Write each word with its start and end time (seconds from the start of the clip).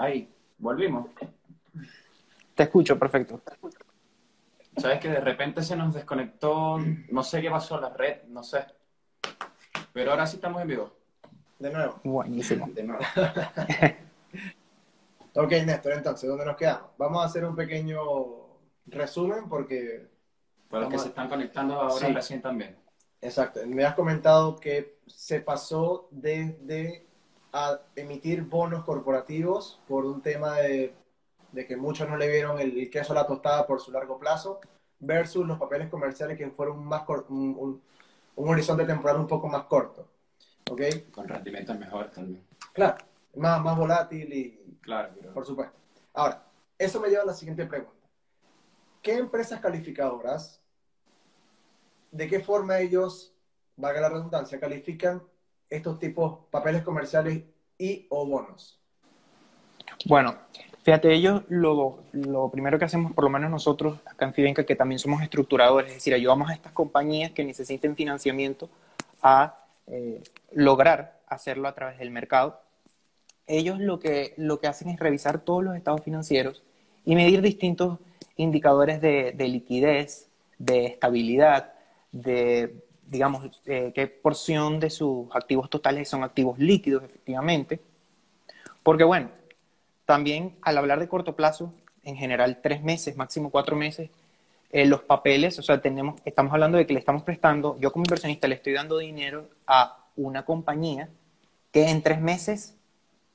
Ahí, 0.00 0.32
volvimos. 0.56 1.08
Te 2.54 2.62
escucho, 2.62 2.98
perfecto. 2.98 3.38
Sabes 4.78 4.98
que 4.98 5.10
de 5.10 5.20
repente 5.20 5.62
se 5.62 5.76
nos 5.76 5.92
desconectó, 5.92 6.78
no 7.10 7.22
sé 7.22 7.42
qué 7.42 7.50
pasó, 7.50 7.78
la 7.78 7.90
red, 7.90 8.22
no 8.28 8.42
sé. 8.42 8.64
Pero 9.92 10.12
ahora 10.12 10.26
sí 10.26 10.36
estamos 10.36 10.62
en 10.62 10.68
vivo. 10.68 10.90
De 11.58 11.70
nuevo. 11.70 12.00
Buenísimo. 12.04 12.66
De 12.72 12.82
nuevo. 12.82 13.02
Ok, 15.36 15.52
Néstor, 15.64 15.92
entonces, 15.92 16.28
¿dónde 16.28 16.44
nos 16.44 16.56
quedamos? 16.56 16.90
Vamos 16.98 17.22
a 17.22 17.26
hacer 17.26 17.44
un 17.44 17.54
pequeño 17.54 18.00
resumen 18.86 19.48
porque, 19.48 20.08
Para 20.68 20.82
los 20.82 20.90
que 20.90 20.96
a- 20.96 20.98
se 20.98 21.08
están 21.10 21.28
conectando 21.28 21.80
ahora 21.80 22.06
Sí. 22.08 22.12
recién 22.12 22.42
también. 22.42 22.76
exacto, 23.20 23.60
me 23.64 23.84
has 23.84 23.94
comentado 23.94 24.56
que 24.58 24.98
se 25.06 25.40
pasó 25.40 26.08
desde 26.10 27.06
a 27.52 27.80
emitir 27.96 28.42
bonos 28.42 28.84
corporativos 28.84 29.80
por 29.88 30.04
un 30.04 30.22
tema 30.22 30.56
de, 30.58 30.94
de 31.52 31.66
que 31.66 31.76
muchos 31.76 32.08
no 32.08 32.16
le 32.16 32.28
vieron 32.28 32.60
el 32.60 32.88
queso 32.90 33.12
a 33.12 33.16
la 33.16 33.26
tostada 33.26 33.66
por 33.66 33.80
su 33.80 33.90
largo 33.90 34.18
plazo 34.18 34.60
versus 35.00 35.46
los 35.46 35.58
papeles 35.58 35.88
comerciales 35.88 36.36
que 36.38 36.50
fueron 36.50 36.84
más 36.84 37.02
un, 37.28 37.56
un- 37.58 37.82
un 38.36 38.48
horizonte 38.48 38.84
temporal 38.84 39.16
un 39.18 39.26
poco 39.26 39.48
más 39.48 39.64
corto. 39.64 40.06
¿Ok? 40.70 40.80
Con 41.10 41.26
rendimientos 41.28 41.76
mejores 41.78 42.12
también. 42.12 42.44
Claro, 42.72 42.98
más, 43.36 43.60
más 43.62 43.76
volátil 43.76 44.32
y, 44.32 44.78
Claro, 44.80 45.10
pero... 45.14 45.32
Por 45.34 45.44
supuesto. 45.44 45.76
Ahora, 46.14 46.44
eso 46.78 47.00
me 47.00 47.08
lleva 47.08 47.22
a 47.22 47.26
la 47.26 47.34
siguiente 47.34 47.66
pregunta. 47.66 47.94
¿Qué 49.02 49.16
empresas 49.16 49.60
calificadoras, 49.60 50.60
de 52.10 52.28
qué 52.28 52.40
forma 52.40 52.78
ellos, 52.78 53.34
valga 53.76 54.00
la 54.00 54.08
redundancia, 54.10 54.60
califican 54.60 55.22
estos 55.70 55.98
tipos 55.98 56.40
papeles 56.50 56.82
comerciales 56.82 57.44
y 57.78 58.06
o 58.10 58.26
bonos? 58.26 58.78
Bueno, 60.04 60.36
fíjate, 60.82 61.12
ellos 61.12 61.42
lo, 61.48 62.00
lo 62.12 62.50
primero 62.50 62.78
que 62.78 62.84
hacemos, 62.84 63.12
por 63.12 63.24
lo 63.24 63.30
menos 63.30 63.50
nosotros 63.50 63.98
acá 64.04 64.26
en 64.26 64.34
Fidenca, 64.34 64.66
que 64.66 64.76
también 64.76 64.98
somos 64.98 65.22
estructuradores, 65.22 65.90
es 65.90 65.96
decir, 65.96 66.12
ayudamos 66.12 66.50
a 66.50 66.54
estas 66.54 66.72
compañías 66.72 67.30
que 67.32 67.44
necesiten 67.44 67.94
financiamiento 67.94 68.68
a 69.22 69.56
eh, 69.86 70.22
lograr 70.52 71.20
hacerlo 71.26 71.68
a 71.68 71.74
través 71.74 71.98
del 71.98 72.10
mercado. 72.10 72.60
Ellos 73.46 73.78
lo 73.78 73.98
que, 73.98 74.34
lo 74.36 74.60
que 74.60 74.66
hacen 74.66 74.88
es 74.88 74.98
revisar 74.98 75.40
todos 75.40 75.64
los 75.64 75.76
estados 75.76 76.02
financieros 76.02 76.62
y 77.04 77.14
medir 77.14 77.42
distintos 77.42 77.98
indicadores 78.36 79.00
de, 79.00 79.32
de 79.32 79.48
liquidez, 79.48 80.28
de 80.58 80.86
estabilidad, 80.86 81.72
de, 82.12 82.84
digamos, 83.10 83.60
eh, 83.66 83.92
qué 83.94 84.06
porción 84.06 84.78
de 84.78 84.88
sus 84.88 85.26
activos 85.34 85.68
totales 85.68 86.08
son 86.08 86.22
activos 86.22 86.58
líquidos, 86.58 87.02
efectivamente. 87.02 87.80
Porque, 88.82 89.04
bueno, 89.04 89.30
también 90.06 90.54
al 90.62 90.78
hablar 90.78 91.00
de 91.00 91.08
corto 91.08 91.34
plazo, 91.34 91.72
en 92.04 92.16
general 92.16 92.60
tres 92.62 92.82
meses, 92.82 93.16
máximo 93.16 93.50
cuatro 93.50 93.76
meses, 93.76 94.10
eh, 94.70 94.86
los 94.86 95.02
papeles, 95.02 95.58
o 95.58 95.62
sea, 95.62 95.80
tenemos, 95.80 96.20
estamos 96.24 96.52
hablando 96.52 96.78
de 96.78 96.86
que 96.86 96.92
le 96.94 97.00
estamos 97.00 97.24
prestando, 97.24 97.76
yo 97.80 97.92
como 97.92 98.04
inversionista 98.04 98.46
le 98.46 98.54
estoy 98.54 98.72
dando 98.74 98.98
dinero 98.98 99.48
a 99.66 99.98
una 100.16 100.44
compañía 100.44 101.08
que 101.72 101.88
en 101.88 102.02
tres 102.02 102.20
meses 102.20 102.76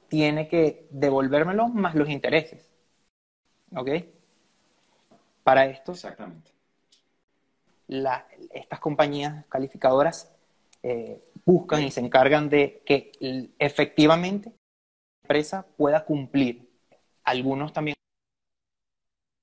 tiene 0.08 0.48
que 0.48 0.88
devolvérmelo 0.92 1.68
más 1.68 1.96
los 1.96 2.10
intereses. 2.10 2.66
¿Ok? 3.76 3.90
Para 5.44 5.66
esto, 5.66 5.92
Exactamente. 5.92 6.55
Estas 7.88 8.80
compañías 8.80 9.46
calificadoras 9.48 10.32
eh, 10.84 11.22
buscan 11.46 11.84
y 11.84 11.92
se 11.92 12.00
encargan 12.00 12.50
de 12.50 12.82
que 12.86 13.12
efectivamente 13.60 14.50
la 14.50 14.56
empresa 15.24 15.66
pueda 15.78 16.06
cumplir. 16.06 16.70
Algunos 17.24 17.74
también, 17.74 17.96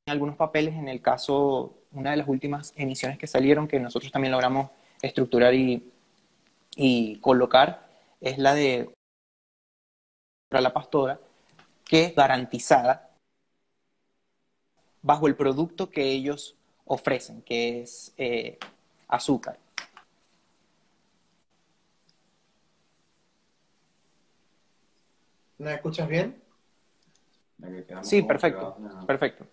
algunos 0.06 0.36
papeles, 0.36 0.74
en 0.74 0.88
el 0.88 1.00
caso, 1.02 1.78
una 1.92 2.12
de 2.12 2.16
las 2.16 2.28
últimas 2.28 2.72
emisiones 2.76 3.18
que 3.18 3.26
salieron, 3.26 3.68
que 3.68 3.80
nosotros 3.80 4.12
también 4.12 4.32
logramos 4.32 4.70
estructurar 5.02 5.54
y, 5.54 5.92
y 6.76 7.16
colocar, 7.16 7.88
es 8.20 8.38
la 8.38 8.54
de 8.54 8.92
la 10.50 10.72
pastora, 10.72 11.18
que 11.84 12.04
es 12.04 12.14
garantizada 12.14 13.10
bajo 15.02 15.26
el 15.26 15.34
producto 15.34 15.90
que 15.90 16.04
ellos 16.04 16.56
ofrecen, 16.86 17.42
que 17.42 17.82
es 17.82 18.12
eh, 18.16 18.58
azúcar. 19.08 19.58
¿Me 25.58 25.74
escuchas 25.74 26.08
bien? 26.08 26.42
Sí, 28.02 28.22
perfecto, 28.22 28.76
perfecto. 29.06 29.46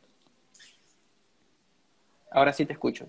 Ahora 2.32 2.52
sí 2.54 2.66
te 2.66 2.74
escucho. 2.74 3.08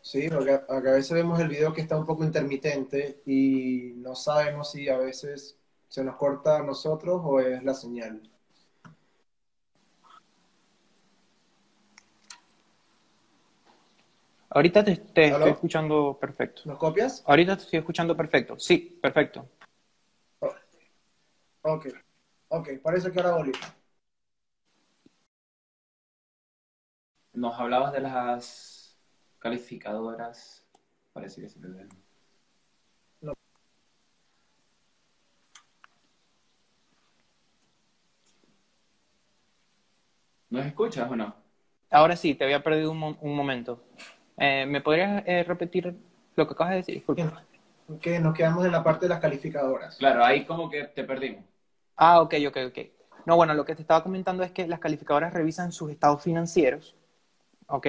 Sí, 0.00 0.28
porque 0.28 0.52
a, 0.52 0.64
a 0.68 0.80
veces 0.80 1.12
vemos 1.12 1.40
el 1.40 1.48
video 1.48 1.72
que 1.72 1.80
está 1.80 1.96
un 1.96 2.06
poco 2.06 2.24
intermitente 2.24 3.22
y 3.24 3.92
no 3.96 4.14
sabemos 4.14 4.72
si 4.72 4.88
a 4.88 4.98
veces 4.98 5.56
se 5.88 6.02
nos 6.04 6.16
corta 6.16 6.58
a 6.58 6.62
nosotros 6.62 7.20
o 7.24 7.40
es 7.40 7.62
la 7.62 7.74
señal. 7.74 8.22
Ahorita 14.54 14.84
te, 14.84 14.96
te 14.96 15.28
estoy 15.28 15.50
escuchando 15.52 16.18
perfecto. 16.20 16.62
¿Nos 16.66 16.78
copias? 16.78 17.24
Ahorita 17.26 17.56
te 17.56 17.62
estoy 17.64 17.78
escuchando 17.78 18.14
perfecto. 18.16 18.58
Sí, 18.58 18.98
perfecto. 19.00 19.48
Ok. 21.62 21.86
Ok, 22.48 22.68
parece 22.82 23.10
que 23.10 23.20
ahora 23.20 23.36
volví. 23.36 23.52
Nos 27.32 27.58
hablabas 27.58 27.92
de 27.94 28.00
las 28.00 28.98
calificadoras. 29.38 30.66
Parece 31.14 31.40
que 31.40 31.48
se 31.48 31.58
me 31.60 31.68
ve. 31.68 31.88
No. 33.22 33.32
¿Nos 40.50 40.66
escuchas 40.66 41.10
o 41.10 41.16
no? 41.16 41.34
Ahora 41.90 42.16
sí, 42.16 42.34
te 42.34 42.44
había 42.44 42.62
perdido 42.62 42.90
un, 42.90 42.98
mo- 42.98 43.18
un 43.20 43.34
momento. 43.34 43.82
Eh, 44.42 44.66
¿Me 44.66 44.80
podrías 44.80 45.22
eh, 45.26 45.44
repetir 45.44 45.94
lo 46.34 46.46
que 46.46 46.52
acabas 46.54 46.72
de 46.72 46.76
decir? 46.78 46.94
Disculpa. 46.96 47.42
Que 48.00 48.18
nos 48.18 48.34
quedamos 48.34 48.64
en 48.64 48.72
la 48.72 48.82
parte 48.82 49.06
de 49.06 49.10
las 49.10 49.20
calificadoras. 49.20 49.96
Claro, 49.96 50.24
ahí 50.24 50.44
como 50.44 50.68
que 50.70 50.84
te 50.84 51.04
perdimos. 51.04 51.44
Ah, 51.96 52.20
ok, 52.20 52.34
ok, 52.48 52.56
ok. 52.68 52.78
No, 53.26 53.36
bueno, 53.36 53.54
lo 53.54 53.64
que 53.64 53.74
te 53.74 53.82
estaba 53.82 54.02
comentando 54.02 54.42
es 54.42 54.50
que 54.50 54.66
las 54.66 54.80
calificadoras 54.80 55.32
revisan 55.32 55.70
sus 55.72 55.90
estados 55.90 56.22
financieros, 56.22 56.96
¿ok? 57.68 57.86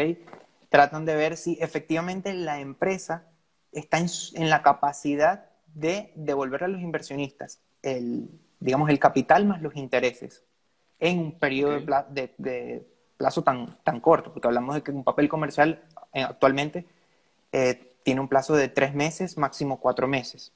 Tratan 0.69 1.05
de 1.05 1.15
ver 1.15 1.37
si 1.37 1.57
efectivamente 1.61 2.33
la 2.33 2.59
empresa 2.59 3.25
está 3.71 3.97
en, 3.97 4.07
en 4.35 4.49
la 4.49 4.61
capacidad 4.61 5.49
de 5.73 6.11
devolverle 6.15 6.65
a 6.65 6.69
los 6.69 6.81
inversionistas 6.81 7.61
el, 7.81 8.29
digamos, 8.59 8.89
el 8.89 8.99
capital 8.99 9.45
más 9.45 9.61
los 9.61 9.75
intereses 9.75 10.43
en 10.99 11.19
un 11.19 11.39
periodo 11.39 11.77
Ok. 11.77 12.09
de, 12.09 12.21
de- 12.21 12.35
de 12.37 12.87
plazo 13.17 13.43
tan, 13.43 13.77
tan 13.83 13.99
corto, 14.01 14.33
porque 14.33 14.47
hablamos 14.47 14.75
de 14.75 14.81
que 14.83 14.91
un 14.91 15.03
papel 15.03 15.29
comercial 15.29 15.81
eh, 16.13 16.23
actualmente 16.23 16.85
eh, 17.51 17.95
tiene 18.03 18.21
un 18.21 18.27
plazo 18.27 18.55
de 18.55 18.69
tres 18.69 18.93
meses, 18.93 19.37
máximo 19.37 19.79
cuatro 19.79 20.07
meses. 20.07 20.51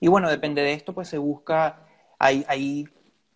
Y 0.00 0.08
bueno, 0.08 0.30
depende 0.30 0.62
de 0.62 0.72
esto, 0.72 0.92
pues 0.92 1.08
se 1.08 1.18
busca, 1.18 1.80
hay, 2.18 2.44
hay 2.48 2.88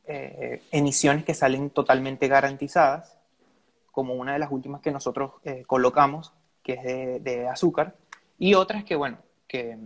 eh, 0.07 0.63
emisiones 0.71 1.25
que 1.25 1.35
salen 1.35 1.71
totalmente 1.71 2.29
garantizadas, 2.29 3.17
como 3.93 4.15
una 4.15 4.35
de 4.35 4.39
las 4.39 4.53
últimas 4.53 4.81
que 4.81 4.93
nosotros 4.93 5.33
colocamos, 5.67 6.33
que 6.63 6.75
es 6.75 7.25
de, 7.25 7.49
azúcar, 7.49 7.97
y 8.39 8.55
otras 8.55 8.85
que, 8.85 8.95
bueno, 8.95 9.19
que, 9.49 9.77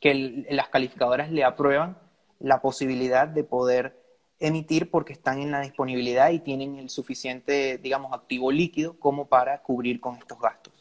que 0.00 0.44
las 0.50 0.68
calificadoras 0.68 1.30
le 1.30 1.44
aprueban 1.44 1.96
la 2.40 2.60
posibilidad 2.60 3.26
de 3.26 3.42
poder 3.42 3.99
emitir 4.40 4.90
porque 4.90 5.12
están 5.12 5.40
en 5.40 5.50
la 5.50 5.60
disponibilidad 5.60 6.30
y 6.30 6.40
tienen 6.40 6.76
el 6.76 6.88
suficiente, 6.88 7.78
digamos, 7.78 8.12
activo 8.12 8.50
líquido 8.50 8.98
como 8.98 9.26
para 9.26 9.62
cubrir 9.62 10.00
con 10.00 10.16
estos 10.16 10.40
gastos. 10.40 10.72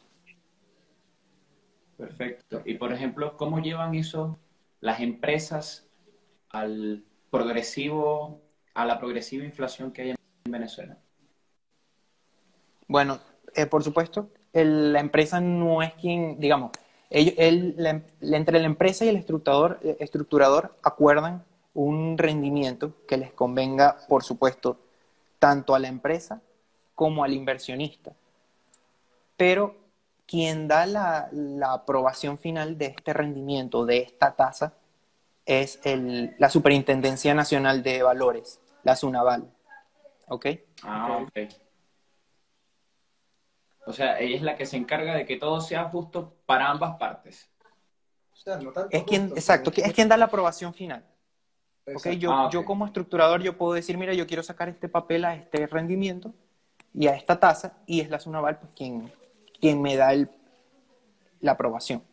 Perfecto. 1.97 2.61
Y 2.65 2.75
por 2.75 2.93
ejemplo, 2.93 3.35
¿cómo 3.35 3.59
llevan 3.59 3.93
eso 3.93 4.39
las 4.79 5.01
empresas 5.01 5.85
al 6.49 7.03
progresivo, 7.29 8.41
a 8.73 8.85
la 8.85 8.97
progresiva 8.97 9.43
inflación 9.43 9.91
que 9.91 10.01
hay 10.03 10.09
en 10.11 10.51
Venezuela? 10.51 10.97
Bueno, 12.87 13.19
eh, 13.53 13.65
por 13.65 13.83
supuesto, 13.83 14.29
el- 14.53 14.93
la 14.93 15.01
empresa 15.01 15.41
no 15.41 15.83
es 15.83 15.93
quien, 15.95 16.39
digamos, 16.39 16.71
ellos- 17.09 17.35
el- 17.37 17.75
la 17.77 17.89
em- 17.89 18.03
entre 18.21 18.59
la 18.59 18.65
empresa 18.65 19.03
y 19.03 19.09
el 19.09 19.17
estructurador, 19.17 19.79
eh, 19.83 19.97
estructurador 19.99 20.77
acuerdan 20.81 21.43
un 21.79 22.17
rendimiento 22.17 23.05
que 23.07 23.15
les 23.15 23.31
convenga, 23.31 23.99
por 24.09 24.23
supuesto, 24.23 24.77
tanto 25.39 25.75
a 25.75 25.79
la 25.79 25.87
empresa 25.87 26.41
como 26.93 27.23
al 27.23 27.33
inversionista. 27.33 28.11
Pero 29.37 29.77
quien 30.25 30.67
da 30.67 30.85
la, 30.85 31.29
la 31.31 31.71
aprobación 31.71 32.37
final 32.37 32.77
de 32.77 32.87
este 32.87 33.13
rendimiento, 33.13 33.85
de 33.85 33.99
esta 33.99 34.35
tasa, 34.35 34.73
es 35.45 35.79
el, 35.85 36.35
la 36.37 36.49
Superintendencia 36.49 37.33
Nacional 37.33 37.81
de 37.81 38.03
Valores, 38.03 38.59
la 38.83 38.97
SUNAVAL. 38.97 39.49
¿Ok? 40.27 40.47
Ah, 40.83 41.19
ok. 41.23 41.53
O 43.85 43.93
sea, 43.93 44.19
ella 44.19 44.35
es 44.35 44.41
la 44.41 44.57
que 44.57 44.65
se 44.65 44.75
encarga 44.75 45.15
de 45.15 45.25
que 45.25 45.37
todo 45.37 45.61
sea 45.61 45.85
justo 45.85 46.35
para 46.45 46.69
ambas 46.69 46.97
partes. 46.97 47.49
O 48.33 48.35
sea, 48.35 48.57
no 48.57 48.73
tanto 48.73 48.89
Es 48.91 49.03
quien, 49.05 49.29
exacto, 49.29 49.71
es 49.73 49.93
quien 49.93 50.09
da 50.09 50.17
la 50.17 50.25
aprobación 50.25 50.73
final. 50.73 51.05
¿Ok? 51.95 52.05
Exacto. 52.05 52.19
Yo, 52.19 52.31
Ah, 52.31 52.49
yo 52.51 52.65
como 52.65 52.85
estructurador 52.85 53.41
yo 53.41 53.57
puedo 53.57 53.73
decir, 53.73 53.97
mira, 53.97 54.13
yo 54.13 54.27
quiero 54.27 54.43
sacar 54.43 54.69
este 54.69 54.89
papel 54.89 55.25
a 55.25 55.35
este 55.35 55.67
rendimiento 55.67 56.33
y 56.93 57.07
a 57.07 57.15
esta 57.15 57.39
tasa, 57.39 57.77
y 57.85 58.01
es 58.01 58.09
la 58.09 58.19
SUNAVAL 58.19 58.57
pues, 58.59 58.71
quien, 58.75 59.11
quien 59.59 59.81
me 59.81 59.95
da 59.95 60.13
el, 60.13 60.29
la 61.39 61.53
aprobación. 61.53 62.03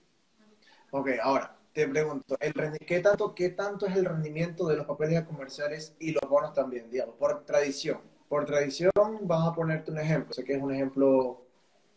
Ok, 0.90 1.08
ahora 1.22 1.56
te 1.76 1.86
pregunto, 1.86 2.36
el 2.40 2.54
¿qué, 2.86 3.00
tanto, 3.00 3.34
¿qué 3.34 3.50
tanto 3.50 3.86
es 3.86 3.94
el 3.96 4.06
rendimiento 4.06 4.66
de 4.66 4.78
los 4.78 4.86
papeles 4.86 5.22
comerciales 5.24 5.94
y 5.98 6.12
los 6.12 6.22
bonos 6.26 6.54
también, 6.54 6.90
digamos, 6.90 7.16
por 7.16 7.44
tradición? 7.44 8.00
Por 8.30 8.46
tradición, 8.46 8.90
vamos 8.94 9.48
a 9.48 9.54
ponerte 9.54 9.90
un 9.90 9.98
ejemplo. 9.98 10.32
Sé 10.32 10.42
que 10.42 10.54
es 10.54 10.62
un 10.62 10.72
ejemplo, 10.72 11.42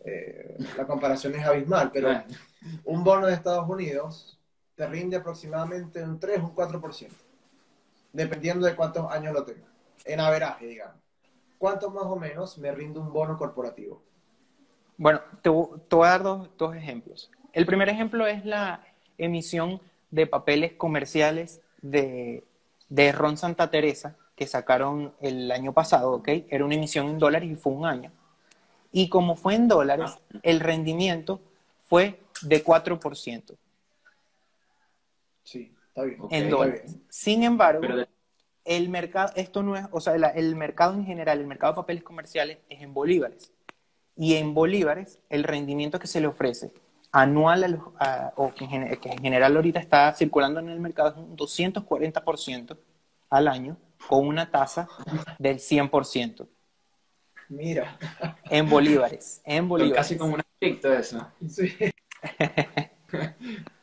eh, 0.03 0.57
la 0.77 0.85
comparación 0.85 1.33
es 1.35 1.45
abismal, 1.45 1.91
pero 1.93 2.09
un 2.83 3.05
bono 3.05 3.27
de 3.27 3.33
Estados 3.33 3.69
Unidos 3.69 4.37
te 4.75 4.85
rinde 4.85 5.15
aproximadamente 5.15 6.03
un 6.03 6.19
3 6.19 6.39
o 6.39 6.47
un 6.47 6.55
4%, 6.55 7.09
dependiendo 8.13 8.65
de 8.65 8.75
cuántos 8.75 9.11
años 9.11 9.33
lo 9.33 9.43
tengas. 9.43 9.69
En 10.05 10.19
averaje, 10.19 10.65
digamos. 10.65 10.95
¿Cuánto 11.57 11.89
más 11.91 12.05
o 12.05 12.15
menos 12.15 12.57
me 12.57 12.71
rinde 12.71 12.99
un 12.99 13.11
bono 13.11 13.37
corporativo? 13.37 14.01
Bueno, 14.97 15.21
te 15.41 15.49
voy 15.49 16.07
a 16.07 16.09
dar 16.09 16.23
dos, 16.23 16.49
dos 16.57 16.75
ejemplos. 16.75 17.29
El 17.53 17.65
primer 17.65 17.89
ejemplo 17.89 18.27
es 18.27 18.45
la 18.45 18.85
emisión 19.17 19.81
de 20.11 20.27
papeles 20.27 20.73
comerciales 20.73 21.61
de, 21.81 22.43
de 22.89 23.11
Ron 23.11 23.37
Santa 23.37 23.69
Teresa, 23.69 24.15
que 24.35 24.47
sacaron 24.47 25.13
el 25.19 25.51
año 25.51 25.73
pasado, 25.73 26.13
¿ok? 26.13 26.29
Era 26.49 26.65
una 26.65 26.75
emisión 26.75 27.07
en 27.09 27.19
dólares 27.19 27.49
y 27.51 27.55
fue 27.55 27.73
un 27.73 27.85
año. 27.85 28.11
Y 28.91 29.09
como 29.09 29.35
fue 29.35 29.55
en 29.55 29.67
dólares, 29.67 30.17
el 30.43 30.59
rendimiento 30.59 31.41
fue 31.87 32.19
de 32.41 32.63
4% 32.63 33.55
Sí, 35.43 35.73
está 35.99 36.03
bien. 36.03 36.21
Ok, 36.21 36.31
en 36.33 36.43
está 36.45 36.55
dólares. 36.57 36.81
bien. 36.85 37.03
Sin 37.09 37.43
embargo, 37.43 37.81
Pero 37.81 38.05
el 38.65 38.89
mercado, 38.89 39.31
esto 39.35 39.63
no 39.63 39.75
es, 39.75 39.85
o 39.91 39.99
sea, 40.01 40.17
la- 40.17 40.29
el 40.29 40.55
mercado 40.55 40.93
en 40.93 41.05
general, 41.05 41.39
el 41.39 41.47
mercado 41.47 41.73
de 41.73 41.77
papeles 41.77 42.03
comerciales 42.03 42.59
es 42.69 42.81
en 42.81 42.93
bolívares. 42.93 43.51
Y 44.15 44.35
en 44.35 44.53
bolívares, 44.53 45.19
el 45.29 45.43
rendimiento 45.43 45.97
que 45.99 46.07
se 46.07 46.19
le 46.21 46.27
ofrece 46.27 46.73
anual, 47.11 47.63
a 47.63 47.67
los- 47.69 47.81
a- 47.99 48.33
o 48.35 48.53
que 48.53 48.65
en, 48.65 48.69
gen- 48.69 48.97
que 48.97 49.09
en 49.09 49.19
general 49.19 49.55
ahorita 49.55 49.79
está 49.79 50.13
circulando 50.13 50.59
en 50.59 50.69
el 50.69 50.79
mercado, 50.79 51.09
es 51.09 51.15
un 51.17 51.35
240% 51.35 52.77
al 53.29 53.47
año, 53.47 53.77
con 54.07 54.27
una 54.27 54.51
tasa 54.51 54.87
del 55.39 55.59
100%. 55.59 56.47
Mira, 57.49 57.97
En 58.51 58.69
bolívares, 58.69 59.41
en 59.43 59.67
bolívares. 59.67 59.97
casi 59.97 60.17
como 60.17 60.35
un 60.35 60.41
estricto 60.41 60.93
eso. 60.93 61.25
sí. 61.47 61.73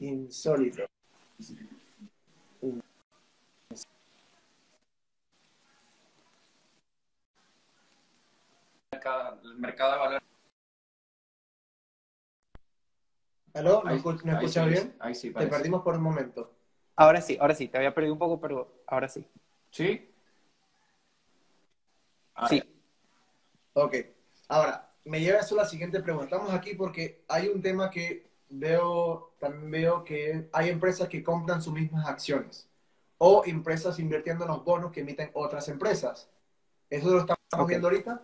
Insólito. 0.00 0.86
El 2.62 2.82
mercado, 9.58 9.92
de 9.92 9.98
valores. 9.98 10.22
¿Aló? 13.54 13.82
¿No, 13.84 13.90
Ahí- 13.90 13.98
escu- 13.98 14.22
no 14.22 14.32
ahí 14.32 14.44
escuchas 14.44 14.68
bien? 14.68 14.96
Ahí 15.00 15.14
sí, 15.14 15.32
Te 15.32 15.46
perdimos 15.46 15.82
por 15.82 15.94
un 15.94 16.02
momento. 16.02 16.54
Ahora 16.96 17.20
sí, 17.20 17.36
ahora 17.40 17.54
sí, 17.54 17.68
te 17.68 17.78
había 17.78 17.94
perdido 17.94 18.12
un 18.14 18.18
poco, 18.18 18.40
pero 18.40 18.82
ahora 18.86 19.08
sí. 19.08 19.26
¿Sí? 19.70 20.10
Ah, 22.34 22.48
Sí. 22.48 22.62
Ok. 23.74 23.94
Ahora, 24.48 24.90
me 25.04 25.20
lleva 25.20 25.38
eso 25.40 25.54
a 25.54 25.58
la 25.62 25.66
siguiente 25.68 26.00
pregunta. 26.00 26.24
Estamos 26.36 26.52
aquí 26.52 26.74
porque 26.74 27.24
hay 27.28 27.48
un 27.48 27.62
tema 27.62 27.90
que 27.90 28.29
veo, 28.50 29.32
también 29.38 29.70
veo 29.70 30.04
que 30.04 30.48
hay 30.52 30.68
empresas 30.68 31.08
que 31.08 31.22
compran 31.22 31.62
sus 31.62 31.72
mismas 31.72 32.06
acciones 32.06 32.68
o 33.18 33.42
empresas 33.46 33.98
invirtiendo 33.98 34.44
en 34.44 34.50
los 34.50 34.64
bonos 34.64 34.92
que 34.92 35.00
emiten 35.00 35.30
otras 35.34 35.68
empresas. 35.68 36.28
¿Eso 36.88 37.10
lo 37.10 37.20
estamos 37.20 37.38
Ok. 37.56 37.68
viendo 37.68 37.88
ahorita? 37.88 38.22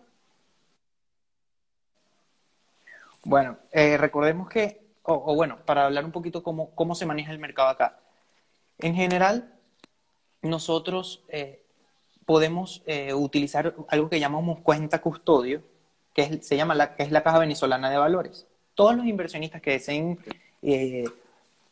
Bueno, 3.23 3.57
eh, 3.71 3.97
recordemos 3.97 4.49
que, 4.49 4.81
o, 5.03 5.13
o 5.13 5.35
bueno, 5.35 5.57
para 5.65 5.85
hablar 5.85 6.05
un 6.05 6.11
poquito 6.11 6.43
cómo, 6.43 6.71
cómo 6.75 6.95
se 6.95 7.05
maneja 7.05 7.31
el 7.31 7.39
mercado 7.39 7.69
acá. 7.69 7.99
En 8.79 8.95
general, 8.95 9.53
nosotros 10.41 11.23
eh, 11.29 11.63
podemos 12.25 12.83
eh, 12.85 13.13
utilizar 13.13 13.75
algo 13.89 14.09
que 14.09 14.19
llamamos 14.19 14.59
cuenta 14.59 15.01
custodio, 15.01 15.61
que 16.13 16.23
es- 16.23 16.47
se 16.47 16.55
llama 16.57 16.75
la, 16.75 16.95
que 16.95 17.03
es 17.03 17.11
la 17.11 17.23
Caja 17.23 17.39
Venezolana 17.39 17.89
de 17.89 17.97
Valores. 17.97 18.47
Todos 18.77 18.95
los 18.95 19.07
inversionistas 19.07 19.59
que 19.59 19.71
deseen 19.71 20.19
eh, 20.61 21.05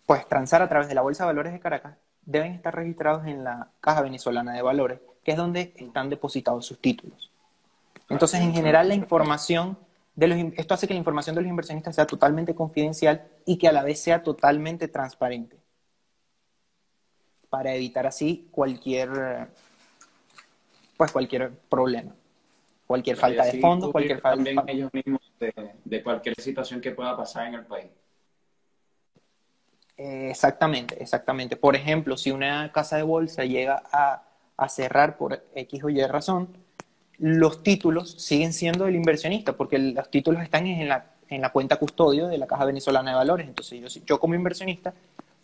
pues, 0.07 0.27
transar 0.27 0.63
a 0.63 0.67
través 0.67 0.87
de 0.87 0.95
la 0.95 1.03
Bolsa 1.03 1.23
de 1.23 1.27
Valores 1.27 1.53
de 1.53 1.59
Caracas 1.59 1.97
deben 2.25 2.53
estar 2.53 2.73
registrados 2.73 3.27
en 3.27 3.43
la 3.43 3.69
Caja 3.79 4.01
Venezolana 4.01 4.53
de 4.53 4.63
Valores, 4.63 4.99
que 5.23 5.33
es 5.33 5.37
donde 5.37 5.71
están 5.75 6.09
depositados 6.09 6.65
sus 6.65 6.81
títulos. 6.81 7.29
Entonces, 8.09 8.41
en 8.41 8.55
general, 8.55 8.87
la 8.87 8.95
información 8.95 9.77
de 10.15 10.27
los, 10.27 10.39
esto 10.57 10.73
hace 10.73 10.87
que 10.87 10.95
la 10.95 10.97
información 10.97 11.35
de 11.35 11.43
los 11.43 11.49
inversionistas 11.49 11.93
sea 11.93 12.07
totalmente 12.07 12.55
confidencial 12.55 13.27
y 13.45 13.57
que 13.59 13.67
a 13.67 13.71
la 13.71 13.83
vez 13.83 14.01
sea 14.01 14.23
totalmente 14.23 14.87
transparente, 14.87 15.57
para 17.51 17.75
evitar 17.75 18.07
así 18.07 18.47
cualquier, 18.49 19.47
pues 20.97 21.11
cualquier 21.11 21.51
problema, 21.69 22.15
cualquier 22.87 23.15
falta 23.15 23.45
de 23.45 23.61
fondos, 23.61 23.91
cualquier 23.91 24.19
falta 24.21 24.43
también 24.43 24.69
ellos 24.69 24.91
mismos 24.91 25.21
de, 25.39 25.53
de 25.83 26.03
cualquier 26.03 26.35
situación 26.39 26.81
que 26.81 26.91
pueda 26.91 27.15
pasar 27.15 27.47
en 27.47 27.55
el 27.55 27.65
país. 27.65 27.91
Eh, 29.97 30.29
Exactamente, 30.29 31.01
exactamente. 31.01 31.55
Por 31.55 31.75
ejemplo, 31.75 32.17
si 32.17 32.31
una 32.31 32.71
casa 32.71 32.97
de 32.97 33.03
bolsa 33.03 33.45
llega 33.45 33.81
a, 33.91 34.21
cerrar 34.69 35.17
por 35.17 35.43
X 35.53 35.83
o 35.83 35.89
Y 35.89 36.01
razón, 36.05 36.49
los 37.17 37.63
títulos 37.63 38.11
siguen 38.11 38.53
siendo 38.53 38.85
del 38.85 38.95
inversionista, 38.95 39.53
porque 39.53 39.77
los 39.77 40.09
títulos 40.09 40.41
están 40.43 40.65
en 40.67 40.87
la, 40.87 41.11
en 41.29 41.41
la 41.41 41.51
cuenta 41.51 41.77
custodio 41.77 42.27
de 42.27 42.37
la 42.37 42.47
Caja 42.47 42.65
Venezolana 42.65 43.11
de 43.11 43.17
Valores. 43.17 43.47
Entonces, 43.47 44.01
yo 44.05 44.19
como 44.19 44.35
inversionista, 44.35 44.93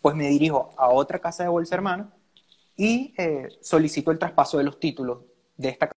pues 0.01 0.15
me 0.15 0.27
dirijo 0.29 0.73
a 0.77 0.89
otra 0.89 1.19
casa 1.19 1.43
de 1.43 1.49
bolsa 1.49 1.75
hermana 1.75 2.09
y 2.75 3.13
eh, 3.17 3.49
solicito 3.61 4.11
el 4.11 4.19
traspaso 4.19 4.57
de 4.57 4.63
los 4.63 4.79
títulos 4.79 5.23
de 5.57 5.69
esta 5.69 5.91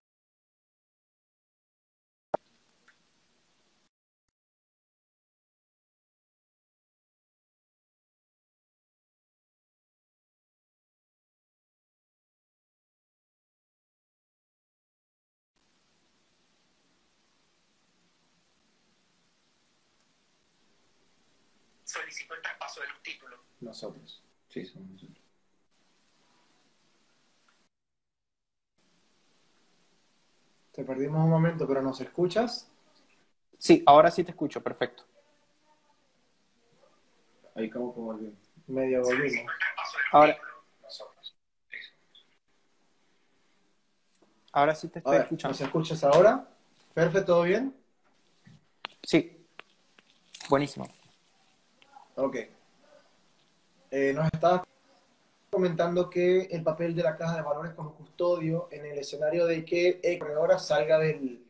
títulos. 23.01 23.39
Nosotros. 23.61 24.23
Sí, 24.49 24.65
somos 24.65 24.89
nosotros. 24.89 25.25
Te 30.71 30.83
perdimos 30.83 31.23
un 31.23 31.29
momento, 31.29 31.65
pero 31.67 31.81
¿nos 31.81 32.01
escuchas? 32.01 32.69
Sí, 33.57 33.81
ahora 33.85 34.11
sí 34.11 34.23
te 34.23 34.31
escucho, 34.31 34.61
perfecto. 34.61 35.05
Ahí 37.55 37.69
como 37.69 37.93
que 37.93 37.99
volvió. 38.01 38.31
Medio 38.67 39.01
volvimos. 39.01 39.45
Ahora, 40.11 40.37
ahora 44.51 44.75
sí 44.75 44.89
te 44.89 44.99
estoy 44.99 45.13
ver, 45.13 45.21
escuchando. 45.21 45.53
¿nos 45.53 45.61
escuchas 45.61 46.03
ahora? 46.03 46.49
Perfecto, 46.93 47.25
¿todo 47.25 47.43
bien? 47.43 47.73
Sí, 49.03 49.47
buenísimo. 50.49 50.87
Ok. 52.15 52.37
Eh, 53.97 54.11
nos 54.11 54.25
estabas 54.25 54.63
comentando 55.49 56.09
que 56.09 56.49
el 56.51 56.63
papel 56.63 56.93
de 56.93 57.01
la 57.01 57.15
caja 57.15 57.37
de 57.37 57.41
valores 57.41 57.73
como 57.75 57.95
custodio 57.95 58.67
en 58.69 58.85
el 58.85 58.97
escenario 58.97 59.45
de 59.45 59.63
que 59.63 60.01
el 60.03 60.19
corredora 60.19 60.59
salga 60.59 60.99
del, 60.99 61.45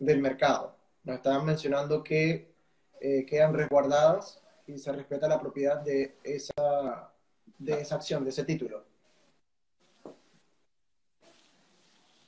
del 0.00 0.18
mercado. 0.20 0.74
Nos 1.04 1.14
estaban 1.18 1.46
mencionando 1.46 2.02
que 2.02 2.52
eh, 3.00 3.24
quedan 3.24 3.54
resguardadas 3.54 4.42
y 4.66 4.76
se 4.76 4.90
respeta 4.90 5.28
la 5.28 5.40
propiedad 5.40 5.82
de 5.82 6.16
esa, 6.24 7.12
de 7.60 7.80
esa 7.80 7.94
acción, 7.94 8.24
de 8.24 8.30
ese 8.30 8.42
título. 8.42 8.82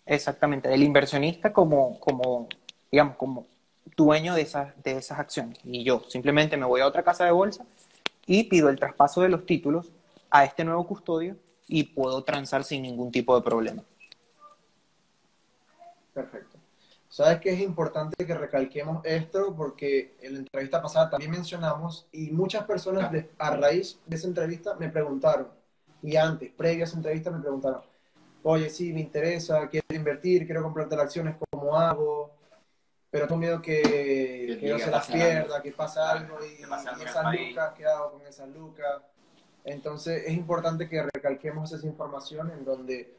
Exactamente, 0.06 0.73
el 0.73 0.85
inversionista 0.85 1.52
como, 1.52 1.99
como, 1.99 2.49
digamos, 2.92 3.16
como 3.16 3.49
dueño 3.96 4.37
de 4.37 4.42
esas, 4.42 4.80
de 4.85 4.92
esas 4.92 5.18
acciones. 5.18 5.58
Y 5.64 5.82
yo 5.82 6.04
simplemente 6.08 6.56
me 6.56 6.66
voy 6.66 6.82
a 6.82 6.87
otra 6.87 7.02
casa 7.02 7.25
de 7.25 7.32
bolsa 7.32 7.66
y 8.26 8.45
pido 8.45 8.68
el 8.68 8.78
traspaso 8.78 9.23
de 9.23 9.28
los 9.28 9.47
títulos 9.47 9.92
a 10.30 10.45
este 10.45 10.64
nuevo 10.64 10.87
custodio 10.87 11.37
y 11.68 11.85
puedo 11.85 12.23
transar 12.25 12.64
sin 12.64 12.83
ningún 12.83 13.11
tipo 13.11 13.35
de 13.37 13.42
problema. 13.42 13.83
Perfecto. 16.12 16.59
Sabes 17.09 17.40
que 17.40 17.50
es 17.50 17.61
importante 17.61 18.26
que 18.26 18.35
recalquemos 18.35 19.04
esto 19.04 19.54
porque 19.56 20.16
en 20.21 20.35
la 20.35 20.38
entrevista 20.40 20.83
pasada 20.83 21.09
también 21.09 21.30
mencionamos 21.30 22.06
y 22.12 22.30
muchas 22.30 22.64
personas 22.64 23.11
a 23.38 23.56
raíz 23.56 23.99
de 24.04 24.16
esa 24.16 24.26
entrevista 24.26 24.75
me 24.75 24.90
preguntaron, 24.90 25.49
y 26.02 26.16
antes, 26.16 26.52
previa 26.52 26.85
a 26.85 26.87
esa 26.87 26.97
entrevista 26.97 27.30
me 27.30 27.40
preguntaron, 27.40 27.80
oye, 28.42 28.68
sí, 28.68 28.92
me 28.92 29.00
interesa, 29.00 29.68
quiero 29.68 29.87
invertir, 29.90 30.45
quiero 30.45 30.62
comprarte 30.62 30.95
las 30.95 31.06
acciones, 31.06 31.37
¿cómo 31.50 31.76
hago? 31.76 32.36
Pero 33.16 33.28
tengo 33.28 33.40
miedo 33.40 33.62
que, 33.62 34.58
que, 34.61 34.78
se 34.78 34.90
las 34.90 35.06
pierda, 35.11 35.62
que 35.62 35.73
pasa 35.73 36.11
algo 36.11 36.37
y, 36.44 36.61
y 36.61 36.64
esas 37.02 37.32
lucas, 37.32 37.73
¿qué 37.75 37.87
hago 37.87 38.12
con 38.12 38.26
esas 38.26 38.49
lucas? 38.50 39.02
Entonces 39.64 40.25
es 40.26 40.35
importante 40.35 40.87
que 40.87 41.02
recalquemos 41.02 41.73
esa 41.73 41.87
información 41.87 42.50
en 42.50 42.62
donde 42.62 43.16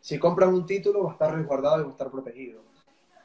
si 0.00 0.18
compras 0.18 0.50
un 0.50 0.66
título 0.66 1.04
va 1.04 1.10
a 1.10 1.12
estar 1.14 1.34
resguardado 1.34 1.78
y 1.78 1.82
va 1.84 1.88
a 1.88 1.92
estar 1.92 2.10
protegido. 2.10 2.60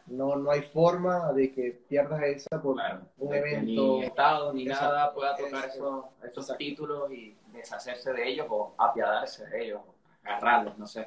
No, 0.08 0.38
no 0.38 0.50
hay 0.50 0.62
forma 0.62 1.34
de 1.34 1.52
que 1.52 1.72
pierdas 1.90 2.24
esa 2.24 2.62
por 2.62 2.78
un 3.18 3.34
evento. 3.34 3.98
Ni 3.98 4.04
Estado 4.06 4.54
ni 4.54 4.64
nada 4.64 5.14
pueda 5.14 5.36
tocar 5.36 5.68
esos, 5.68 6.06
esos 6.24 6.58
títulos 6.58 7.12
y 7.12 7.38
deshacerse 7.52 8.14
de 8.14 8.30
ellos 8.30 8.48
o 8.50 8.74
apiadarse 8.78 9.46
de 9.48 9.66
ellos, 9.66 9.82
agarrarlos, 10.24 10.78
no 10.78 10.88
sé. 10.88 11.06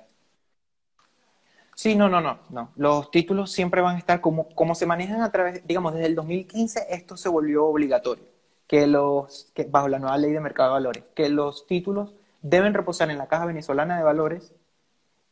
Sí, 1.76 1.94
no, 1.94 2.08
no, 2.08 2.22
no, 2.22 2.38
no. 2.48 2.72
Los 2.76 3.10
títulos 3.10 3.52
siempre 3.52 3.82
van 3.82 3.96
a 3.96 3.98
estar 3.98 4.22
como, 4.22 4.48
como 4.54 4.74
se 4.74 4.86
manejan 4.86 5.20
a 5.20 5.30
través, 5.30 5.66
digamos, 5.66 5.92
desde 5.92 6.06
el 6.06 6.14
2015 6.14 6.86
esto 6.88 7.18
se 7.18 7.28
volvió 7.28 7.66
obligatorio, 7.66 8.24
que 8.66 8.86
los, 8.86 9.52
que 9.54 9.64
bajo 9.64 9.86
la 9.88 9.98
nueva 9.98 10.16
ley 10.16 10.32
de 10.32 10.40
mercado 10.40 10.70
de 10.70 10.74
valores, 10.74 11.04
que 11.14 11.28
los 11.28 11.66
títulos 11.66 12.14
deben 12.40 12.72
reposar 12.72 13.10
en 13.10 13.18
la 13.18 13.28
Caja 13.28 13.44
Venezolana 13.44 13.98
de 13.98 14.04
Valores 14.04 14.54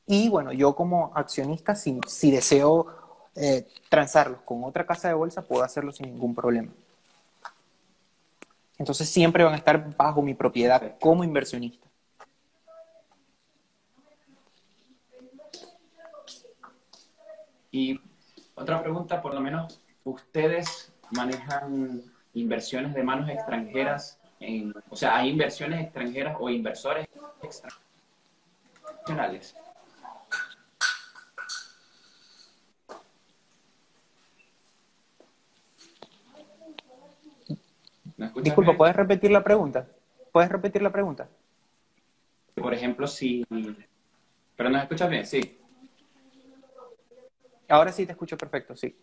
y 0.06 0.28
bueno, 0.28 0.52
yo 0.52 0.76
como 0.76 1.12
accionista, 1.14 1.74
si, 1.74 1.98
deseo 2.30 2.88
eh, 3.36 3.66
transarlos 3.88 4.40
con 4.42 4.64
otra 4.64 4.86
casa 4.86 5.08
de 5.08 5.14
bolsa, 5.14 5.42
puedo 5.42 5.64
hacerlo 5.64 5.92
sin 5.92 6.06
ningún 6.12 6.34
problema. 6.34 6.70
Entonces 8.78 9.08
siempre 9.08 9.44
van 9.44 9.54
a 9.54 9.56
estar 9.56 9.96
bajo 9.96 10.20
mi 10.20 10.34
propiedad 10.34 10.98
como 11.00 11.24
inversionista. 11.24 11.88
Y 17.74 18.00
otra 18.54 18.80
pregunta, 18.80 19.20
por 19.20 19.34
lo 19.34 19.40
menos, 19.40 19.80
¿ustedes 20.04 20.92
manejan 21.10 22.02
inversiones 22.32 22.94
de 22.94 23.02
manos 23.02 23.28
extranjeras? 23.28 24.20
En, 24.38 24.72
o 24.90 24.94
sea, 24.94 25.16
¿hay 25.16 25.30
inversiones 25.30 25.82
extranjeras 25.82 26.36
o 26.38 26.48
inversores 26.48 27.08
extranjeros? 27.42 27.80
Disculpa, 38.40 38.76
¿puedes 38.76 38.94
repetir 38.94 39.32
la 39.32 39.42
pregunta? 39.42 39.84
¿Puedes 40.30 40.48
repetir 40.48 40.80
la 40.80 40.92
pregunta? 40.92 41.28
Por 42.54 42.72
ejemplo, 42.72 43.08
si... 43.08 43.44
¿Pero 44.54 44.70
nos 44.70 44.80
escuchas 44.80 45.10
bien? 45.10 45.26
Sí. 45.26 45.58
Ahora 47.68 47.92
sí 47.92 48.06
te 48.06 48.12
escucho 48.12 48.36
perfecto, 48.36 48.76
sí. 48.76 48.94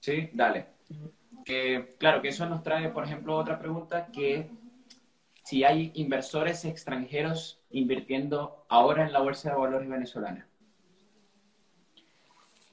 Sí, 0.00 0.30
dale. 0.32 0.66
Que, 1.44 1.96
claro, 1.98 2.22
que 2.22 2.28
eso 2.28 2.46
nos 2.46 2.62
trae, 2.62 2.88
por 2.88 3.04
ejemplo, 3.04 3.36
otra 3.36 3.58
pregunta 3.58 4.06
que 4.06 4.50
si 5.44 5.64
hay 5.64 5.92
inversores 5.94 6.64
extranjeros 6.64 7.60
invirtiendo 7.70 8.66
ahora 8.68 9.04
en 9.04 9.12
la 9.12 9.20
Bolsa 9.20 9.50
de 9.50 9.56
Valores 9.56 9.88
venezolana. 9.88 10.46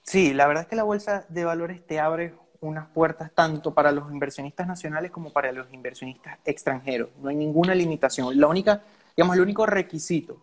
Sí, 0.03 0.33
la 0.33 0.47
verdad 0.47 0.63
es 0.63 0.69
que 0.69 0.75
la 0.75 0.83
Bolsa 0.83 1.25
de 1.27 1.43
Valores 1.43 1.85
te 1.85 1.99
abre 1.99 2.33
unas 2.61 2.87
puertas 2.87 3.31
tanto 3.33 3.73
para 3.73 3.91
los 3.91 4.11
inversionistas 4.11 4.67
nacionales 4.67 5.11
como 5.11 5.31
para 5.31 5.51
los 5.51 5.71
inversionistas 5.73 6.39
extranjeros. 6.45 7.09
No 7.21 7.29
hay 7.29 7.35
ninguna 7.35 7.75
limitación. 7.75 8.39
La 8.39 8.47
única, 8.47 8.81
digamos, 9.15 9.35
el 9.35 9.41
único 9.41 9.65
requisito 9.65 10.37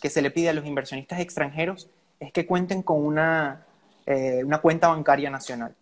que 0.00 0.10
se 0.10 0.22
le 0.22 0.30
pide 0.30 0.48
a 0.48 0.52
los 0.52 0.64
inversionistas 0.64 1.20
extranjeros 1.20 1.88
es 2.20 2.32
que 2.32 2.46
cuenten 2.46 2.82
con 2.82 3.04
una, 3.04 3.66
eh, 4.06 4.44
una 4.44 4.58
cuenta 4.58 4.88
bancaria 4.88 5.30
nacional, 5.30 5.74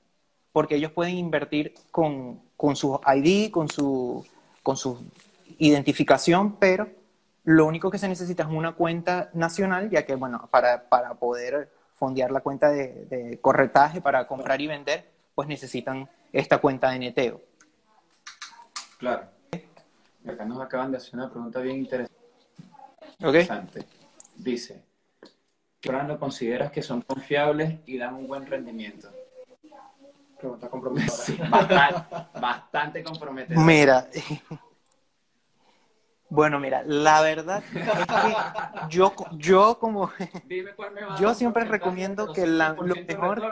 porque 0.52 0.76
ellos 0.76 0.92
pueden 0.92 1.16
invertir 1.16 1.74
con, 1.90 2.40
con 2.56 2.76
su 2.76 2.98
ID, 3.14 3.50
con 3.50 3.68
su, 3.68 4.24
con 4.62 4.76
su 4.76 5.04
identificación, 5.58 6.56
pero 6.56 6.88
lo 7.44 7.66
único 7.66 7.90
que 7.90 7.98
se 7.98 8.08
necesita 8.08 8.44
es 8.44 8.48
una 8.48 8.72
cuenta 8.72 9.30
nacional, 9.34 9.90
ya 9.90 10.06
que, 10.06 10.14
bueno, 10.14 10.48
para, 10.50 10.88
para 10.88 11.14
poder 11.14 11.70
fondear 11.94 12.30
la 12.30 12.40
cuenta 12.40 12.70
de, 12.70 13.06
de 13.06 13.40
corretaje, 13.40 14.00
para 14.00 14.26
comprar 14.26 14.60
y 14.60 14.68
vender, 14.68 15.10
pues 15.34 15.48
necesitan 15.48 16.08
esta 16.32 16.58
cuenta 16.58 16.90
de 16.90 16.98
neteo. 17.00 17.40
Claro. 18.98 19.28
acá 20.26 20.44
nos 20.44 20.60
acaban 20.60 20.90
de 20.90 20.98
hacer 20.98 21.14
una 21.14 21.30
pregunta 21.30 21.60
bien 21.60 21.76
interesante. 21.76 22.18
Dice, 24.36 24.84
¿qué 25.96 26.02
no 26.04 26.18
consideras 26.18 26.70
que 26.70 26.82
son 26.82 27.02
confiables 27.02 27.80
y 27.86 27.96
dan 27.96 28.14
un 28.14 28.28
buen 28.28 28.46
rendimiento? 28.46 29.10
Pregunta 30.38 30.68
comprometedora. 30.68 31.48
bastante, 31.48 32.16
bastante 32.40 33.02
comprometedora. 33.02 33.66
Mira, 33.66 34.08
bueno, 36.28 36.60
mira, 36.60 36.82
la 36.84 37.22
verdad 37.22 37.62
es 37.74 38.06
que 38.06 38.36
yo, 38.88 39.14
yo 39.32 39.78
como, 39.78 40.12
yo 41.18 41.34
siempre 41.34 41.64
recomiendo 41.64 42.32
que 42.32 42.46
la, 42.46 42.74
lo 42.74 42.94
mejor, 42.94 43.42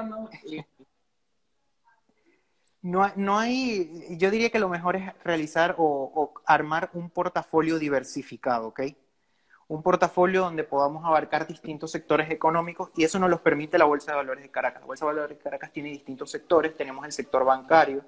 no, 2.82 3.38
hay, 3.38 4.16
yo 4.16 4.30
diría 4.30 4.50
que 4.50 4.60
lo 4.60 4.68
mejor 4.68 4.94
es 4.94 5.12
realizar 5.24 5.74
o, 5.78 6.32
armar 6.44 6.90
un 6.92 7.10
portafolio 7.10 7.80
diversificado, 7.80 8.68
¿ok? 8.68 8.82
Un 9.68 9.82
portafolio 9.82 10.42
donde 10.42 10.62
podamos 10.62 11.04
abarcar 11.04 11.46
distintos 11.46 11.90
sectores 11.90 12.30
económicos 12.30 12.90
y 12.96 13.02
eso 13.02 13.18
nos 13.18 13.28
lo 13.28 13.42
permite 13.42 13.78
la 13.78 13.84
Bolsa 13.84 14.12
de 14.12 14.16
Valores 14.16 14.44
de 14.44 14.50
Caracas. 14.50 14.80
La 14.80 14.86
Bolsa 14.86 15.04
de 15.04 15.12
Valores 15.12 15.38
de 15.38 15.42
Caracas 15.42 15.72
tiene 15.72 15.88
distintos 15.88 16.30
sectores, 16.30 16.76
tenemos 16.76 17.04
el 17.04 17.10
sector 17.10 17.44
bancario, 17.44 18.02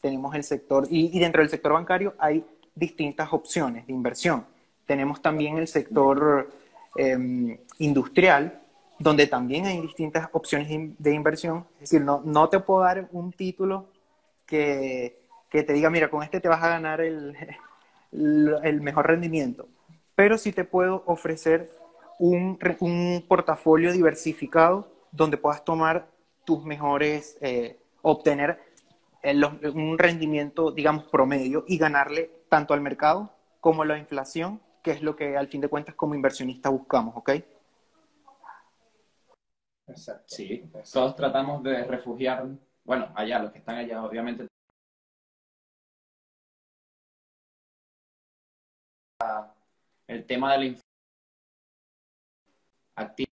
tenemos 0.00 0.34
el 0.36 0.44
sector, 0.44 0.86
y, 0.88 1.18
dentro 1.18 1.42
del 1.42 1.50
sector 1.50 1.72
bancario 1.72 2.14
hay 2.18 2.44
distintas 2.76 3.32
opciones 3.32 3.88
de 3.88 3.92
inversión. 3.92 4.46
Tenemos 4.86 5.20
también 5.20 5.58
el 5.58 5.66
sector 5.66 6.48
em, 6.94 7.58
industrial, 7.78 8.60
donde 9.00 9.26
también 9.26 9.66
hay 9.66 9.80
distintas 9.80 10.28
opciones 10.32 10.68
de, 10.68 11.12
inversión. 11.12 11.66
Es 11.74 11.90
decir, 11.90 12.02
no, 12.02 12.22
no 12.24 12.48
te 12.48 12.60
puedo 12.60 12.82
dar 12.82 13.08
un 13.10 13.32
título 13.32 13.86
que, 14.46 15.18
te 15.50 15.72
diga, 15.72 15.90
mira, 15.90 16.08
con 16.08 16.22
este 16.22 16.40
te 16.40 16.48
vas 16.48 16.62
a 16.62 16.68
ganar 16.68 17.00
el, 17.00 17.36
el 18.12 18.80
mejor 18.80 19.08
rendimiento. 19.08 19.66
Pero 20.20 20.36
sí 20.36 20.52
te 20.52 20.64
puedo 20.64 21.02
ofrecer 21.06 21.70
un, 22.18 22.58
un 22.80 23.24
portafolio 23.26 23.90
diversificado 23.90 24.92
donde 25.12 25.38
puedas 25.38 25.64
tomar 25.64 26.10
tus 26.44 26.62
mejores, 26.62 27.38
eh, 27.40 27.80
obtener 28.02 28.60
un 29.72 29.96
rendimiento, 29.96 30.72
digamos, 30.72 31.04
promedio 31.04 31.64
y 31.66 31.78
ganarle 31.78 32.30
tanto 32.50 32.74
al 32.74 32.82
mercado 32.82 33.32
como 33.60 33.80
a 33.80 33.86
la 33.86 33.96
inflación, 33.96 34.60
que 34.82 34.90
es 34.90 35.00
lo 35.00 35.16
que 35.16 35.38
al 35.38 35.48
fin 35.48 35.62
de 35.62 35.68
cuentas 35.68 35.94
como 35.94 36.14
inversionista 36.14 36.68
buscamos, 36.68 37.16
¿ok? 37.16 37.30
Exacto. 39.86 40.24
Sí, 40.26 40.70
todos 40.92 41.16
tratamos 41.16 41.62
de 41.62 41.84
refugiar 41.84 42.46
bueno, 42.84 43.10
allá, 43.14 43.38
los 43.38 43.52
que 43.52 43.60
están 43.60 43.76
allá, 43.76 44.04
obviamente. 44.04 44.48
El 50.10 50.26
tema 50.26 50.52
de 50.52 50.58
la 50.58 50.76
activa 52.96 53.30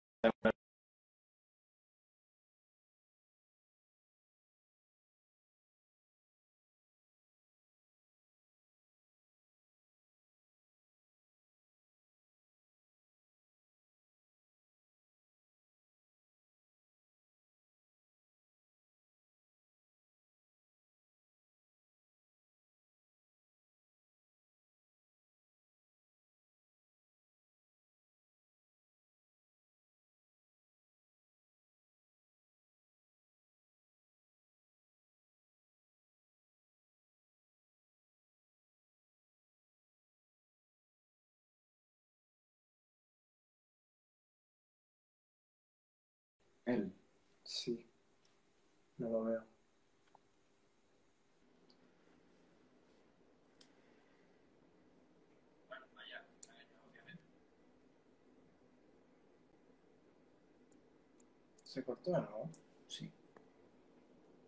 Él. 46.65 46.93
Sí. 47.43 47.85
No 48.97 49.09
lo 49.09 49.23
veo. 49.23 49.43
Se 61.63 61.83
cortó, 61.85 62.11
¿no? 62.11 62.51
Sí. 62.87 63.09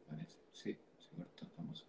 Parece. 0.07 0.37
Sí, 0.51 0.77
se 0.99 1.15
cortó. 1.15 1.45
Estamos. 1.45 1.85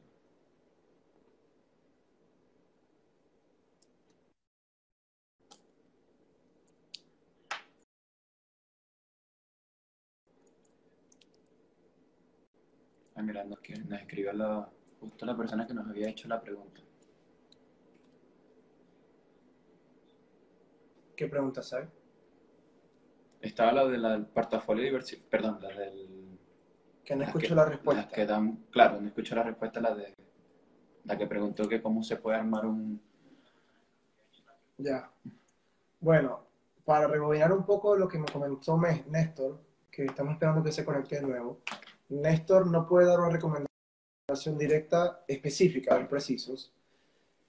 Mira, 13.25 13.45
nos, 13.45 13.61
que- 13.61 13.77
nos 13.79 14.01
escribió 14.01 14.33
la, 14.33 14.69
justo 15.01 15.27
la 15.27 15.37
persona 15.37 15.67
que 15.67 15.75
nos 15.75 15.89
había 15.89 16.09
hecho 16.09 16.29
la 16.29 16.41
pregunta. 16.41 16.81
¿Qué 21.17 21.27
preguntas 21.29 21.73
hay? 21.73 21.85
Estaba 23.41 23.73
la 23.73 23.87
de 23.87 23.99
la 23.99 24.13
del 24.13 24.27
portafolio 24.27 24.83
diversificado, 24.85 25.31
perdón, 25.31 25.59
la 25.63 25.69
del... 25.69 26.39
Que 27.05 27.15
no 27.15 27.33
que- 27.35 27.49
la 27.51 27.65
respuesta. 27.67 28.09
que 28.09 28.27
dan, 28.27 28.57
claro, 28.71 29.01
no 29.01 29.07
escucho 29.09 29.35
la 29.35 29.43
respuesta, 29.43 29.81
la 29.81 29.95
de 29.95 30.15
la 31.05 31.19
que 31.19 31.27
preguntó 31.27 31.69
que 31.69 31.83
cómo 31.83 32.03
se 32.03 32.17
puede 32.17 32.39
armar 32.39 32.65
un... 32.67 33.01
Ya. 34.79 35.11
Bueno, 36.01 36.47
para 36.85 37.07
rebobinar 37.07 37.53
un 37.53 37.65
poco 37.65 37.95
lo 37.97 38.09
que 38.09 38.19
me 38.19 38.27
comentó 38.27 38.77
Me- 38.77 39.05
Néstor, 39.09 39.61
que 39.91 40.07
estamos 40.07 40.33
esperando 40.33 40.65
que 40.65 40.73
se 40.73 40.85
conecte 40.85 41.17
de 41.17 41.23
nuevo, 41.23 41.61
Néstor 42.09 42.67
no 42.67 42.87
puede 42.87 43.07
dar 43.07 43.21
una 43.21 43.31
recomendación 43.31 44.59
directa 44.59 45.25
específica 45.27 45.99
de 45.99 46.05
precisos. 46.05 46.73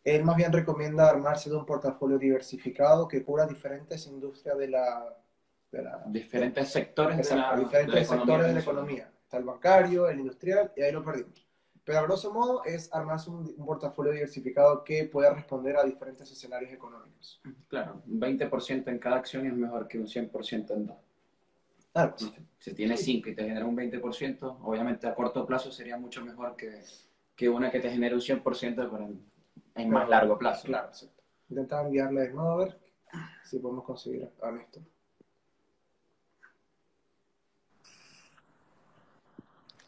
Él 0.03 0.24
más 0.24 0.35
bien 0.35 0.51
recomienda 0.51 1.09
armarse 1.09 1.50
de 1.50 1.55
un 1.55 1.65
portafolio 1.65 2.17
diversificado 2.17 3.07
que 3.07 3.24
cubra 3.24 3.45
diferentes 3.45 4.05
industrias 4.07 4.57
de 4.57 4.67
la... 4.67 5.17
De 5.71 5.81
la 5.81 6.03
diferentes 6.07 6.69
sectores 6.69 7.29
de 7.29 7.35
la, 7.35 7.55
diferentes 7.55 7.88
de 7.88 7.93
la 7.93 8.01
economía 8.01 8.19
sectores 8.19 8.47
de 8.47 8.53
la 8.53 8.59
economía. 8.59 9.12
Está 9.24 9.38
el 9.38 9.43
bancario, 9.43 10.07
el 10.07 10.19
industrial, 10.19 10.71
y 10.75 10.81
ahí 10.83 10.91
lo 10.91 11.03
perdimos. 11.03 11.45
Pero 11.83 12.00
a 12.00 12.03
grosso 12.03 12.31
modo 12.31 12.63
es 12.63 12.91
armarse 12.93 13.29
un, 13.29 13.53
un 13.57 13.65
portafolio 13.65 14.12
diversificado 14.12 14.83
que 14.83 15.05
pueda 15.05 15.33
responder 15.33 15.77
a 15.77 15.83
diferentes 15.83 16.31
escenarios 16.31 16.71
económicos. 16.71 17.41
Claro, 17.67 18.01
un 18.07 18.19
20% 18.19 18.88
en 18.88 19.00
cada 19.00 19.17
acción 19.17 19.45
es 19.45 19.53
mejor 19.53 19.88
que 19.88 19.97
un 19.97 20.07
100% 20.07 20.71
en 20.71 20.85
dos. 20.88 20.97
Claro, 21.96 22.14
Si, 22.18 22.30
si 22.60 22.74
tienes 22.74 23.06
5 23.06 23.30
y 23.30 23.36
te 23.36 23.46
genera 23.46 23.66
un 23.66 23.74
20%, 23.74 24.60
obviamente 24.64 25.08
a 25.08 25.16
corto 25.16 25.46
plazo 25.46 25.72
sería 25.72 25.96
mucho 25.96 26.25
mejor 26.25 26.58
que, 26.58 26.84
que 27.38 27.48
una 27.48 27.72
que 27.72 27.80
te 27.80 27.90
genere 27.90 28.16
un 28.16 28.20
100% 28.22 28.92
pero 28.92 29.06
en, 29.06 29.25
en 29.75 29.90
más 29.90 30.10
largo 30.10 30.38
plazo. 30.38 30.68
Claro, 30.68 30.90
exacto. 30.90 31.24
Intenta 31.48 31.82
enviarle 31.82 32.22
de 32.24 32.34
nuevo 32.34 32.50
a 32.52 32.58
ver 32.66 32.78
si 33.46 33.60
podemos 33.60 33.86
conseguir 33.86 34.30
a 34.42 34.52
Néstor. 34.52 34.84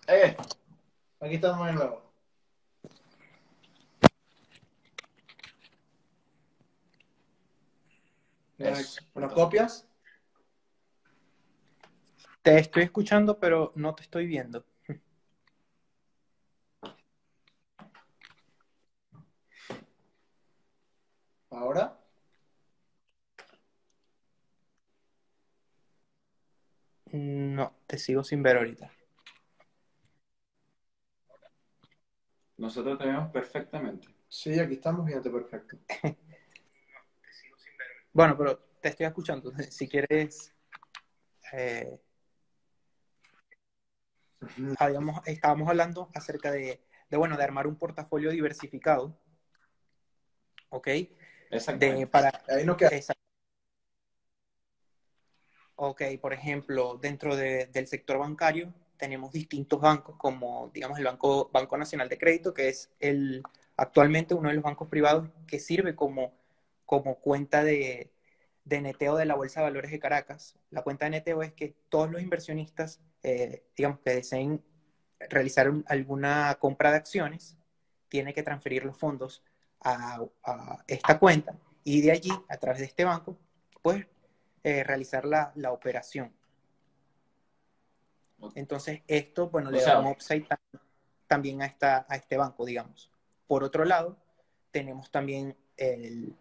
Eh, 0.07 0.37
Aquí 1.19 1.35
estamos 1.35 1.67
de 1.67 1.73
nuevo. 1.73 2.01
¿Nos 9.13 9.33
copias? 9.33 9.89
Te 12.47 12.57
estoy 12.59 12.83
escuchando, 12.83 13.37
pero 13.41 13.73
no 13.75 13.93
te 13.93 14.03
estoy 14.03 14.25
viendo. 14.25 14.65
Ahora. 21.49 21.99
No, 27.11 27.75
te 27.85 27.97
sigo 27.97 28.23
sin 28.23 28.41
ver 28.41 28.55
ahorita. 28.55 28.93
nosotros 32.55 32.97
te 32.97 33.07
vemos 33.07 33.29
perfectamente. 33.29 34.07
Sí, 34.29 34.57
aquí 34.57 34.75
estamos 34.75 35.05
viéndote 35.05 35.29
perfecto. 35.29 35.77
Bueno, 38.13 38.37
pero 38.37 38.57
te 38.81 38.87
estoy 38.87 39.05
escuchando. 39.05 39.51
Si 39.69 39.89
quieres, 39.89 40.55
eh, 41.51 41.99
habíamos, 44.79 45.25
estábamos 45.27 45.69
hablando 45.69 46.09
acerca 46.13 46.51
de, 46.51 46.81
de, 47.09 47.17
bueno, 47.17 47.37
de 47.37 47.43
armar 47.43 47.67
un 47.67 47.75
portafolio 47.75 48.31
diversificado. 48.31 49.17
¿Ok? 50.69 50.87
Exactamente. 51.49 51.99
De, 52.01 52.07
para, 52.07 52.31
Ahí 52.47 52.65
queda. 52.77 52.91
Ok, 55.79 56.01
por 56.19 56.33
ejemplo, 56.33 56.97
dentro 56.99 57.35
de- 57.35 57.67
del 57.67 57.87
sector 57.87 58.17
bancario 58.17 58.73
tenemos 58.97 59.31
distintos 59.31 59.79
bancos, 59.79 60.15
como 60.17 60.71
digamos 60.73 60.97
el 60.97 61.05
Banco, 61.05 61.49
Banco 61.53 61.77
Nacional 61.77 62.09
de 62.09 62.17
Crédito, 62.17 62.51
que 62.53 62.69
es 62.69 62.89
el, 62.99 63.43
actualmente 63.75 64.33
uno 64.33 64.49
de 64.49 64.55
los 64.55 64.63
bancos 64.63 64.87
privados 64.87 65.29
que 65.45 65.59
sirve 65.59 65.95
como, 65.95 66.33
como 66.83 67.19
cuenta 67.19 67.63
de, 67.63 68.11
de 68.65 68.81
neteo 68.81 69.15
de 69.17 69.25
la 69.25 69.35
Bolsa 69.35 69.59
de 69.59 69.65
Valores 69.65 69.91
de 69.91 69.99
Caracas. 69.99 70.57
La 70.71 70.81
cuenta 70.81 71.05
de 71.05 71.11
neteo 71.11 71.43
es 71.43 71.53
que 71.53 71.75
todos 71.89 72.09
los 72.09 72.23
inversionistas, 72.23 72.99
eh, 73.29 73.63
digamos, 73.75 73.99
que 73.99 74.11
deseen 74.11 74.63
realizar 75.29 75.69
un- 75.69 75.83
alguna 75.87 76.55
compra 76.59 76.91
de 76.91 76.97
acciones, 76.97 77.57
tienen 78.07 78.33
que 78.33 78.41
transferir 78.41 78.85
los 78.85 78.97
fondos 78.97 79.43
a, 79.81 80.21
a 80.43 80.83
esta 80.87 81.19
cuenta 81.19 81.53
y 81.83 81.99
de 82.01 82.11
allí, 82.11 82.31
a 82.47 82.57
través 82.57 82.79
de 82.79 82.85
este 82.85 83.03
banco, 83.03 83.37
pues 83.81 84.05
eh, 84.63 84.83
realizar 84.85 85.25
la, 85.25 85.51
la 85.55 85.71
operación. 85.73 86.31
Entonces, 88.55 89.01
esto, 89.07 89.49
bueno, 89.49 89.69
O 89.69 89.71
le 89.71 89.79
sea- 89.79 89.95
da 89.95 89.99
un 89.99 90.07
upside 90.07 90.47
tam- 90.47 90.79
también 91.27 91.61
a, 91.61 91.65
esta, 91.65 92.05
a 92.07 92.15
este 92.15 92.37
banco, 92.37 92.65
digamos. 92.65 93.11
Por 93.47 93.63
otro 93.63 93.83
lado, 93.83 94.17
tenemos 94.71 95.11
también 95.11 95.55
el 95.75 96.33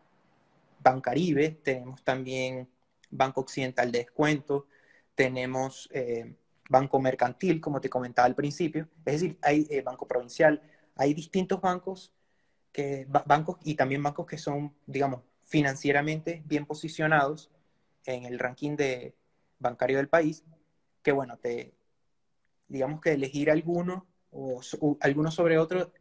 Bancaribe, 0.80 1.50
tenemos 1.50 2.04
también 2.04 2.68
Banco 3.10 3.40
Occidental 3.40 3.90
de 3.90 3.98
Descuento, 4.00 4.66
tenemos 5.16 5.88
eh, 5.92 6.36
Banco 6.68 7.00
Mercantil, 7.00 7.60
como 7.60 7.80
te 7.80 7.88
comentaba 7.90 8.26
al 8.26 8.34
principio, 8.34 8.88
es 9.04 9.20
decir, 9.20 9.38
hay 9.42 9.66
eh, 9.70 9.82
Banco 9.82 10.06
Provincial, 10.08 10.62
hay 10.96 11.14
distintos 11.14 11.60
bancos, 11.60 12.12
que, 12.72 13.06
ba- 13.08 13.24
bancos 13.26 13.58
y 13.64 13.74
también 13.74 14.02
bancos 14.02 14.26
que 14.26 14.38
son, 14.38 14.74
digamos, 14.86 15.22
financieramente 15.44 16.42
bien 16.46 16.66
posicionados 16.66 17.50
en 18.06 18.24
el 18.24 18.38
ranking 18.38 18.76
de 18.76 19.14
bancario 19.58 19.96
del 19.98 20.08
país, 20.08 20.44
que 21.02 21.12
bueno, 21.12 21.38
te, 21.38 21.74
digamos 22.68 23.00
que 23.00 23.12
elegir 23.12 23.50
alguno 23.50 24.06
o 24.30 24.60
u- 24.80 24.98
alguno 25.00 25.30
sobre 25.30 25.58
otro 25.58 25.92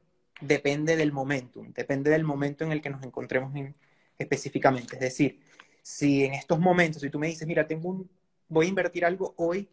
depende 0.42 0.96
del 0.98 1.12
momentum, 1.12 1.72
depende 1.74 2.10
del 2.12 2.24
momento 2.24 2.64
en 2.66 2.72
el 2.72 2.82
que 2.82 2.90
nos 2.90 3.04
encontremos 3.04 3.56
en- 3.56 3.76
específicamente. 4.18 4.96
Es 4.96 5.02
decir, 5.02 5.40
si 5.82 6.26
en 6.26 6.34
estos 6.34 6.60
momentos, 6.60 7.02
si 7.02 7.10
tú 7.10 7.20
me 7.20 7.28
dices, 7.28 7.48
mira, 7.48 7.68
tengo 7.68 7.90
un, 7.90 8.10
voy 8.50 8.66
a 8.66 8.70
invertir 8.70 9.06
algo 9.06 9.34
hoy, 9.38 9.70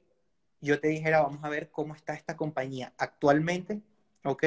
yo 0.63 0.81
te 0.81 0.89
dijera, 0.89 1.23
vamos 1.23 1.43
a 1.43 1.49
ver 1.49 1.71
cómo 1.71 1.95
está 1.95 2.15
esta 2.15 2.37
compañía 2.37 2.93
actualmente, 2.97 3.83
¿ok? 4.25 4.45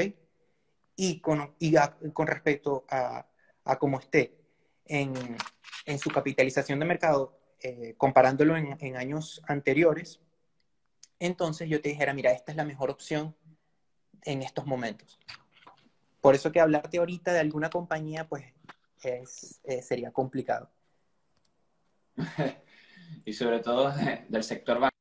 Y 0.95 1.19
con, 1.19 1.54
respecto 2.25 2.86
a, 2.89 3.28
cómo 3.78 3.99
esté 3.99 4.38
en, 4.86 5.13
su 5.99 6.10
capitalización 6.10 6.80
de 6.80 6.86
mercado, 6.86 7.38
eh, 7.62 7.95
comparándolo 7.97 8.56
en, 8.56 8.95
años 8.95 9.41
anteriores, 9.47 10.21
entonces 11.19 11.69
yo 11.69 11.82
te 11.82 11.89
dijera, 11.89 12.13
mira, 12.13 12.32
esta 12.32 12.51
es 12.54 12.56
la 12.56 12.63
mejor 12.65 12.89
opción 12.89 13.36
en 14.23 14.41
estos 14.41 14.65
momentos. 14.65 15.19
Por 16.21 16.34
eso 16.34 16.51
que 16.51 16.62
hablarte 16.62 16.97
ahorita 16.97 17.34
de 17.34 17.39
alguna 17.39 17.69
compañía, 17.69 18.28
pues, 18.28 18.45
es, 19.04 19.60
eh, 19.65 19.82
sería 19.82 20.12
complicado. 20.12 20.71
y 23.25 23.34
sobre 23.34 23.60
todo 23.60 23.91
de- 23.91 24.25
del 24.30 24.43
sector 24.43 24.80
ban- 24.80 24.94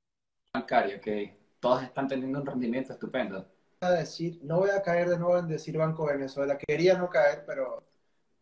bancario, 0.55 1.01
que 1.01 1.37
todos 1.61 1.83
están 1.83 2.09
teniendo 2.09 2.41
un 2.41 2.47
rendimiento 2.47 2.93
estupendo. 2.93 3.47
a 3.81 3.91
decir, 3.91 4.39
no 4.43 4.61
voy 4.61 4.71
a 4.71 4.81
caer 4.81 5.09
de 5.11 5.19
nuevo 5.19 5.37
en 5.37 5.49
decir 5.49 5.77
Banco 5.77 6.07
Venezuela. 6.07 6.57
Quería 6.57 6.97
no 6.97 7.11
caer, 7.11 7.45
pero 7.47 7.85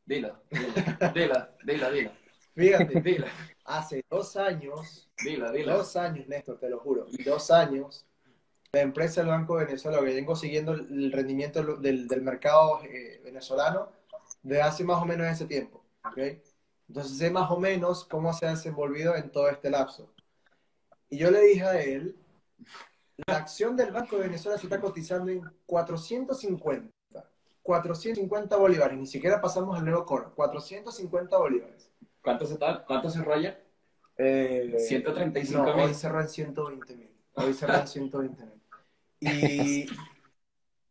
Dilo, 0.05 0.43
dilo, 0.51 0.73
dilo, 1.15 1.49
dilo, 1.65 1.91
dilo, 1.93 2.11
fíjate, 2.55 3.01
dilo, 3.01 3.27
hace 3.65 4.05
dos 4.11 4.37
años, 4.37 5.09
dilo, 5.25 5.53
dilo. 5.53 5.77
dos 5.77 5.95
años, 5.97 6.27
Néstor, 6.27 6.59
te 6.59 6.69
lo 6.69 6.81
juro, 6.81 7.07
dos 7.25 7.53
años, 7.53 8.05
la 8.73 8.81
empresa 8.81 9.21
del 9.21 9.31
Banco 9.31 9.55
Venezuela, 9.55 10.01
que 10.01 10.07
vengo 10.07 10.35
siguiendo 10.35 10.73
el 10.73 11.13
rendimiento 11.13 11.63
del, 11.77 12.09
del 12.09 12.23
mercado 12.23 12.83
eh, 12.83 13.21
venezolano 13.25 13.91
de 14.43 14.61
hace 14.61 14.83
más 14.83 15.01
o 15.01 15.07
menos 15.07 15.29
ese 15.29 15.47
tiempo. 15.47 15.85
¿ok? 16.05 16.19
Entonces 16.89 17.17
sé 17.17 17.31
más 17.31 17.49
o 17.51 17.61
menos 17.61 18.05
cómo 18.05 18.33
se 18.33 18.47
ha 18.47 18.51
desenvolvido 18.51 19.15
en 19.15 19.31
todo 19.31 19.49
este 19.49 19.71
lapso. 19.71 20.12
Y 21.13 21.19
yo 21.19 21.31
le 21.31 21.43
dije 21.43 21.63
a 21.63 21.79
él 21.79 22.17
La 23.27 23.37
acción 23.37 23.77
del 23.77 23.93
Banco 23.93 24.17
de 24.17 24.29
Venezuela 24.29 24.57
se 24.57 24.65
está 24.65 24.81
cotizando 24.81 25.31
en 25.31 25.43
450. 25.67 26.91
450 27.61 28.57
bolívares, 28.57 28.99
ni 28.99 29.07
siquiera 29.07 29.39
pasamos 29.39 29.79
al 29.79 29.85
nuevo 29.85 30.07
coro. 30.07 30.35
450 30.35 31.37
bolívares. 31.37 31.91
¿Cuánto 32.23 32.47
se, 32.47 32.57
cuánto 32.87 33.11
se 33.11 33.23
rolla? 33.23 33.61
Eh, 34.17 34.75
135 34.79 35.63
no, 35.63 35.77
mil. 35.77 35.85
hoy 35.85 35.95
cerró 35.95 36.19
en 36.23 36.29
120 36.29 36.97
mil. 36.97 37.11
Hoy 37.35 37.53
cerró 37.53 37.75
en 37.75 37.89
120 37.89 38.47
mil. 38.47 38.63
Y, 39.21 39.87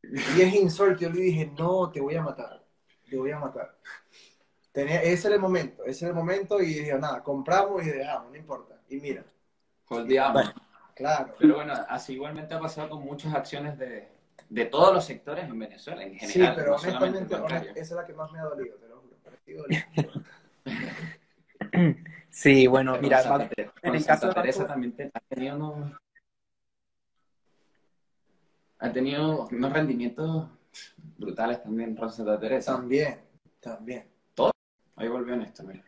y 0.03 0.41
es 0.41 0.53
insólito. 0.53 1.01
Yo 1.01 1.09
le 1.09 1.21
dije, 1.21 1.51
no, 1.57 1.89
te 1.89 1.99
voy 1.99 2.13
a 2.13 2.21
matar. 2.21 2.63
Te 3.09 3.17
voy 3.17 3.31
a 3.31 3.39
matar. 3.39 3.75
Tenía, 4.71 5.01
ese 5.01 5.29
era 5.29 5.35
el 5.35 5.41
momento. 5.41 5.83
Ese 5.83 6.05
era 6.05 6.11
el 6.11 6.15
momento 6.15 6.61
y 6.61 6.67
dije, 6.67 6.93
nada, 6.99 7.23
compramos 7.23 7.83
y 7.83 7.89
dejamos, 7.89 8.29
no 8.31 8.37
importa. 8.37 8.79
Y 8.87 8.97
mira, 8.97 9.25
Claro. 10.95 11.33
Pero 11.39 11.55
bueno, 11.55 11.73
así 11.89 12.13
igualmente 12.13 12.53
ha 12.53 12.59
pasado 12.59 12.89
con 12.89 13.03
muchas 13.03 13.33
acciones 13.33 13.77
de, 13.77 14.09
de 14.49 14.65
todos 14.65 14.93
los 14.93 15.03
sectores 15.05 15.45
en 15.45 15.57
Venezuela, 15.59 16.03
en 16.03 16.19
Sí, 16.19 16.27
general. 16.33 16.55
pero 16.55 16.71
no 16.71 16.75
honestamente, 16.77 17.35
honest- 17.35 17.69
esa 17.71 17.81
es 17.81 17.91
la 17.91 18.05
que 18.05 18.13
más 18.13 18.31
me 18.31 18.39
ha 18.39 18.43
dolido, 18.43 18.77
te 18.77 18.87
lo 18.87 19.01
juro. 19.01 19.17
Sí, 22.29 22.65
bueno, 22.67 22.93
Pero 22.93 23.03
mira, 23.03 23.21
Santa, 23.21 23.49
en 23.81 23.95
el 23.95 24.01
Santa 24.01 24.13
caso 24.13 24.27
de 24.27 24.33
Teresa 24.33 24.59
Banco- 24.59 24.73
también 24.73 24.95
te- 24.95 25.11
ha 25.13 25.19
tenido 25.19 25.55
unos 25.57 25.91
ha 28.79 28.91
tenido 28.91 29.47
unos 29.51 29.73
rendimientos 29.73 30.47
brutales 31.17 31.61
también 31.61 31.95
Rosa 31.97 32.17
Santa 32.17 32.39
Teresa. 32.39 32.75
También, 32.77 33.19
también. 33.59 34.07
Ahí 34.95 35.07
volvió 35.07 35.35
Néstor, 35.35 35.67
mira. 35.67 35.83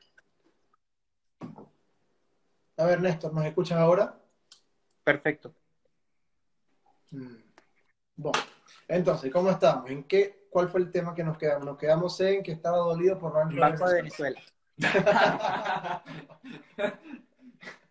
A 2.84 2.86
ver, 2.86 3.00
Néstor, 3.00 3.34
¿nos 3.34 3.46
escuchas 3.46 3.78
ahora? 3.78 4.13
perfecto. 5.06 5.56
Mm. 7.12 7.36
Bueno, 8.17 8.39
entonces, 8.89 9.32
¿cómo 9.32 9.52
estamos? 9.52 9.89
¿En 9.89 10.04
qué, 10.04 10.48
¿Cuál 10.50 10.67
fue 10.67 10.82
el 10.82 10.91
tema 10.91 11.15
que 11.15 11.24
nos 11.24 11.38
quedamos? 11.38 11.65
Nos 11.65 11.78
quedamos 11.78 12.19
en 12.19 12.43
que 12.43 12.52
estaba 12.52 12.80
dolido 12.80 13.17
por 13.17 13.32
Banco, 13.32 13.56
Banco 13.58 13.88
de 13.88 13.96
Venezuela. 14.02 14.41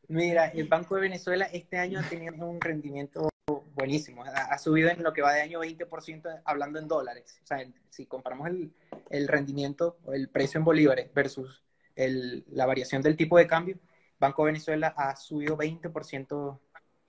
Mira, 0.09 0.49
el 0.49 0.69
Banco 0.69 0.97
de 0.97 1.01
Venezuela 1.01 1.47
este 1.47 1.79
año 1.79 1.99
ha 1.99 2.03
tenido 2.03 2.35
un 2.47 2.61
rendimiento 2.61 3.31
buenísimo. 3.75 4.25
Ha, 4.25 4.59
subido 4.59 4.91
en 4.91 5.03
lo 5.03 5.15
que 5.15 5.23
va 5.23 5.33
de 5.33 5.41
año 5.41 5.61
20% 5.61 6.29
hablando 6.45 6.79
en 6.79 6.87
dólares. 6.87 7.41
O 7.43 7.47
sea, 7.47 7.67
si 7.89 8.05
comparamos 8.05 8.47
el, 8.49 8.71
el 9.09 9.27
rendimiento 9.27 9.97
o 10.05 10.13
el 10.13 10.29
precio 10.29 10.59
en 10.59 10.65
bolívares 10.65 11.15
versus 11.15 11.65
el- 11.97 12.45
la 12.49 12.67
variación 12.67 13.01
del 13.01 13.17
tipo 13.17 13.39
de 13.39 13.47
cambio, 13.47 13.79
Banco 14.23 14.45
Venezuela 14.45 14.95
ha 14.97 15.17
subido 15.17 15.57
20% 15.57 16.61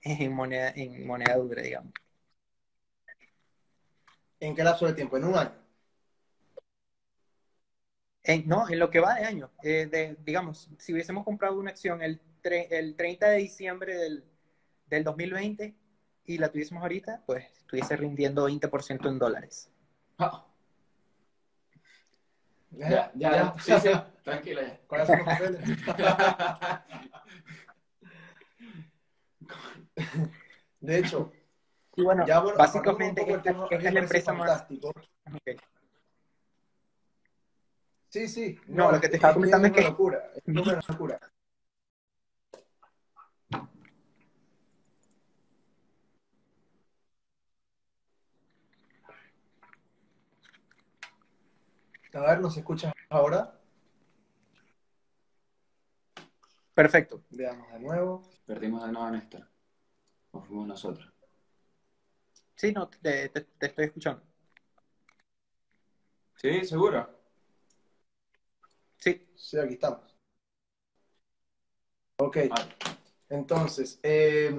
en 0.02 0.32
moneda, 0.34 0.70
en 0.74 1.06
moneda 1.06 1.36
dura, 1.36 1.62
digamos. 1.62 1.92
¿En 4.38 4.54
qué 4.54 4.62
lapso 4.62 4.86
de 4.86 4.92
tiempo? 4.94 5.16
¿En 5.16 5.24
un 5.24 5.36
año? 5.36 5.52
En- 8.24 8.48
no, 8.48 8.68
en 8.68 8.78
lo 8.78 8.90
que 8.90 9.00
va 9.00 9.14
de 9.14 9.24
año. 9.26 9.50
Eh, 9.62 9.86
de, 9.86 10.16
digamos, 10.24 10.68
si 10.78 10.92
hubiésemos 10.92 11.24
comprado 11.24 11.58
una 11.58 11.70
acción 11.70 12.02
el, 12.02 12.20
tre- 12.42 12.66
el 12.70 12.96
30 12.96 13.28
de 13.28 13.38
diciembre 13.38 13.96
del, 13.96 14.24
del 14.86 15.04
2020 15.04 15.74
y 16.24 16.38
la 16.38 16.50
tuviésemos 16.50 16.82
ahorita, 16.82 17.22
pues 17.26 17.44
estuviese 17.58 17.96
rindiendo 17.96 18.44
20% 18.44 19.08
en 19.08 19.18
dólares. 19.18 19.70
Ah, 20.18 20.44
ya, 22.76 23.12
ya, 23.14 23.54
sí, 23.60 23.72
sí, 23.80 23.90
tranquilo 24.22 24.62
ya. 24.62 24.78
¿Cuáles 24.86 25.06
son 25.06 25.18
los 25.18 25.26
papeles? 25.26 25.60
De 30.80 30.98
hecho, 30.98 31.32
Y 31.96 32.02
bueno, 32.02 32.26
ya 32.26 32.40
bueno, 32.40 32.58
básicamente 32.58 33.22
esta, 33.22 33.42
tema, 33.42 33.66
esta 33.70 33.88
es 33.88 33.94
la 33.94 34.00
empresa 34.00 34.32
más... 34.32 34.48
fantástico. 34.50 34.88
ok. 34.88 35.60
Sí, 38.08 38.28
sí. 38.28 38.60
No, 38.66 38.92
lo 38.92 39.00
que 39.00 39.08
te 39.08 39.16
estaba 39.16 39.34
comentando 39.34 39.66
es 39.68 39.72
que- 39.72 39.80
una 39.80 39.88
locura. 39.90 40.30
Es 40.34 40.42
una 40.46 40.80
locura. 40.88 41.18
A 52.14 52.20
ver, 52.20 52.40
¿nos 52.40 52.56
escuchas 52.56 52.92
ahora? 53.10 53.60
Perfecto. 56.74 57.22
Veamos 57.30 57.72
de 57.72 57.80
nuevo. 57.80 58.22
Perdimos 58.46 58.84
de 58.84 58.92
nuevo 58.92 59.06
a 59.06 59.10
Néstor. 59.10 59.48
O 60.32 60.40
fuimos 60.42 60.66
nosotros. 60.66 61.12
Sí, 62.56 62.72
no, 62.72 62.88
te, 62.88 63.28
te- 63.28 63.40
te 63.42 63.66
estoy 63.66 63.86
escuchando. 63.86 64.22
Sí, 66.36 66.64
seguro. 66.64 67.08
Sí, 68.98 69.28
Sí, 69.36 69.58
aquí 69.58 69.74
estamos. 69.74 70.16
Ok, 72.16 72.36
Vale. 72.48 72.74
entonces, 73.28 73.98
eh, 74.02 74.54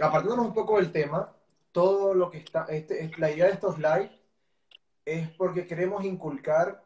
apartándonos 0.00 0.46
un 0.46 0.54
poco 0.54 0.76
del 0.76 0.92
tema, 0.92 1.34
todo 1.72 2.12
lo 2.14 2.30
que 2.30 2.38
está, 2.38 2.66
este, 2.66 3.04
es- 3.04 3.18
la 3.18 3.30
idea 3.30 3.46
de 3.46 3.52
estos 3.52 3.78
live 3.78 4.20
es 5.04 5.30
porque 5.30 5.66
queremos 5.66 6.04
inculcar 6.04 6.82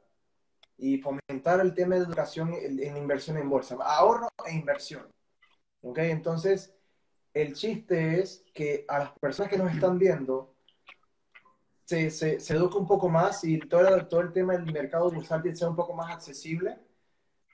y 0.76 0.98
fomentar 0.98 1.60
el 1.60 1.74
tema 1.74 1.96
de 1.96 2.02
educación 2.02 2.52
en, 2.54 2.96
inversión 2.96 3.36
en 3.36 3.48
bolsa, 3.48 3.76
ahorro 3.80 4.28
e 4.46 4.54
inversión. 4.54 5.06
Ok, 5.82 5.98
entonces, 5.98 6.74
el 7.34 7.54
chiste 7.54 8.20
es 8.20 8.44
que 8.54 8.84
a 8.88 9.00
las 9.00 9.12
personas 9.18 9.50
que 9.50 9.58
nos 9.58 9.72
están 9.72 9.98
viendo 9.98 10.54
se, 11.84 12.10
se, 12.10 12.38
se 12.40 12.54
eduque 12.54 12.76
un 12.76 12.86
poco 12.86 13.08
más 13.08 13.44
y 13.44 13.58
todo 13.58 13.96
el, 13.96 14.08
todo 14.08 14.20
el 14.20 14.32
tema 14.32 14.52
del 14.54 14.72
mercado 14.72 15.10
bursátil 15.10 15.56
sea 15.56 15.68
un 15.68 15.76
poco 15.76 15.94
más 15.94 16.12
accesible 16.12 16.78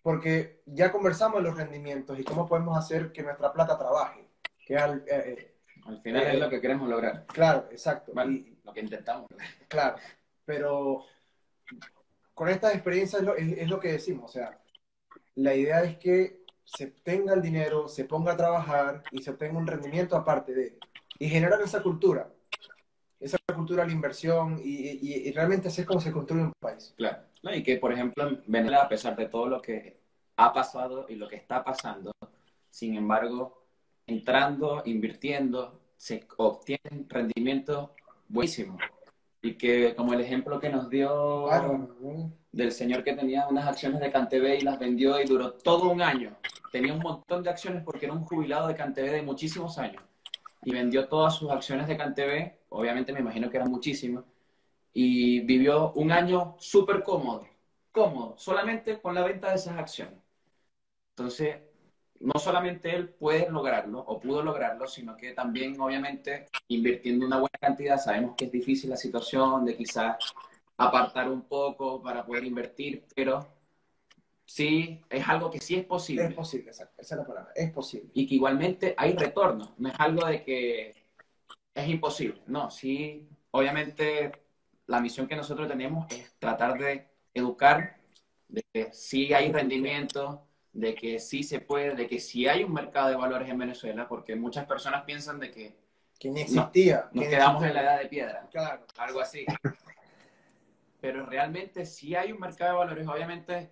porque 0.03 0.61
ya 0.66 0.92
conversamos 0.92 1.38
de 1.38 1.48
los 1.48 1.57
rendimientos 1.57 2.18
y 2.18 2.24
cómo 2.24 2.46
podemos 2.46 2.77
hacer 2.77 3.11
que 3.12 3.22
nuestra 3.22 3.53
plata 3.53 3.79
trabaje. 3.79 4.29
Que 4.66 4.77
al- 4.77 5.05
eh, 5.07 5.35
eh, 5.38 5.55
Al 5.87 6.00
final 6.03 6.22
Eh, 6.22 6.33
es 6.35 6.40
lo 6.40 6.50
que 6.50 6.61
queremos 6.61 6.88
lograr. 6.88 7.24
claro, 7.27 7.68
exacto. 7.70 8.12
Y, 8.29 8.59
lo 8.64 8.72
que 8.74 8.81
intentamos. 8.81 9.29
claro, 9.68 9.96
pero 10.44 11.04
con 12.35 12.48
estas 12.48 12.74
experiencias 12.74 13.20
es 13.22 13.26
lo, 13.26 13.37
es- 13.37 13.59
es 13.59 13.68
lo 13.68 13.80
que 13.80 13.92
decimos. 13.92 14.30
O 14.30 14.33
sea, 14.33 14.59
la 15.37 15.54
idea 15.54 15.83
es 15.85 15.98
que 15.98 16.44
se 16.64 16.87
tenga 16.88 17.35
el 17.35 17.42
dinero, 17.42 17.88
se 17.88 18.04
ponga 18.04 18.33
a 18.33 18.37
trabajar 18.37 19.02
y 19.12 19.22
se 19.22 19.30
obtenga 19.30 19.59
un 19.59 19.66
rendimiento 19.66 20.16
aparte 20.16 20.54
de. 20.54 20.78
Y 21.18 21.28
generar 21.28 21.61
esa 21.61 21.83
cultura. 21.83 22.28
Esa 23.20 23.38
cultura 23.54 23.83
de 23.83 23.88
la 23.88 23.94
inversión 23.94 24.61
y, 24.62 24.70
y- 25.00 25.28
y 25.28 25.33
realmente 25.33 25.68
así 25.68 25.83
es 25.83 25.87
como 25.87 26.00
se 26.00 26.12
construye 26.12 26.42
un 26.44 26.52
país. 26.61 26.92
Claro. 26.96 27.22
No, 27.42 27.54
y 27.54 27.62
que, 27.62 27.76
por 27.76 27.92
ejemplo, 27.92 28.26
en 28.28 28.42
Venezuela, 28.46 28.83
a 28.83 28.88
pesar 28.88 29.14
de 29.16 29.26
todo 29.28 29.46
lo 29.48 29.62
que 29.62 30.00
ha 30.37 30.52
pasado 30.52 31.07
y 31.09 31.14
lo 31.14 31.28
que 31.28 31.37
está 31.37 31.62
pasando, 31.62 32.11
sin 32.70 32.96
embargo, 32.96 33.64
entrando, 34.07 34.83
invirtiendo, 34.87 35.80
se 35.96 36.26
obtienen 36.37 37.07
rendimientos 37.09 37.90
buenísimos. 38.28 38.80
Y 39.44 39.59
que, 39.59 39.94
como 39.94 40.14
el 40.14 40.22
ejemplo 40.22 40.59
que 40.59 40.70
nos 40.70 40.88
dio 40.88 41.46
del 42.50 42.72
señor 42.72 43.04
que 43.04 43.12
tenía 43.12 43.46
unas 43.46 43.66
acciones 43.66 44.00
de 44.00 44.11
Cantv 44.11 44.42
y 44.59 44.62
las 44.62 44.78
vendió 44.78 45.20
y 45.20 45.26
duró 45.26 45.52
todo 45.52 45.90
un 45.90 46.00
año. 46.00 46.35
Tenía 46.72 46.94
un 46.94 47.00
montón 47.00 47.42
de 47.42 47.50
acciones 47.50 47.83
porque 47.85 48.07
era 48.07 48.14
un 48.14 48.24
jubilado 48.24 48.68
de 48.68 48.74
Cantv 48.74 49.02
de 49.02 49.20
muchísimos 49.20 49.76
años. 49.76 50.02
Y 50.62 50.72
vendió 50.72 51.09
todas 51.09 51.37
sus 51.37 51.50
acciones 51.50 51.87
de 51.88 51.96
Cantv, 51.98 52.52
obviamente 52.70 53.12
me 53.12 53.20
imagino 53.20 53.50
que 53.50 53.59
eran 53.59 53.70
muchísimas, 53.70 54.24
y 54.94 55.40
vivió 55.40 55.92
un 55.92 56.11
año 56.11 56.57
súper 56.59 57.02
cómodo, 57.02 57.46
cómodo, 57.92 58.38
solamente 58.38 58.98
con 58.98 59.14
la 59.14 59.24
venta 59.24 59.50
de 59.50 59.57
esas 59.57 59.76
acciones. 59.78 60.18
Entonces, 61.11 61.59
no 62.25 62.41
solamente 62.41 62.95
él 62.95 63.11
puede 63.11 63.51
lograrlo 63.51 64.01
o 64.01 64.19
pudo 64.19 64.43
lograrlo, 64.43 64.87
sino 64.87 65.15
que 65.15 65.33
también, 65.33 65.79
obviamente, 65.79 66.47
invirtiendo 66.69 67.27
una 67.27 67.37
buena 67.37 67.59
cantidad, 67.61 67.99
sabemos 67.99 68.35
que 68.35 68.47
es 68.47 68.53
difícil 68.53 68.89
la 68.89 68.97
situación 68.97 69.67
de 69.67 69.77
quizás 69.77 70.17
apartar 70.79 71.29
un 71.29 71.43
poco 71.43 72.03
para 72.03 72.25
poder 72.25 72.45
invertir, 72.45 73.05
pero 73.15 73.47
sí 74.47 75.03
es 75.11 75.29
algo 75.29 75.51
que 75.51 75.61
sí 75.61 75.77
es 75.77 75.85
posible 75.85 76.25
Es 76.25 76.35
posible, 76.35 76.71
exacto. 76.71 77.03
Esa 77.03 77.15
es 77.15 77.19
la 77.21 77.27
palabra. 77.27 77.53
Es 77.55 77.71
posible. 77.71 78.11
y 78.15 78.27
que 78.27 78.35
igualmente 78.37 78.95
hay 78.97 79.13
retorno, 79.13 79.75
no 79.77 79.89
es 79.91 79.95
algo 79.99 80.27
de 80.27 80.43
que 80.43 80.95
es 81.75 81.89
imposible, 81.89 82.41
no, 82.47 82.71
sí, 82.71 83.29
obviamente 83.51 84.33
la 84.87 85.01
misión 85.01 85.27
que 85.27 85.37
nosotros 85.37 85.69
tenemos 85.69 86.07
es 86.11 86.33
tratar 86.39 86.79
de 86.79 87.07
educar 87.35 87.99
de 88.49 88.65
que 88.73 88.93
sí 88.93 89.35
hay 89.35 89.53
rendimiento, 89.53 90.47
de 90.75 90.95
que 90.95 91.19
sí 91.21 91.43
se 91.43 91.61
puede, 91.61 91.95
de 91.95 92.07
que 92.07 92.21
sí 92.21 92.47
hay 92.47 92.65
un 92.65 92.73
mercado 92.75 93.09
de 93.09 93.17
valores 93.17 93.49
en 93.49 93.59
Venezuela, 93.59 94.07
porque 94.09 94.37
muchas 94.37 94.67
personas 94.67 95.05
piensan 95.05 95.41
de 95.41 95.51
que 95.51 95.77
Que 96.19 96.31
ni 96.31 96.43
existía. 96.43 97.09
nos 97.13 97.13
que 97.13 97.19
ni 97.21 97.29
quedamos 97.29 97.63
en 97.63 97.69
existía. 97.69 97.73
la 97.73 97.83
edad 97.95 98.03
de 98.03 98.09
piedra 98.09 98.49
Claro. 98.51 98.87
algo 98.99 99.21
así. 99.21 99.47
Pero 101.01 101.27
realmente 101.27 101.85
sí 101.87 102.15
hay 102.15 102.33
un 102.33 102.41
mercado 102.41 102.73
de 102.73 102.79
valores. 102.79 103.07
Obviamente 103.09 103.71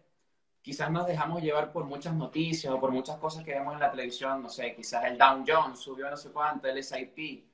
quizás 0.60 0.90
nos 0.90 1.06
dejamos 1.06 1.42
llevar 1.42 1.72
por 1.72 1.84
muchas 1.84 2.14
noticias 2.14 2.72
o 2.72 2.78
por 2.80 2.92
muchas 2.92 3.16
cosas 3.18 3.42
que 3.44 3.52
vemos 3.52 3.74
en 3.74 3.80
la 3.80 3.90
televisión, 3.90 4.42
no 4.42 4.48
sé, 4.48 4.74
quizás 4.76 5.04
el 5.06 5.18
Dow 5.18 5.44
Jones 5.46 5.80
subió 5.80 6.08
no 6.08 6.16
sé 6.16 6.30
cuánto, 6.30 6.68
el 6.68 6.82
SIP. 6.84 7.44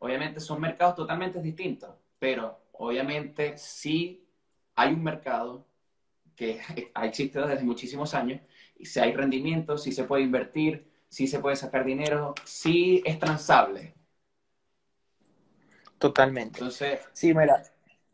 Obviamente 0.00 0.40
son 0.40 0.60
mercados 0.60 0.94
totalmente 0.96 1.40
distintos, 1.40 1.94
pero 2.18 2.58
obviamente 2.72 3.56
sí 3.56 4.26
hay 4.74 4.92
un 4.92 5.02
mercado 5.02 5.64
que 6.36 6.60
ha 6.94 7.06
existido 7.06 7.46
desde 7.46 7.64
muchísimos 7.64 8.12
años 8.14 8.40
si 8.84 9.00
hay 9.00 9.12
rendimiento, 9.12 9.78
si 9.78 9.92
se 9.92 10.04
puede 10.04 10.22
invertir, 10.22 10.90
si 11.08 11.26
se 11.26 11.40
puede 11.40 11.56
sacar 11.56 11.84
dinero, 11.84 12.34
sí 12.44 13.02
es 13.04 13.18
transable. 13.18 13.94
Totalmente. 15.98 16.58
Entonces, 16.58 17.00
sí, 17.12 17.34
mira, 17.34 17.62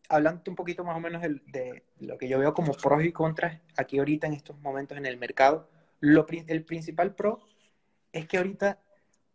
hablando 0.09 0.43
un 0.49 0.57
poquito 0.57 0.83
más 0.85 0.97
o 0.97 1.01
menos 1.01 1.23
de, 1.23 1.85
lo 2.01 2.19
que 2.19 2.29
yo 2.29 2.39
veo 2.39 2.53
como 2.55 2.73
pros 2.73 3.05
y 3.05 3.13
contras 3.13 3.61
aquí 3.77 3.99
ahorita 3.99 4.27
en 4.27 4.33
estos 4.33 4.59
momentos 4.59 4.99
en 4.99 5.07
el 5.07 5.19
mercado, 5.19 5.69
lo, 6.01 6.27
el 6.29 6.65
principal 6.65 7.15
pro 7.15 7.41
es 8.13 8.27
que 8.27 8.39
ahorita 8.39 8.81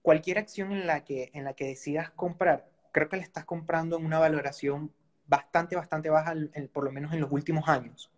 cualquier 0.01 0.37
acción 0.37 0.71
en 0.71 0.87
la 0.87 1.03
que, 1.03 1.31
en 1.33 1.43
la 1.45 1.53
que 1.53 1.65
decidas 1.65 2.11
comprar, 2.11 2.69
creo 2.91 3.09
que 3.09 3.17
la 3.17 3.23
estás 3.23 3.45
comprando 3.45 3.97
en 3.97 4.05
una 4.05 4.19
valoración 4.19 4.91
bastante, 5.27 5.75
bastante 5.75 6.09
baja, 6.09 6.33
por 6.73 6.83
lo 6.83 6.91
menos 6.91 7.13
en 7.13 7.21
los 7.21 7.31
últimos 7.31 7.69
años. 7.69 8.11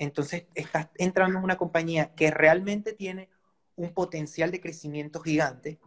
Entonces, 0.00 0.44
estás 0.54 0.88
entrando 0.96 1.36
en 1.36 1.44
una 1.44 1.58
compañía 1.58 2.14
que 2.14 2.30
realmente 2.30 2.94
tiene 2.94 3.28
un 3.76 3.92
potencial 3.92 4.50
de 4.50 4.58
crecimiento 4.58 5.20
gigante 5.20 5.78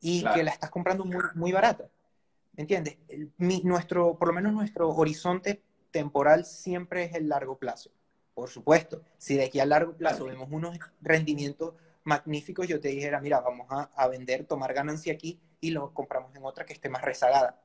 y 0.00 0.24
que 0.24 0.42
la 0.42 0.52
estás 0.52 0.70
comprando 0.70 1.04
muy, 1.04 1.22
muy 1.34 1.52
barata. 1.52 1.90
¿Me 2.54 2.62
entiendes? 2.62 2.96
nuestro, 3.36 4.16
por 4.18 4.28
lo 4.28 4.34
menos 4.34 4.54
nuestro 4.54 4.88
horizonte 4.88 5.62
temporal 5.90 6.46
siempre 6.46 7.04
es 7.04 7.14
el 7.14 7.28
largo 7.28 7.58
plazo. 7.58 7.90
Por 8.32 8.48
supuesto, 8.48 9.02
si 9.18 9.36
de 9.36 9.44
aquí 9.44 9.60
a 9.60 9.66
largo 9.66 9.92
plazo 9.92 10.24
vemos 10.24 10.48
unos 10.50 10.78
rendimientos 11.02 11.74
magníficos, 12.04 12.66
yo 12.66 12.80
te 12.80 12.88
dijera, 12.88 13.20
mira, 13.20 13.40
vamos 13.40 13.66
a, 13.68 14.08
vender, 14.08 14.46
tomar 14.46 14.72
ganancia 14.72 15.12
aquí 15.12 15.38
y 15.60 15.72
lo 15.72 15.92
compramos 15.92 16.34
en 16.34 16.42
otra 16.42 16.64
que 16.64 16.72
esté 16.72 16.88
más 16.88 17.02
rezagada. 17.02 17.60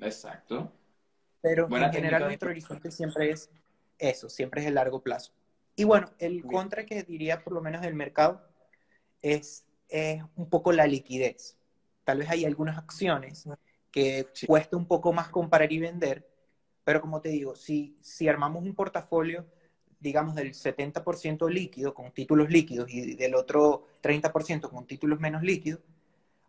Exacto. 0.00 0.72
Pero 1.42 1.68
en 1.76 1.92
general 1.92 2.24
nuestro 2.24 2.48
horizonte 2.48 2.90
siempre 2.90 3.30
es 3.32 3.50
eso, 3.98 4.28
siempre 4.28 4.60
es 4.60 4.66
el 4.66 4.74
largo 4.74 5.02
plazo. 5.02 5.32
Y 5.76 5.84
bueno, 5.84 6.10
el 6.18 6.44
contra 6.44 6.84
que 6.84 7.02
diría 7.02 7.44
por 7.44 7.52
lo 7.52 7.60
menos 7.60 7.82
del 7.82 7.94
mercado 7.94 8.42
es, 9.22 9.64
es 9.88 10.22
un 10.36 10.48
poco 10.48 10.72
la 10.72 10.86
liquidez. 10.86 11.56
Tal 12.04 12.18
vez 12.18 12.30
hay 12.30 12.44
algunas 12.44 12.78
acciones 12.78 13.48
que 13.90 14.26
cuesta 14.46 14.76
un 14.76 14.86
poco 14.86 15.12
más 15.12 15.28
comprar 15.28 15.70
y 15.72 15.78
vender, 15.78 16.28
pero 16.84 17.00
como 17.00 17.20
te 17.20 17.28
digo, 17.28 17.54
si, 17.54 17.96
si 18.00 18.28
armamos 18.28 18.64
un 18.64 18.74
portafolio, 18.74 19.46
digamos, 20.00 20.34
del 20.34 20.54
70% 20.54 21.48
líquido 21.50 21.94
con 21.94 22.12
títulos 22.12 22.50
líquidos 22.50 22.90
y 22.90 23.14
del 23.14 23.34
otro 23.34 23.86
30% 24.02 24.70
con 24.70 24.86
títulos 24.86 25.20
menos 25.20 25.42
líquidos, 25.42 25.80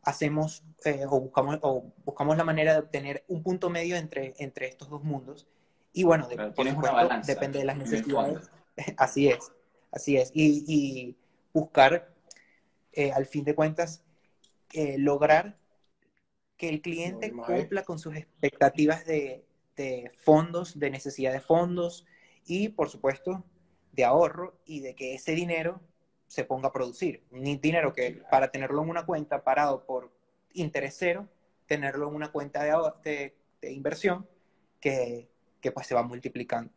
hacemos 0.01 0.63
eh, 0.85 1.05
o, 1.07 1.19
buscamos, 1.19 1.59
o 1.62 1.91
buscamos 2.05 2.38
la 2.38 2.43
manera 2.43 2.73
de 2.73 2.79
obtener 2.79 3.23
un 3.27 3.43
punto 3.43 3.69
medio 3.69 3.95
entre, 3.95 4.33
entre 4.39 4.67
estos 4.67 4.89
dos 4.89 5.03
mundos. 5.03 5.47
Y 5.91 6.04
bueno, 6.04 6.28
depende 6.28 7.60
de 7.60 7.65
las 7.65 7.78
necesidades. 7.78 8.49
Así 8.97 9.28
es, 9.28 9.52
así 9.91 10.15
es. 10.15 10.32
Y, 10.34 10.63
y 10.65 11.17
buscar, 11.54 12.13
eh, 12.93 13.12
al 13.12 13.25
fin 13.25 13.43
de 13.43 13.54
cuentas, 13.54 14.04
eh, 14.73 14.97
lograr 14.97 15.58
que 16.58 16.69
el 16.69 16.82
cliente 16.82 17.32
cumpla 17.32 17.84
con 17.84 17.99
sus 17.99 18.15
expectativas 18.15 19.06
de, 19.06 19.45
fondos, 20.21 20.78
de 20.78 20.89
necesidad 20.89 21.32
de 21.32 21.39
fondos 21.39 22.06
y, 22.45 22.69
por 22.69 22.89
supuesto, 22.89 23.45
de 23.93 24.04
ahorro 24.04 24.60
y 24.65 24.82
de 24.82 24.93
que 24.93 25.15
ese 25.15 25.34
dinero 25.34 25.82
se 26.28 26.43
ponga 26.43 26.67
a 26.67 26.73
producir. 26.73 27.23
Ni 27.32 27.56
dinero 27.56 27.93
que 27.93 28.21
para 28.30 28.52
tenerlo 28.52 28.84
en 28.84 28.89
una 28.89 29.06
cuenta 29.06 29.43
parado 29.43 29.86
por 29.86 30.12
interés 30.54 30.95
cero, 30.99 31.28
tenerlo 31.65 32.10
en 32.10 32.15
una 32.15 32.32
cuenta 32.32 32.63
de, 32.63 33.34
de, 33.62 33.71
inversión 33.71 34.28
que, 34.82 35.30
que, 35.61 35.71
pues 35.71 35.87
se 35.87 35.95
va 35.95 36.03
multiplicando. 36.03 36.71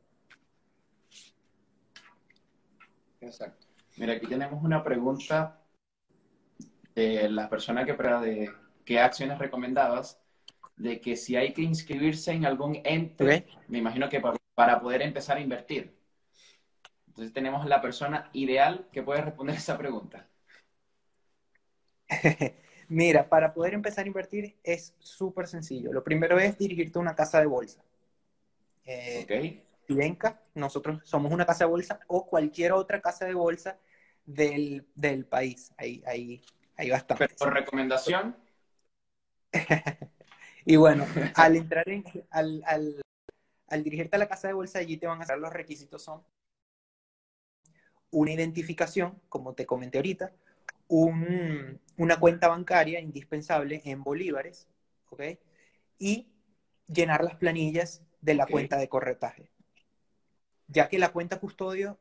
Exacto. 3.21 3.67
Mira, 3.97 4.15
aquí 4.15 4.27
tenemos 4.27 4.63
una 4.65 4.83
pregunta 4.83 5.61
de 6.95 7.29
la 7.29 7.49
persona 7.49 7.85
que, 7.85 7.93
de, 7.93 8.51
qué 8.85 9.01
acciones 9.01 9.39
recomendabas 9.39 10.21
de 10.77 11.01
que 11.01 11.17
si 11.17 11.37
hay 11.37 11.53
que 11.53 11.63
inscribirse 11.63 12.33
en 12.33 12.45
algún 12.45 12.81
ente, 12.85 13.47
me 13.69 13.79
imagino 13.79 14.09
que 14.09 14.21
para, 14.55 14.81
poder 14.81 15.03
empezar 15.03 15.37
a 15.37 15.41
invertir. 15.41 15.97
Entonces 17.09 17.33
tenemos 17.33 17.67
la 17.67 17.81
persona 17.81 18.31
ideal 18.33 18.89
que 18.93 19.03
puede 19.03 19.21
responder 19.23 19.57
esa 19.59 19.79
pregunta. 19.79 20.29
Mira, 22.89 23.29
para 23.29 23.55
poder 23.55 23.75
empezar 23.75 24.05
a 24.05 24.09
invertir 24.09 24.57
es 24.63 24.95
súper 24.99 25.47
sencillo. 25.47 25.93
Lo 25.93 26.03
primero 26.03 26.39
es 26.39 26.59
dirigirte 26.59 26.99
a 26.99 27.03
una 27.03 27.15
casa 27.15 27.41
de 27.41 27.47
bolsa. 27.47 27.83
Eh, 28.85 29.63
ok. 29.89 30.39
nosotros 30.55 31.01
somos 31.05 31.33
una 31.33 31.47
casa 31.47 31.65
de 31.65 31.71
bolsa 31.71 32.01
o 32.09 32.27
cualquier 32.27 32.73
otra 32.73 33.01
casa 33.01 33.27
de 33.27 33.35
bolsa 33.35 33.79
del, 34.25 34.87
país. 35.29 35.73
Ahí, 35.77 36.03
ahí, 36.07 36.43
ahí 36.77 36.91
bastante. 36.91 37.27
Pero 37.27 37.37
por 37.39 37.55
recomendación, 37.55 38.37
y 40.65 40.77
bueno, 40.77 41.07
al 41.35 41.57
entrar 41.57 41.89
en, 41.89 42.05
al, 42.31 42.63
al, 43.69 43.83
dirigirte 43.83 44.17
a 44.17 44.19
la 44.19 44.29
casa 44.29 44.49
de 44.49 44.55
bolsa, 44.55 44.79
allí 44.79 44.97
te 44.97 45.07
van 45.07 45.21
a 45.21 45.25
hacer 45.25 45.39
los 45.39 45.53
requisitos 45.53 46.03
son 46.03 46.23
una 48.11 48.33
identificación, 48.33 49.21
como 49.29 49.55
te 49.55 49.67
comenté 49.67 49.99
ahorita, 49.99 50.33
una 50.89 52.21
cuenta 52.21 52.49
bancaria 52.49 53.01
indispensable 53.01 53.81
en 53.85 54.03
bolívares, 54.03 54.69
¿ok? 55.09 55.23
Y 55.99 56.29
llenar 56.87 57.25
las 57.25 57.37
planillas 57.37 58.03
de 58.23 58.35
la 58.35 58.47
cuenta 58.47 58.79
de 58.79 58.89
corretaje. 58.89 59.51
Ya 60.69 60.89
que 60.89 60.99
la 60.99 61.11
cuenta 61.11 61.39
custodio, 61.39 61.99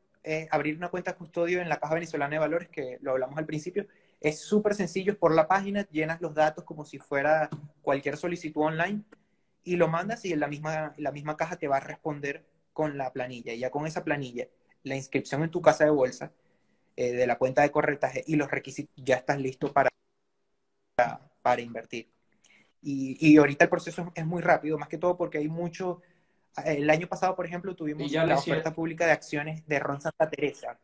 abrir 0.50 0.76
una 0.76 0.88
cuenta 0.88 1.14
custodio 1.14 1.60
en 1.60 1.68
la 1.68 1.78
Caja 1.78 1.94
Venezolana 1.94 2.36
de 2.36 2.38
Valores, 2.38 2.68
que 2.70 2.96
lo 3.02 3.10
hablamos 3.10 3.36
al 3.36 3.44
principio, 3.44 3.86
es 4.22 4.38
súper 4.38 4.74
sencillo, 4.74 5.18
por 5.18 5.34
la 5.34 5.48
página 5.48 5.86
llenas 5.90 6.20
los 6.20 6.32
datos 6.32 6.64
como 6.64 6.84
si 6.84 6.98
fuera 6.98 7.50
cualquier 7.82 8.16
solicitud 8.16 8.62
online 8.62 9.02
y 9.64 9.76
lo 9.76 9.88
mandas 9.88 10.24
y 10.24 10.32
en 10.32 10.40
la 10.40 10.46
misma, 10.46 10.94
la 10.96 11.12
misma 11.12 11.36
caja 11.36 11.56
te 11.56 11.68
va 11.68 11.78
a 11.78 11.80
responder 11.80 12.44
con 12.72 12.96
la 12.96 13.12
planilla. 13.12 13.52
Y 13.52 13.58
ya 13.58 13.70
con 13.70 13.86
esa 13.86 14.04
planilla, 14.04 14.46
la 14.84 14.96
inscripción 14.96 15.42
en 15.42 15.50
tu 15.50 15.60
casa 15.60 15.84
de 15.84 15.90
bolsa 15.90 16.32
eh, 16.96 17.12
de 17.12 17.26
la 17.26 17.36
cuenta 17.36 17.62
de 17.62 17.70
corretaje 17.70 18.22
y 18.26 18.36
los 18.36 18.50
requisitos, 18.50 18.94
ya 18.96 19.16
estás 19.16 19.40
listo 19.40 19.72
para, 19.72 19.90
para, 21.42 21.60
invertir. 21.60 22.08
Y, 22.80 23.16
y, 23.20 23.36
ahorita 23.36 23.64
el 23.64 23.70
proceso 23.70 24.12
es 24.14 24.26
muy 24.26 24.42
rápido, 24.42 24.78
más 24.78 24.88
que 24.88 24.98
todo 24.98 25.16
porque 25.16 25.38
hay 25.38 25.48
mucho... 25.48 26.00
El 26.64 26.90
año 26.90 27.08
pasado, 27.08 27.34
por 27.34 27.46
ejemplo, 27.46 27.74
tuvimos 27.74 28.10
la 28.12 28.36
oferta 28.36 28.72
pública 28.72 29.06
de 29.06 29.12
acciones 29.12 29.66
de 29.66 29.78
Ron 29.78 30.00
Santa 30.00 30.28
Teresa. 30.28 30.78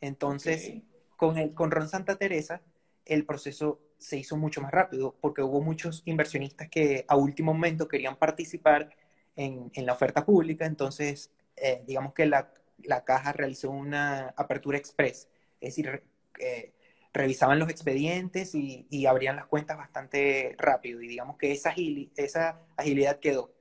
Entonces, 0.00 0.82
con, 1.16 1.38
el, 1.38 1.54
con 1.54 1.70
Ron 1.70 1.88
Santa 1.88 2.16
Teresa, 2.16 2.60
el 3.04 3.24
proceso 3.24 3.80
se 3.98 4.18
hizo 4.18 4.36
mucho 4.36 4.60
más 4.60 4.70
rápido 4.70 5.16
porque 5.20 5.42
hubo 5.42 5.60
muchos 5.60 6.02
inversionistas 6.04 6.68
que 6.68 7.04
a 7.08 7.16
último 7.16 7.54
momento 7.54 7.88
querían 7.88 8.16
participar 8.16 8.90
en, 9.36 9.70
en 9.74 9.86
la 9.86 9.92
oferta 9.94 10.24
pública, 10.24 10.66
entonces 10.66 11.30
eh, 11.56 11.82
digamos 11.86 12.12
que 12.14 12.26
la, 12.26 12.52
la, 12.82 13.04
caja 13.04 13.32
realizó 13.32 13.70
una 13.70 14.28
apertura 14.36 14.78
express, 14.78 15.28
es 15.60 15.76
decir, 15.76 16.02
eh, 16.38 16.72
revisaban 17.14 17.60
los 17.60 17.70
expedientes 17.70 18.54
y, 18.54 18.86
y, 18.90 19.06
abrían 19.06 19.36
las 19.36 19.46
cuentas 19.46 19.78
bastante 19.78 20.56
rápido 20.58 21.00
y 21.00 21.06
digamos 21.06 21.38
que 21.38 21.52
esa, 21.52 21.72
esa 22.16 22.60
agilidad 22.76 23.20
quedó 23.20 23.54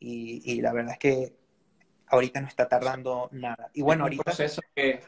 y, 0.00 0.42
y, 0.44 0.60
la 0.60 0.72
verdad 0.72 0.92
es 0.92 0.98
que 0.98 1.36
ahorita 2.08 2.40
no 2.40 2.48
está 2.48 2.68
tardando 2.68 3.28
nada. 3.32 3.70
Y 3.72 3.82
bueno, 3.82 4.04
ahorita... 4.04 4.24
proceso 4.24 4.60
que 4.74 5.00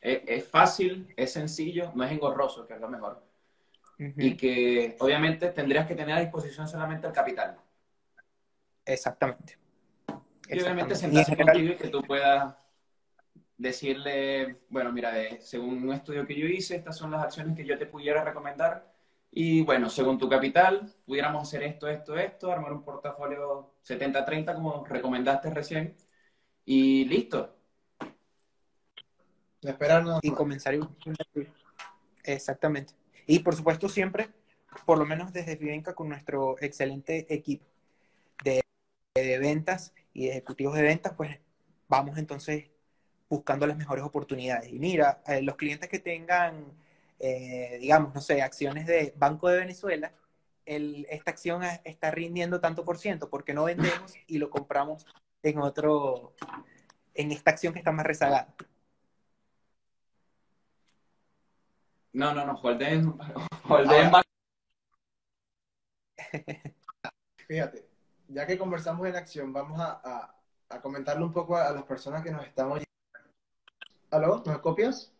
es, 0.00 0.48
fácil, 0.48 1.12
es 1.16 1.32
sencillo, 1.32 1.92
no 1.94 2.04
es 2.04 2.12
engorroso, 2.12 2.66
que 2.66 2.74
es 2.74 2.80
lo 2.80 2.88
mejor. 2.88 3.24
Y 3.98 4.36
que 4.36 4.96
obviamente 4.98 5.50
tendrías 5.50 5.86
que 5.86 5.94
tener 5.94 6.16
a 6.16 6.20
disposición 6.20 6.66
solamente 6.66 7.06
el 7.06 7.12
capital. 7.12 7.56
Exactamente. 8.84 9.58
Y 10.48 10.60
obviamente 10.60 10.96
sentarse 10.96 11.36
contigo 11.36 11.72
y 11.72 11.76
que 11.76 11.88
tú 11.88 12.02
puedas 12.02 12.56
decirle, 13.62 14.58
bueno, 14.68 14.92
mira, 14.92 15.12
según 15.40 15.82
un 15.82 15.92
estudio 15.92 16.26
que 16.26 16.38
yo 16.38 16.46
hice, 16.46 16.76
estas 16.76 16.96
son 16.96 17.10
las 17.10 17.24
acciones 17.24 17.56
que 17.56 17.64
yo 17.64 17.78
te 17.78 17.86
pudiera 17.86 18.24
recomendar. 18.24 18.92
Y 19.30 19.62
bueno, 19.62 19.88
según 19.88 20.18
tu 20.18 20.28
capital, 20.28 20.92
pudiéramos 21.06 21.48
hacer 21.48 21.62
esto, 21.62 21.88
esto, 21.88 22.16
esto, 22.16 22.52
armar 22.52 22.72
un 22.72 22.84
portafolio 22.84 23.74
70-30 23.84 24.54
como 24.54 24.84
recomendaste 24.84 25.50
recién. 25.50 25.96
Y 26.64 27.04
listo, 27.06 27.56
y 30.22 30.30
comenzar 30.32 30.74
Exactamente. 32.24 32.94
Y 33.26 33.38
por 33.40 33.54
supuesto 33.54 33.88
siempre, 33.88 34.28
por 34.84 34.98
lo 34.98 35.06
menos 35.06 35.32
desde 35.32 35.56
Vivenca, 35.56 35.94
con 35.94 36.08
nuestro 36.08 36.56
excelente 36.60 37.32
equipo 37.32 37.64
de, 38.44 38.62
ventas 39.14 39.92
y 40.12 40.28
ejecutivos 40.28 40.74
de 40.74 40.82
ventas, 40.82 41.14
pues 41.16 41.38
vamos 41.88 42.18
entonces 42.18 42.70
buscando 43.32 43.66
las 43.66 43.78
mejores 43.78 44.04
oportunidades. 44.04 44.70
Y 44.70 44.78
mira, 44.78 45.22
eh, 45.26 45.40
los 45.40 45.56
clientes 45.56 45.88
que 45.88 45.98
tengan, 45.98 46.66
eh, 47.18 47.78
digamos, 47.80 48.14
no 48.14 48.20
sé, 48.20 48.42
acciones 48.42 48.86
de 48.86 49.14
Banco 49.16 49.48
de 49.48 49.56
Venezuela, 49.56 50.12
esta 50.66 51.30
acción 51.30 51.62
está 51.82 52.10
rindiendo 52.10 52.60
tanto 52.60 52.84
por 52.84 52.98
ciento, 52.98 53.30
porque 53.30 53.54
no 53.54 53.64
vendemos 53.64 54.14
y 54.26 54.36
lo 54.36 54.50
compramos 54.50 55.06
en 55.42 55.58
otro, 55.58 56.34
en 57.14 57.32
esta 57.32 57.52
acción 57.52 57.72
que 57.72 57.78
está 57.78 57.90
más 57.90 58.04
rezagada. 58.04 58.54
No, 62.12 62.34
no, 62.34 62.44
no, 62.44 62.52
Holden, 62.56 63.14
Holden 63.66 64.12
Fíjate, 67.48 67.88
ya 68.28 68.46
que 68.46 68.58
conversamos 68.58 69.08
en 69.08 69.16
acción, 69.16 69.54
vamos 69.54 69.80
a, 69.80 70.36
a, 70.68 70.80
comentarle 70.82 71.24
un 71.24 71.32
poco 71.32 71.56
a, 71.56 71.72
las 71.72 71.84
personas 71.84 72.22
que 72.22 72.30
nos 72.30 72.44
están 72.44 72.66
oyendo. 72.66 72.91
¿Aló? 74.12 74.42
¿Me 74.44 74.60
copias? 74.60 75.10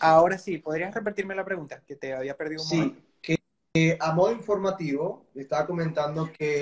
Ahora 0.00 0.36
sí, 0.36 0.58
¿podrías 0.58 0.94
repetirme 0.94 1.34
la 1.34 1.44
pregunta? 1.44 1.82
Que 1.86 1.96
te 1.96 2.12
había 2.12 2.36
perdido 2.36 2.62
un 2.62 2.68
sí, 2.68 2.96
que 3.22 3.96
a 3.98 4.12
modo 4.12 4.32
informativo, 4.32 5.26
estaba 5.34 5.66
comentando 5.66 6.30
que 6.30 6.60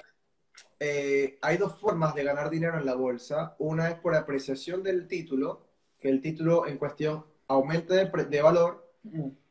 eh, 0.79 1.37
hay 1.42 1.57
dos 1.57 1.81
formas 1.81 2.14
de 2.14 2.23
ganar 2.23 2.49
dinero 2.49 2.79
en 2.79 2.87
la 2.87 2.94
bolsa. 2.94 3.57
Una 3.59 3.88
es 3.88 3.97
por 3.97 4.14
apreciación 4.14 4.85
del 4.85 5.09
título, 5.09 5.66
que 5.99 6.09
el 6.09 6.21
título 6.21 6.64
en 6.66 6.79
cuestión 6.79 7.25
aumente 7.49 7.94
de, 7.94 8.42
valor. 8.42 8.92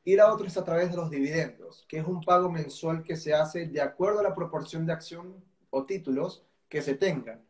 Y 0.06 0.16
la 0.16 0.32
otra 0.32 0.48
es 0.48 0.56
a 0.56 0.64
través 0.64 0.92
de 0.92 0.96
los 0.96 1.10
dividendos, 1.10 1.86
que 1.90 1.98
es 1.98 2.06
un 2.06 2.22
pago 2.22 2.50
mensual 2.50 3.04
que 3.04 3.18
se 3.18 3.34
hace 3.34 3.68
de 3.68 3.82
acuerdo 3.82 4.22
a 4.22 4.24
la 4.24 4.36
proporción 4.36 4.86
de 4.86 4.94
acción 4.94 5.44
o 5.72 5.86
títulos 5.86 6.46
que 6.70 6.82
se 6.82 6.94
tengan. 6.94 7.44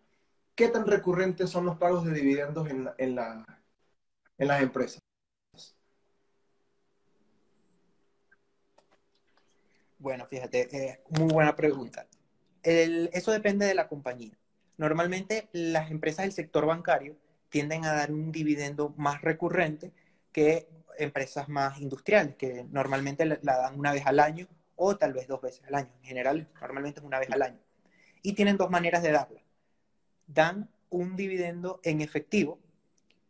¿Qué 0.55 0.69
tan 0.69 0.87
recurrentes 0.87 1.51
son 1.51 1.65
los 1.65 1.77
pagos 1.77 2.05
de 2.05 2.13
dividendos 2.13 2.67
en, 2.69 2.89
en, 2.97 3.13
la, 3.13 3.45
en 4.37 4.47
las 4.47 4.61
empresas? 4.61 5.01
Bueno, 9.99 10.25
fíjate, 10.27 10.69
eh, 10.75 11.03
muy 11.09 11.33
buena 11.33 11.55
pregunta 11.55 12.07
eso 12.67 13.31
depende 13.31 13.65
de 13.65 13.75
la 13.75 13.87
compañía. 13.87 14.37
Normalmente 14.77 15.49
las 15.53 15.89
empresas 15.91 16.25
del 16.25 16.33
sector 16.33 16.65
bancario 16.65 17.15
tienden 17.49 17.85
a 17.85 17.93
dar 17.93 18.11
un 18.11 18.31
dividendo 18.31 18.93
más 18.97 19.21
recurrente 19.21 19.91
que 20.31 20.67
empresas 20.97 21.47
más 21.47 21.79
industriales, 21.79 22.35
que 22.35 22.65
normalmente 22.69 23.25
la, 23.25 23.37
dan 23.41 23.79
una 23.79 23.93
vez 23.93 24.05
al 24.05 24.19
año 24.19 24.47
o 24.75 24.97
tal 24.97 25.13
vez 25.13 25.27
dos 25.27 25.41
veces 25.41 25.63
al 25.67 25.75
año. 25.75 25.89
En 26.01 26.07
general, 26.07 26.47
normalmente 26.59 26.99
es 26.99 27.05
una 27.05 27.19
vez 27.19 27.29
al 27.31 27.41
año. 27.41 27.59
Y 28.21 28.33
tienen 28.33 28.57
dos 28.57 28.69
maneras 28.69 29.01
de 29.03 29.11
darla. 29.11 29.41
Dan 30.27 30.69
un 30.89 31.15
dividendo 31.15 31.79
en 31.83 32.01
efectivo, 32.01 32.59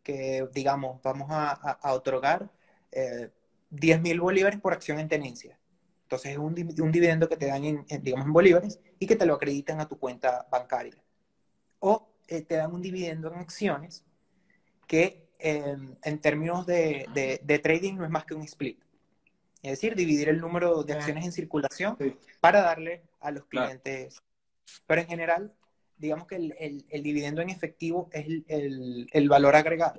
que 0.08 0.48
digamos, 0.54 1.02
vamos 1.02 1.28
a, 1.30 1.78
otorgar 1.92 2.50
eh, 2.92 3.28
10 3.68 4.00
mil 4.00 4.18
bolívares 4.22 4.58
por 4.58 4.72
acción 4.72 4.98
en 4.98 5.06
tenencia. 5.06 5.58
Entonces 6.04 6.32
es 6.32 6.38
un, 6.38 6.54
dividendo 6.54 7.28
que 7.28 7.36
te 7.36 7.44
dan 7.44 7.62
en, 7.62 7.84
digamos, 8.02 8.24
en 8.24 8.32
bolívares 8.32 8.80
y 8.98 9.06
que 9.06 9.16
te 9.16 9.26
lo 9.26 9.34
acreditan 9.34 9.82
a 9.82 9.86
tu 9.86 9.98
cuenta 9.98 10.48
bancaria. 10.50 10.96
O 11.80 12.08
eh, 12.26 12.40
te 12.40 12.56
dan 12.56 12.72
un 12.72 12.80
dividendo 12.80 13.30
en 13.30 13.38
acciones 13.38 14.02
que 14.86 15.28
em, 15.38 15.94
en 16.02 16.18
términos 16.22 16.64
de, 16.64 17.60
trading 17.62 17.96
no 17.96 18.06
es 18.06 18.10
más 18.10 18.24
que 18.24 18.32
un 18.32 18.44
split. 18.44 18.80
Es 19.62 19.72
decir, 19.72 19.94
dividir 19.94 20.30
el 20.30 20.40
número 20.40 20.84
de 20.84 20.94
acciones 20.94 21.26
en 21.26 21.32
circulación 21.32 21.98
para 22.40 22.62
darle 22.62 23.02
a 23.20 23.30
los 23.30 23.44
clientes. 23.44 24.22
Pero 24.86 25.02
en 25.02 25.06
general, 25.06 25.52
digamos 25.98 26.26
que 26.26 26.36
el, 26.36 27.02
dividendo 27.02 27.42
en 27.42 27.50
efectivo 27.50 28.08
es 28.12 28.26
el, 28.48 29.28
valor 29.28 29.56
agregado. 29.56 29.98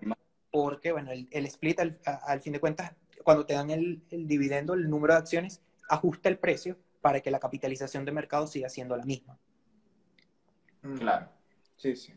Porque, 0.52 0.92
bueno, 0.92 1.12
el, 1.12 1.46
split 1.46 1.80
al, 1.80 2.42
fin 2.42 2.54
de 2.54 2.60
cuentas, 2.60 2.94
cuando 3.24 3.46
te 3.46 3.54
dan 3.54 3.70
el 3.70 4.02
dividendo, 4.10 4.74
el 4.74 4.90
número 4.90 5.14
de 5.14 5.20
acciones 5.20 5.62
ajusta 5.90 6.30
el 6.30 6.38
precio 6.38 6.78
para 7.02 7.22
que 7.22 7.32
la 7.32 7.40
capitalización 7.40 8.06
de 8.06 8.12
mercado 8.12 8.48
siga 8.48 8.70
siendo 8.70 8.96
la 8.96 9.06
misma. 9.06 9.38
Mm. 10.82 10.98
Claro. 10.98 11.30
Sí, 11.78 11.96
sí. 11.96 12.14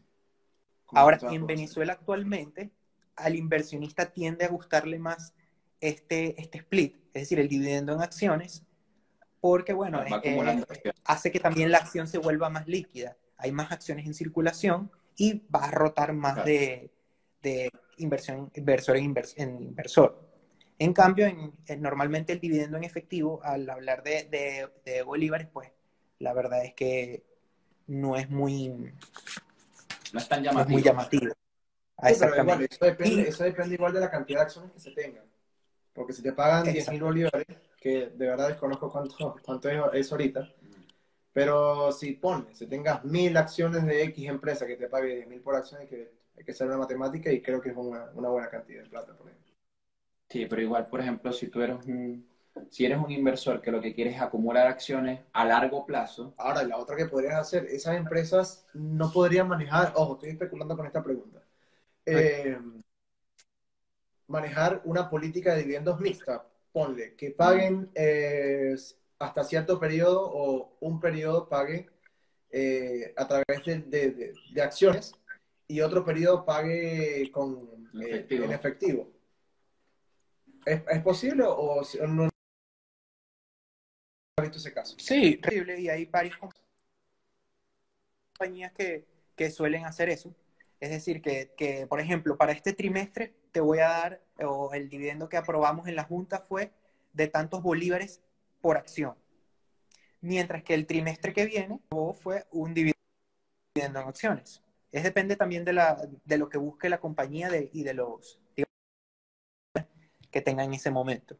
Ahora, 0.88 1.18
en 1.30 1.46
Venezuela 1.46 1.94
actualmente, 1.94 2.70
al 3.16 3.36
inversionista 3.36 4.06
tiende 4.12 4.44
a 4.44 4.48
gustarle 4.48 4.98
más 4.98 5.34
este, 5.80 6.40
este 6.40 6.58
split, 6.58 6.96
es 7.14 7.22
decir, 7.22 7.40
el 7.40 7.48
dividendo 7.48 7.94
en 7.94 8.02
acciones, 8.02 8.64
porque, 9.40 9.72
bueno, 9.72 10.02
eh, 10.02 10.20
eh, 10.22 10.92
hace 11.04 11.32
que 11.32 11.40
también 11.40 11.70
la 11.70 11.78
acción 11.78 12.06
se 12.06 12.18
vuelva 12.18 12.50
más 12.50 12.68
líquida. 12.68 13.16
Hay 13.42 13.52
más 13.52 13.72
acciones 13.72 14.06
en 14.06 14.14
circulación 14.14 14.90
y 15.16 15.42
va 15.54 15.64
a 15.64 15.70
rotar 15.70 16.12
más 16.12 16.44
de, 16.44 16.90
inversión, 17.98 18.50
inversor 18.54 18.96
en 18.96 19.04
inversor. 19.62 20.32
En 20.82 20.92
cambio, 20.92 21.26
normalmente 21.78 22.32
el 22.32 22.40
dividendo 22.40 22.76
en 22.76 22.82
efectivo, 22.82 23.40
al 23.44 23.70
hablar 23.70 24.02
de, 24.02 25.02
bolívares, 25.04 25.46
pues 25.52 25.70
la 26.18 26.32
verdad 26.32 26.64
es 26.64 26.74
que 26.74 27.22
no 27.86 28.16
es 28.16 28.28
muy... 28.28 28.68
No 30.12 30.18
es 30.18 30.28
tan 30.28 30.42
llamativo. 30.42 30.72
muy 30.72 30.82
llamativo. 30.82 31.32
eso, 32.02 32.26
depende, 32.84 33.74
igual 33.74 33.92
de 33.92 34.00
la 34.00 34.10
cantidad 34.10 34.40
de 34.40 34.44
acciones 34.44 34.72
que 34.72 34.80
se 34.80 34.90
tengan. 34.90 35.24
Porque 35.92 36.12
si 36.12 36.20
te 36.20 36.32
pagan 36.32 36.64
10 36.64 36.90
mil 36.90 37.02
bolívares, 37.02 37.46
que 37.80 38.08
de 38.08 38.26
verdad 38.26 38.48
desconozco 38.48 38.90
cuánto, 38.90 39.36
cuánto 39.40 39.68
es, 39.92 40.10
ahorita, 40.10 40.52
pero 41.32 41.92
si 41.92 42.12
pones, 42.12 42.58
si 42.58 42.66
tengas 42.66 43.04
mil 43.04 43.36
acciones 43.36 43.84
de 43.84 44.02
X 44.04 44.28
empresa 44.28 44.66
que 44.66 44.76
te 44.76 44.88
pague 44.88 45.16
10 45.16 45.28
mil 45.28 45.40
por 45.40 45.56
acción, 45.56 45.80
hay 45.80 45.86
que, 45.86 46.12
hay 46.36 46.44
que 46.44 46.52
hacer 46.52 46.66
una 46.66 46.76
matemática 46.76 47.32
y 47.32 47.40
creo 47.40 47.60
que 47.60 47.70
es 47.70 47.76
una, 47.76 48.10
una 48.14 48.28
buena 48.28 48.48
cantidad 48.48 48.82
de 48.82 48.88
plata, 48.88 49.16
por 49.16 49.28
ejemplo. 49.28 49.52
Sí, 50.28 50.46
pero 50.46 50.62
igual, 50.62 50.86
por 50.88 51.00
ejemplo, 51.00 51.32
si 51.32 51.48
tú 51.48 51.62
eres 51.62 51.76
un, 51.86 52.26
si 52.70 52.84
eres 52.84 52.98
un 52.98 53.10
inversor 53.10 53.60
que 53.60 53.70
lo 53.70 53.80
que 53.80 53.94
quieres 53.94 54.16
es 54.16 54.20
acumular 54.20 54.66
acciones 54.66 55.20
a 55.32 55.44
largo 55.44 55.86
plazo. 55.86 56.34
Ahora, 56.36 56.62
la 56.62 56.78
otra 56.78 56.96
que 56.96 57.06
podrías 57.06 57.34
hacer, 57.34 57.66
esas 57.66 57.96
empresas 57.96 58.66
no 58.74 59.10
podrían 59.10 59.48
manejar, 59.48 59.92
ojo, 59.96 60.14
estoy 60.14 60.30
especulando 60.30 60.76
con 60.76 60.86
esta 60.86 61.02
pregunta, 61.02 61.42
eh, 62.06 62.58
manejar 64.26 64.80
una 64.84 65.08
política 65.08 65.54
de 65.54 65.62
dividendos 65.62 66.00
mixta. 66.00 66.46
Ponle, 66.72 67.14
que 67.16 67.30
paguen 67.30 67.90
eh, 67.94 68.74
hasta 69.22 69.44
cierto 69.44 69.78
periodo 69.78 70.20
o 70.20 70.76
un 70.80 71.00
periodo 71.00 71.48
pague 71.48 71.88
eh, 72.50 73.14
a 73.16 73.28
través 73.28 73.64
de, 73.64 74.34
acciones 74.60 75.14
y 75.68 75.80
otro 75.80 76.04
periodo 76.04 76.44
pague 76.44 77.30
con, 77.30 77.88
en 77.94 78.52
efectivo. 78.52 79.08
¿Es, 80.66 81.00
posible 81.02 81.44
o 81.46 81.82
no 82.08 82.28
ha 84.36 84.42
visto 84.42 84.58
ese 84.58 84.72
caso? 84.72 84.96
Sí, 84.98 85.40
y 85.78 85.88
hay 85.88 86.04
varias 86.06 86.36
compañías 88.36 88.72
que, 88.72 89.06
suelen 89.50 89.84
hacer 89.86 90.08
eso. 90.08 90.32
Es 90.78 90.90
decir, 90.90 91.20
que, 91.20 91.86
por 91.88 92.00
ejemplo, 92.00 92.36
para 92.36 92.52
este 92.52 92.72
trimestre 92.72 93.34
te 93.52 93.60
voy 93.60 93.78
a 93.78 93.88
dar, 93.88 94.20
o 94.44 94.72
el 94.72 94.88
dividendo 94.88 95.28
que 95.28 95.36
aprobamos 95.36 95.86
en 95.88 95.96
la 95.96 96.04
Junta 96.04 96.40
fue 96.40 96.72
de 97.12 97.28
tantos 97.28 97.62
bolívares 97.62 98.20
por 98.62 98.78
acción. 98.78 99.14
Mientras 100.22 100.62
que 100.62 100.72
el 100.72 100.86
trimestre 100.86 101.34
que 101.34 101.44
viene 101.44 101.80
fue 102.14 102.46
un 102.52 102.72
dividendo 102.72 102.96
en 103.74 103.96
acciones. 103.96 104.62
Es 104.90 105.02
depende 105.02 105.36
también 105.36 105.64
de, 105.64 105.74
la, 105.74 106.00
de 106.24 106.38
lo 106.38 106.48
que 106.48 106.58
busque 106.58 106.88
la 106.88 107.00
compañía 107.00 107.50
de, 107.50 107.68
y 107.72 107.82
de 107.82 107.94
los, 107.94 108.38
que 110.30 110.40
tenga 110.40 110.64
en 110.64 110.74
ese 110.74 110.90
momento. 110.90 111.36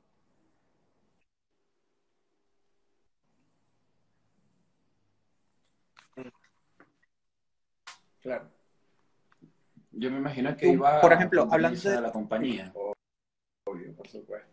Claro. 8.21 8.49
Yo 9.91 10.11
me 10.11 10.19
imagino 10.19 10.57
que 10.57 10.69
iba 10.69 11.01
por 11.01 11.13
ejemplo, 11.13 11.49
hablando 11.51 11.91
de 11.91 12.01
la 12.01 12.13
compañía. 12.13 12.73
Obvio, 13.65 13.95
por 13.97 14.07
supuesto. 14.09 14.52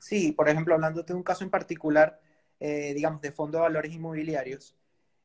Sí, 0.00 0.32
por 0.32 0.48
ejemplo, 0.48 0.74
hablando 0.74 1.04
de 1.04 1.14
un 1.14 1.22
caso 1.22 1.44
en 1.44 1.50
particular, 1.50 2.20
eh, 2.58 2.92
digamos, 2.94 3.20
de 3.20 3.30
fondo 3.30 3.58
de 3.58 3.62
valores 3.62 3.92
inmobiliarios, 3.92 4.74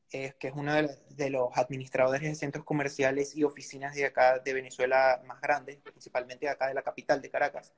que 0.09 0.47
es 0.47 0.53
uno 0.55 0.73
de, 0.73 1.29
los 1.29 1.49
administradores 1.57 2.21
de 2.21 2.35
centros 2.35 2.63
comerciales 2.63 3.35
y 3.35 3.43
oficinas 3.43 3.95
de 3.95 4.05
acá 4.05 4.39
de 4.39 4.53
Venezuela 4.53 5.21
más 5.25 5.41
grandes, 5.41 5.77
principalmente 5.77 6.47
acá 6.47 6.67
de 6.67 6.73
la 6.73 6.83
capital 6.83 7.21
de 7.21 7.29
Caracas, 7.29 7.73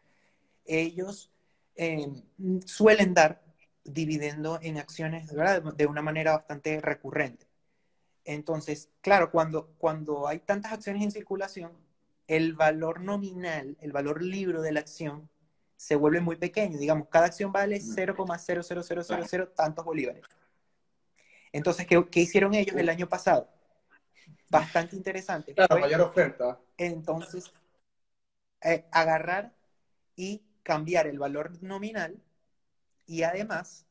ellos 0.66 1.32
em, 1.76 2.22
suelen 2.66 3.14
dar 3.14 3.42
dividendo 3.84 4.60
en 4.62 4.78
acciones 4.78 5.28
de 5.28 5.88
una 5.88 6.02
manera 6.02 6.34
bastante 6.34 6.82
recurrente. 6.82 7.48
Entonces, 8.26 8.90
claro, 9.02 9.32
cuando, 9.32 9.74
cuando 9.78 10.28
hay 10.28 10.40
tantas 10.40 10.74
acciones 10.74 11.02
en 11.04 11.12
circulación, 11.12 11.72
el 12.28 12.54
valor 12.56 13.00
nominal, 13.00 13.78
el 13.80 13.94
valor 13.94 14.22
libre 14.22 14.62
de 14.62 14.74
la 14.74 14.82
acción, 14.82 15.30
se 15.78 15.96
vuelve 15.96 16.20
muy 16.20 16.36
pequeño. 16.36 16.78
Digamos, 16.78 17.08
cada 17.08 17.28
acción 17.28 17.52
vale 17.52 17.80
0,00000 17.80 19.54
tantos 19.56 19.86
bolívares. 19.86 20.26
Entonces, 21.54 21.88
¿qué, 21.88 22.20
hicieron 22.20 22.54
ellos 22.54 22.76
el 22.76 22.90
año 22.90 23.08
pasado? 23.08 23.50
bastante 24.50 24.96
interesante. 24.96 25.54
Claro, 25.54 25.80
mayor 25.80 26.02
oferta. 26.02 26.60
Entonces, 26.78 27.52
eh, 28.62 28.86
agarrar 28.92 29.54
y 30.16 30.42
cambiar 30.64 31.08
el 31.08 31.20
valor 31.20 31.62
nominal 31.62 32.18
y 33.06 33.24
además 33.24 33.86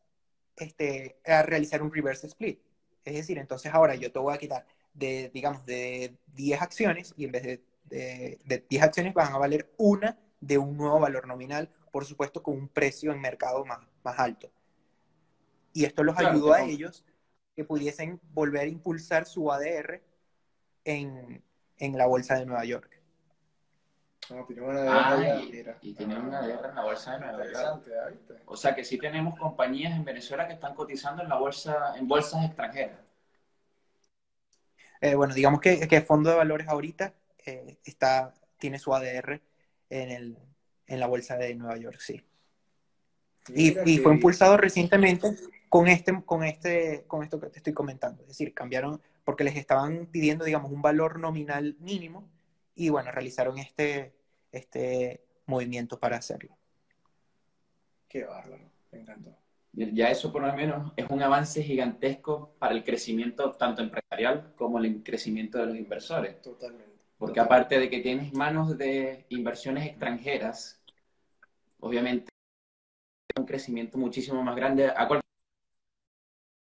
este, 0.57 1.18
a 1.24 1.43
realizar 1.43 1.82
un 1.82 1.93
reverse 1.93 2.26
split. 2.26 2.61
Es 3.05 3.14
decir, 3.14 3.39
entonces 3.39 3.72
ahora 3.72 3.95
yo 3.95 4.11
te 4.11 4.18
voy 4.18 4.34
a 4.34 4.39
quitar 4.39 4.66
de, 4.93 5.30
digamos, 5.32 5.64
de 5.66 6.16
10 6.34 6.62
acciones 6.62 7.14
y 7.16 7.24
en 7.24 7.32
vez 7.32 7.43
de, 7.43 8.39
de, 8.45 8.64
10 8.68 8.82
acciones 8.82 9.14
van 9.14 9.32
a 9.32 9.39
valer 9.39 9.72
una 9.76 10.18
de 10.47 10.59
un 10.59 10.76
nuevo 10.76 11.01
valor 11.01 11.26
nominal, 11.26 11.68
por 11.90 12.05
supuesto 12.05 12.42
con 12.42 12.55
un 12.55 12.68
precio 12.68 13.12
en 13.12 13.20
mercado 13.20 13.64
más, 13.64 13.80
más 14.05 14.18
alto. 14.18 14.51
Y 15.72 15.84
esto 15.84 16.03
los 16.05 16.18
ayudó 16.18 16.53
a 16.53 16.62
ellos 16.62 17.05
que 17.55 17.64
pudiesen 17.64 18.20
volver 18.32 18.62
a 18.62 18.68
impulsar 18.68 19.26
su 19.26 19.51
ADR 19.51 20.03
en, 20.84 21.42
en 21.78 21.99
la 21.99 22.07
bolsa 22.07 22.36
de 22.38 22.47
Nueva 22.47 22.64
York. 22.64 23.01
No, 24.30 24.44
tiene 24.44 24.62
una 24.62 25.11
ah, 25.12 25.40
y, 25.82 25.94
tiene 25.94 26.18
una 26.18 26.38
ADR 26.38 26.70
en 26.70 26.74
la 26.74 26.82
bolsa 26.82 27.12
de 27.12 27.20
Nueva 27.20 27.44
York. 27.44 28.42
O 28.47 28.57
sea 28.57 28.74
que 28.74 28.84
sí 28.84 28.99
tenemos 28.99 29.38
compañías 29.38 29.92
en 29.94 30.05
Venezuela 30.05 30.47
que 30.47 30.55
están 30.55 30.74
cotizando 30.74 31.22
en 31.22 31.28
la 31.28 31.36
bolsa, 31.36 31.94
en 31.97 32.09
bolsas 32.09 32.44
extranjeras. 32.44 32.99
Eh, 35.01 35.14
bueno, 35.14 35.34
digamos 35.34 35.61
que, 35.61 35.86
que, 35.86 35.97
el 35.97 36.05
fondo 36.05 36.30
de 36.30 36.36
valores 36.36 36.68
ahorita 36.68 37.12
eh, 37.44 37.78
está, 37.84 38.32
tiene 38.59 38.78
su 38.78 38.94
ADR 38.94 39.40
en, 39.91 40.11
el, 40.11 40.39
en 40.87 41.01
la 41.01 41.07
bolsa 41.07 41.37
de 41.37 41.55
Nueva 41.55 41.76
York, 41.76 41.99
sí. 42.01 42.22
Y, 43.55 43.78
y, 43.89 43.99
fue 43.99 44.14
impulsado 44.14 44.57
recientemente 44.57 45.28
con 45.68 45.89
este, 45.89 46.22
con 46.24 46.43
este, 46.45 47.05
con 47.07 47.22
esto 47.22 47.41
que 47.41 47.49
te 47.49 47.59
estoy 47.59 47.72
comentando. 47.72 48.22
Es 48.22 48.28
decir, 48.28 48.53
cambiaron 48.53 49.01
porque 49.24 49.45
les 49.45 49.57
estaban 49.57 50.07
pidiendo, 50.07 50.45
digamos, 50.45 50.72
un 50.72 50.82
valor 50.82 51.18
nominal 51.18 51.76
mínimo 51.80 52.28
y 52.74 52.89
bueno, 52.89 53.11
realizaron 53.11 53.59
este, 53.59 54.14
este 54.53 55.24
movimiento 55.47 55.99
para 55.99 56.16
hacerlo. 56.16 56.57
Qué 58.09 58.24
bárbaro, 58.24 58.70
me 58.93 59.01
encantó. 59.01 59.37
Ya 59.72 60.11
eso 60.11 60.32
por 60.32 60.43
lo 60.43 60.53
menos 60.55 60.93
es 60.97 61.07
un 61.11 61.22
avance 61.22 61.62
gigantesco 61.62 62.55
para 62.59 62.74
el 62.74 62.82
crecimiento 62.82 63.53
tanto 63.53 63.82
empresarial 63.82 64.55
como 64.57 64.78
el 64.78 65.03
crecimiento 65.03 65.59
de 65.59 65.66
los 65.66 65.76
inversores. 65.76 66.41
Totalmente. 66.41 66.95
Porque 67.19 67.41
aparte 67.41 67.79
de 67.79 67.89
que 67.89 68.01
tienes 68.01 68.33
manos 68.35 68.77
de 68.77 69.25
inversiones 69.31 69.87
extranjeras, 69.87 70.81
obviamente 71.81 72.29
un 73.39 73.47
crecimiento 73.47 73.99
muchísimo 73.99 74.43
más 74.43 74.57
grande 74.57 74.89
a 74.89 75.07
cualquier 75.07 75.23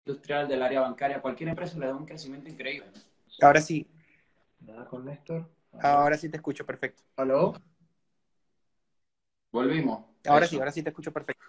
industrial 0.06 0.48
del 0.48 0.62
área 0.62 0.82
bancaria, 0.82 1.22
cualquier 1.22 1.50
empresa 1.50 1.78
le 1.78 1.88
da 1.88 1.96
un 1.96 2.06
crecimiento 2.06 2.50
increíble. 2.50 2.92
Ahora 3.42 3.62
sí. 3.62 3.88
Nada 4.62 4.86
con 4.86 5.06
Néstor. 5.06 5.50
Ahora 5.82 6.18
sí 6.18 6.30
te 6.30 6.38
escucho 6.38 6.66
perfecto. 6.66 7.04
¿Aló? 7.16 7.54
Volvimos. 9.52 10.06
Ahora 10.26 10.48
sí, 10.48 10.58
ahora 10.58 10.72
sí 10.72 10.84
te 10.84 10.90
escucho 10.90 11.12
perfecto. 11.12 11.46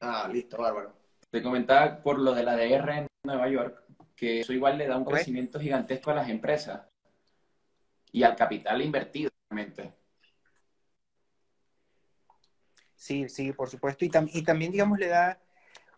Ah, 0.00 0.28
listo, 0.32 0.56
bárbaro. 0.56 0.94
Te 1.30 1.42
comentaba 1.42 2.02
por 2.02 2.18
lo 2.18 2.32
de 2.32 2.42
la 2.42 2.56
DR 2.56 2.98
en 2.98 3.06
Nueva 3.22 3.48
York, 3.48 3.84
que 4.20 4.40
eso 4.40 4.52
igual 4.52 4.76
le 4.76 4.86
da 4.86 4.98
un 4.98 5.06
crecimiento 5.06 5.58
gigantesco 5.58 6.10
a 6.10 6.14
las 6.14 6.28
empresas 6.28 6.82
y 8.12 8.22
al 8.22 8.36
capital 8.36 8.82
invertido, 8.82 9.30
realmente. 9.48 9.94
Sí, 12.94 13.30
sí, 13.30 13.52
por 13.52 13.70
supuesto. 13.70 14.04
Y, 14.04 14.10
y, 14.34 14.42
también, 14.42 14.72
digamos, 14.72 14.98
le 14.98 15.06
da, 15.06 15.40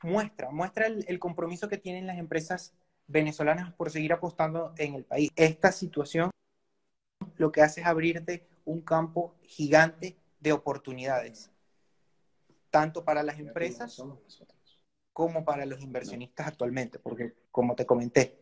muestra, 0.02 0.52
muestra 0.52 0.86
el, 0.86 1.18
compromiso 1.18 1.68
que 1.68 1.78
tienen 1.78 2.06
las 2.06 2.16
empresas 2.16 2.76
venezolanas 3.08 3.72
por 3.72 3.90
seguir 3.90 4.12
apostando 4.12 4.72
en 4.78 4.94
el 4.94 5.04
país. 5.04 5.30
Esta 5.34 5.72
situación 5.72 6.30
lo 7.38 7.50
que 7.50 7.62
hace 7.62 7.80
es 7.80 7.88
abrirte 7.88 8.46
un 8.64 8.82
campo 8.82 9.34
gigante 9.42 10.16
de 10.38 10.52
oportunidades 10.52 11.50
tanto 12.70 13.04
para 13.04 13.24
las 13.24 13.40
empresas 13.40 14.00
como 15.12 15.44
para 15.44 15.66
los 15.66 15.80
inversionistas 15.82 16.46
actualmente, 16.46 16.98
porque 16.98 17.34
como 17.50 17.74
te 17.74 17.86
comenté, 17.86 18.38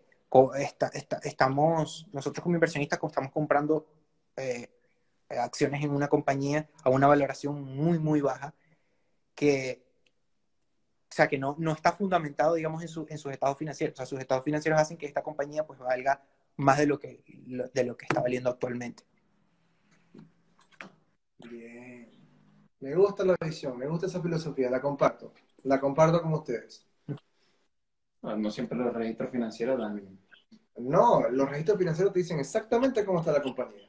estamos, 1.24 2.08
nosotros 2.12 2.42
como 2.42 2.56
inversionistas 2.56 3.00
estamos 3.02 3.32
comprando 3.32 3.86
eh, 4.36 4.68
acciones 5.28 5.82
en 5.82 5.90
una 5.90 6.08
compañía 6.08 6.68
a 6.84 6.90
una 6.90 7.06
valoración 7.06 7.62
muy, 7.62 7.98
muy 7.98 8.20
baja, 8.20 8.54
que, 9.34 9.84
o 11.10 11.14
sea, 11.14 11.28
que 11.28 11.38
no, 11.38 11.56
no 11.58 11.72
está 11.72 11.92
fundamentado, 11.92 12.54
digamos, 12.54 12.82
en, 12.82 12.88
su, 12.88 13.06
en 13.08 13.18
sus 13.18 13.32
estados 13.32 13.58
financieros. 13.58 13.94
O 13.94 13.96
sea, 13.96 14.06
sus 14.06 14.20
estados 14.20 14.44
financieros 14.44 14.80
hacen 14.80 14.96
que 14.96 15.06
esta 15.06 15.22
compañía 15.22 15.66
pues 15.66 15.78
valga 15.78 16.22
más 16.56 16.78
de 16.78 16.86
lo 16.86 16.98
que, 16.98 17.24
de 17.26 17.84
lo 17.84 17.96
que 17.96 18.04
está 18.04 18.20
valiendo 18.20 18.50
actualmente. 18.50 19.04
Bien. 21.48 22.10
Me 22.80 22.94
gusta 22.94 23.24
la 23.24 23.36
visión, 23.40 23.76
me 23.76 23.86
gusta 23.86 24.06
esa 24.06 24.22
filosofía, 24.22 24.70
la 24.70 24.80
comparto. 24.80 25.32
La 25.64 25.80
comparto 25.80 26.22
con 26.22 26.32
ustedes. 26.34 26.86
No 28.22 28.50
siempre 28.50 28.78
los 28.78 28.92
registros 28.92 29.30
financieros 29.30 29.78
dan. 29.78 30.18
No, 30.76 31.28
los 31.28 31.48
registros 31.48 31.78
financieros 31.78 32.12
te 32.12 32.20
dicen 32.20 32.38
exactamente 32.38 33.04
cómo 33.04 33.20
está 33.20 33.32
la 33.32 33.42
compañía. 33.42 33.88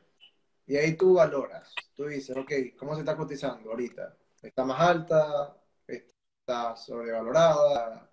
Y 0.68 0.78
ahí 0.78 0.96
tú 0.96 1.16
valoras. 1.16 1.74
Tú 1.96 2.06
dices, 2.06 2.36
ok, 2.36 2.52
¿cómo 2.78 2.94
se 2.96 3.02
está 3.02 3.16
cotizando 3.16 3.72
ahorita? 3.72 4.16
¿Está 4.42 4.64
más 4.64 4.80
alta? 4.80 5.58
¿Está 5.88 6.76
sobrevalorada? 6.76 8.10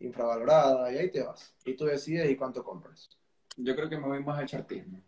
¿Infravalorada? 0.00 0.92
Y 0.92 0.98
ahí 0.98 1.10
te 1.10 1.22
vas. 1.22 1.54
Y 1.64 1.74
tú 1.74 1.86
decides 1.86 2.30
y 2.30 2.36
cuánto 2.36 2.62
compras. 2.62 3.08
Yo 3.56 3.74
creo 3.74 3.88
que 3.88 3.96
me 3.96 4.06
voy 4.06 4.22
más 4.22 4.38
al 4.38 4.46
chartismo. 4.46 5.00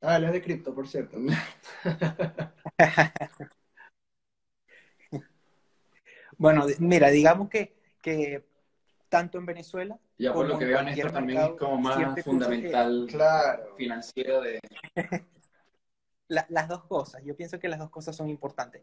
Ah, 0.00 0.16
él 0.16 0.24
es 0.24 0.32
de 0.32 0.42
cripto, 0.42 0.74
por 0.74 0.88
cierto. 0.88 1.16
Bueno, 6.42 6.66
mira, 6.80 7.08
digamos 7.08 7.48
que, 7.48 7.72
que 8.00 8.44
tanto 9.08 9.38
en 9.38 9.46
Venezuela. 9.46 9.96
Ya 10.18 10.32
por 10.32 10.48
lo 10.48 10.58
que 10.58 10.64
veo, 10.64 10.80
esto 10.80 11.12
también 11.12 11.40
es 11.40 11.50
como 11.50 11.78
más 11.78 12.20
fundamental, 12.24 13.06
claro. 13.08 13.76
financiero 13.76 14.40
de. 14.40 14.58
las 16.28 16.68
dos 16.68 16.82
cosas, 16.84 17.22
yo 17.22 17.36
pienso 17.36 17.60
que 17.60 17.68
las 17.68 17.78
dos 17.78 17.90
cosas 17.90 18.16
son 18.16 18.28
importantes. 18.28 18.82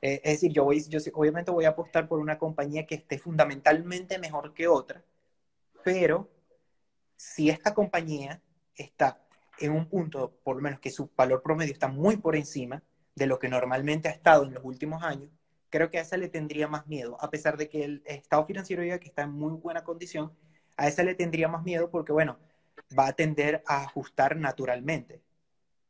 Eh, 0.00 0.20
es 0.22 0.34
decir, 0.34 0.52
yo, 0.52 0.64
voy, 0.64 0.84
yo 0.88 1.00
obviamente 1.14 1.50
voy 1.50 1.64
a 1.64 1.70
apostar 1.70 2.06
por 2.06 2.20
una 2.20 2.38
compañía 2.38 2.86
que 2.86 2.94
esté 2.94 3.18
fundamentalmente 3.18 4.18
mejor 4.20 4.54
que 4.54 4.68
otra, 4.68 5.02
pero 5.82 6.30
si 7.16 7.50
esta 7.50 7.74
compañía 7.74 8.40
está 8.76 9.20
en 9.58 9.72
un 9.72 9.86
punto, 9.88 10.38
por 10.44 10.56
lo 10.56 10.62
menos 10.62 10.78
que 10.78 10.90
su 10.90 11.10
valor 11.16 11.42
promedio 11.42 11.72
está 11.72 11.88
muy 11.88 12.18
por 12.18 12.36
encima 12.36 12.84
de 13.16 13.26
lo 13.26 13.40
que 13.40 13.48
normalmente 13.48 14.08
ha 14.08 14.12
estado 14.12 14.44
en 14.44 14.54
los 14.54 14.64
últimos 14.64 15.02
años, 15.02 15.30
creo 15.70 15.90
que 15.90 15.98
a 15.98 16.02
esa 16.02 16.16
le 16.16 16.28
tendría 16.28 16.68
más 16.68 16.86
miedo, 16.86 17.16
a 17.20 17.30
pesar 17.30 17.56
de 17.56 17.68
que 17.68 17.84
el 17.84 18.02
estado 18.04 18.44
financiero 18.44 18.82
diga 18.82 18.98
que 18.98 19.08
está 19.08 19.22
en 19.22 19.32
muy 19.32 19.52
buena 19.52 19.84
condición, 19.84 20.32
a 20.76 20.88
esa 20.88 21.02
le 21.02 21.14
tendría 21.14 21.48
más 21.48 21.62
miedo 21.62 21.90
porque, 21.90 22.12
bueno, 22.12 22.38
va 22.98 23.08
a 23.08 23.12
tender 23.12 23.62
a 23.66 23.84
ajustar 23.84 24.36
naturalmente. 24.36 25.22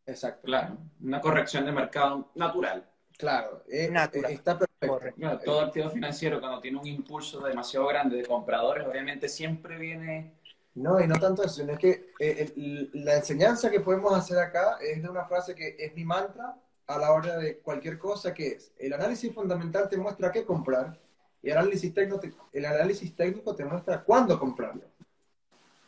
Exacto. 0.06 0.42
Claro, 0.42 0.78
una 1.02 1.20
corrección 1.20 1.64
de 1.64 1.72
mercado 1.72 2.30
natural. 2.34 2.88
Claro, 3.16 3.64
eh, 3.68 3.90
natural. 3.90 4.32
está 4.32 4.58
perfecto. 4.58 5.38
todo 5.44 5.60
activo 5.60 5.90
financiero 5.90 6.40
cuando 6.40 6.60
tiene 6.60 6.78
un 6.78 6.86
impulso 6.86 7.40
demasiado 7.40 7.86
grande 7.86 8.16
de 8.16 8.26
compradores, 8.26 8.86
obviamente 8.86 9.28
siempre 9.28 9.76
viene... 9.78 10.34
No, 10.74 11.00
y 11.00 11.06
no 11.06 11.18
tanto 11.18 11.42
eso, 11.42 11.56
sino 11.56 11.72
es 11.72 11.78
que 11.78 12.12
eh, 12.18 12.88
la 12.94 13.16
enseñanza 13.16 13.70
que 13.70 13.80
podemos 13.80 14.16
hacer 14.16 14.38
acá 14.38 14.78
es 14.80 15.02
de 15.02 15.08
una 15.08 15.24
frase 15.24 15.54
que 15.54 15.76
es 15.78 15.94
mi 15.94 16.04
mantra 16.04 16.56
a 16.90 16.98
la 16.98 17.12
hora 17.12 17.36
de 17.36 17.58
cualquier 17.58 17.98
cosa 17.98 18.34
que 18.34 18.48
es, 18.48 18.72
el 18.78 18.92
análisis 18.92 19.32
fundamental 19.32 19.88
te 19.88 19.96
muestra 19.96 20.32
qué 20.32 20.44
comprar 20.44 20.98
y 21.42 21.50
el 21.50 21.56
análisis 21.56 21.94
técnico 21.94 22.18
te, 22.18 22.32
el 22.52 22.66
análisis 22.66 23.14
técnico 23.14 23.54
te 23.54 23.64
muestra 23.64 24.02
cuándo 24.02 24.38
comprarlo. 24.38 24.82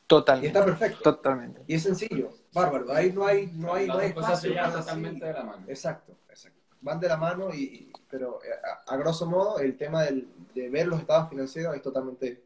Totalmente. 0.07 0.46
Y 0.46 0.48
está 0.48 0.64
perfecto. 0.64 1.03
Totalmente. 1.03 1.62
Y 1.66 1.74
es 1.74 1.82
sencillo, 1.82 2.30
bárbaro. 2.53 2.92
Ahí 2.92 3.12
no 3.12 3.26
hay, 3.26 3.48
no 3.48 3.74
hay, 3.74 3.86
no 3.88 3.98
hay 3.98 4.09
espacio. 4.09 4.55
totalmente 4.72 5.26
de 5.26 5.32
la 5.32 5.42
mano. 5.42 5.64
Exacto, 5.66 6.14
exacto. 6.28 6.61
Van 6.80 7.00
de 7.00 7.09
la 7.09 7.16
mano, 7.16 7.53
y, 7.53 7.92
pero 8.09 8.38
a, 8.86 8.96
grosso 8.96 9.26
modo 9.26 9.59
el 9.59 9.76
tema 9.76 10.03
del, 10.03 10.28
de 10.55 10.68
ver 10.68 10.86
los 10.86 11.00
estados 11.00 11.30
financieros 11.30 11.74
es 11.74 11.82
totalmente 11.82 12.42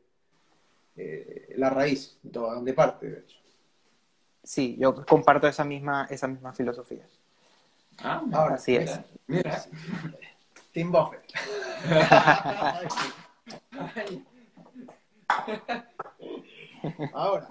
eh, 0.97 1.55
la 1.57 1.71
raíz, 1.71 2.19
de 2.23 2.73
parte, 2.73 3.11
de 3.11 3.19
hecho. 3.21 3.39
Sí, 4.43 4.77
yo 4.79 5.05
comparto 5.05 5.47
esa 5.49 5.65
misma, 5.65 6.07
esa 6.09 6.29
misma 6.29 6.53
filosofía. 6.53 7.07
Ah, 8.03 8.23
Ahora, 8.33 8.59
sí 8.59 8.77
es. 8.77 9.01
Mira. 9.27 9.63
Tim 10.73 10.93
Buffett. 10.93 11.23
Ahora, 17.15 17.51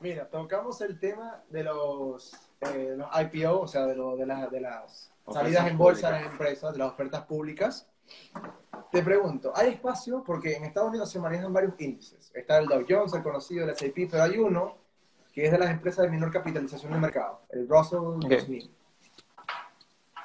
mira, 0.00 0.28
tocamos 0.28 0.80
el 0.82 0.98
tema 1.00 1.42
de 1.48 1.64
los, 1.64 2.32
eh, 2.60 2.94
los 2.96 3.08
IPO, 3.20 3.60
o 3.60 3.66
sea, 3.66 3.86
de, 3.86 3.96
lo, 3.96 4.16
de, 4.16 4.26
de 4.26 4.60
las 4.60 5.10
salidas 5.32 5.66
en 5.66 5.78
bolsa 5.78 6.08
de 6.08 6.20
las 6.20 6.30
empresas, 6.30 6.72
de 6.72 6.78
las 6.78 6.92
ofertas 6.92 7.24
públicas. 7.24 7.86
Te 8.90 9.02
pregunto, 9.02 9.52
¿hay 9.54 9.70
espacio? 9.70 10.22
Porque 10.24 10.56
en 10.56 10.64
Estados 10.64 10.90
Unidos 10.90 11.10
se 11.10 11.18
manejan 11.18 11.52
varios 11.52 11.74
índices. 11.78 12.30
Está 12.34 12.58
el 12.58 12.66
Dow 12.66 12.84
Jones, 12.88 13.12
el 13.14 13.22
conocido, 13.22 13.64
el 13.64 13.70
S&P, 13.70 14.08
pero 14.10 14.22
hay 14.22 14.38
uno 14.38 14.76
que 15.32 15.44
es 15.44 15.52
de 15.52 15.58
las 15.58 15.70
empresas 15.70 16.04
de 16.04 16.10
menor 16.10 16.32
capitalización 16.32 16.92
de 16.92 16.98
mercado, 16.98 17.42
el 17.50 17.68
Russell 17.68 18.18
2000. 18.20 18.77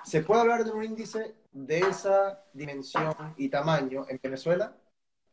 ¿Se 0.03 0.21
puede 0.21 0.41
hablar 0.41 0.63
de 0.63 0.71
un 0.71 0.83
índice 0.83 1.35
de 1.51 1.79
esa 1.79 2.43
dimensión 2.53 3.13
y 3.37 3.49
tamaño 3.49 4.05
en 4.09 4.19
Venezuela? 4.21 4.75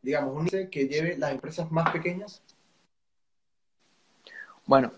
Digamos, 0.01 0.33
un 0.33 0.39
índice 0.41 0.69
que 0.69 0.87
lleve 0.87 1.17
las 1.17 1.31
empresas 1.31 1.71
más 1.71 1.89
pequeñas. 1.91 2.41
Bueno, 4.65 4.91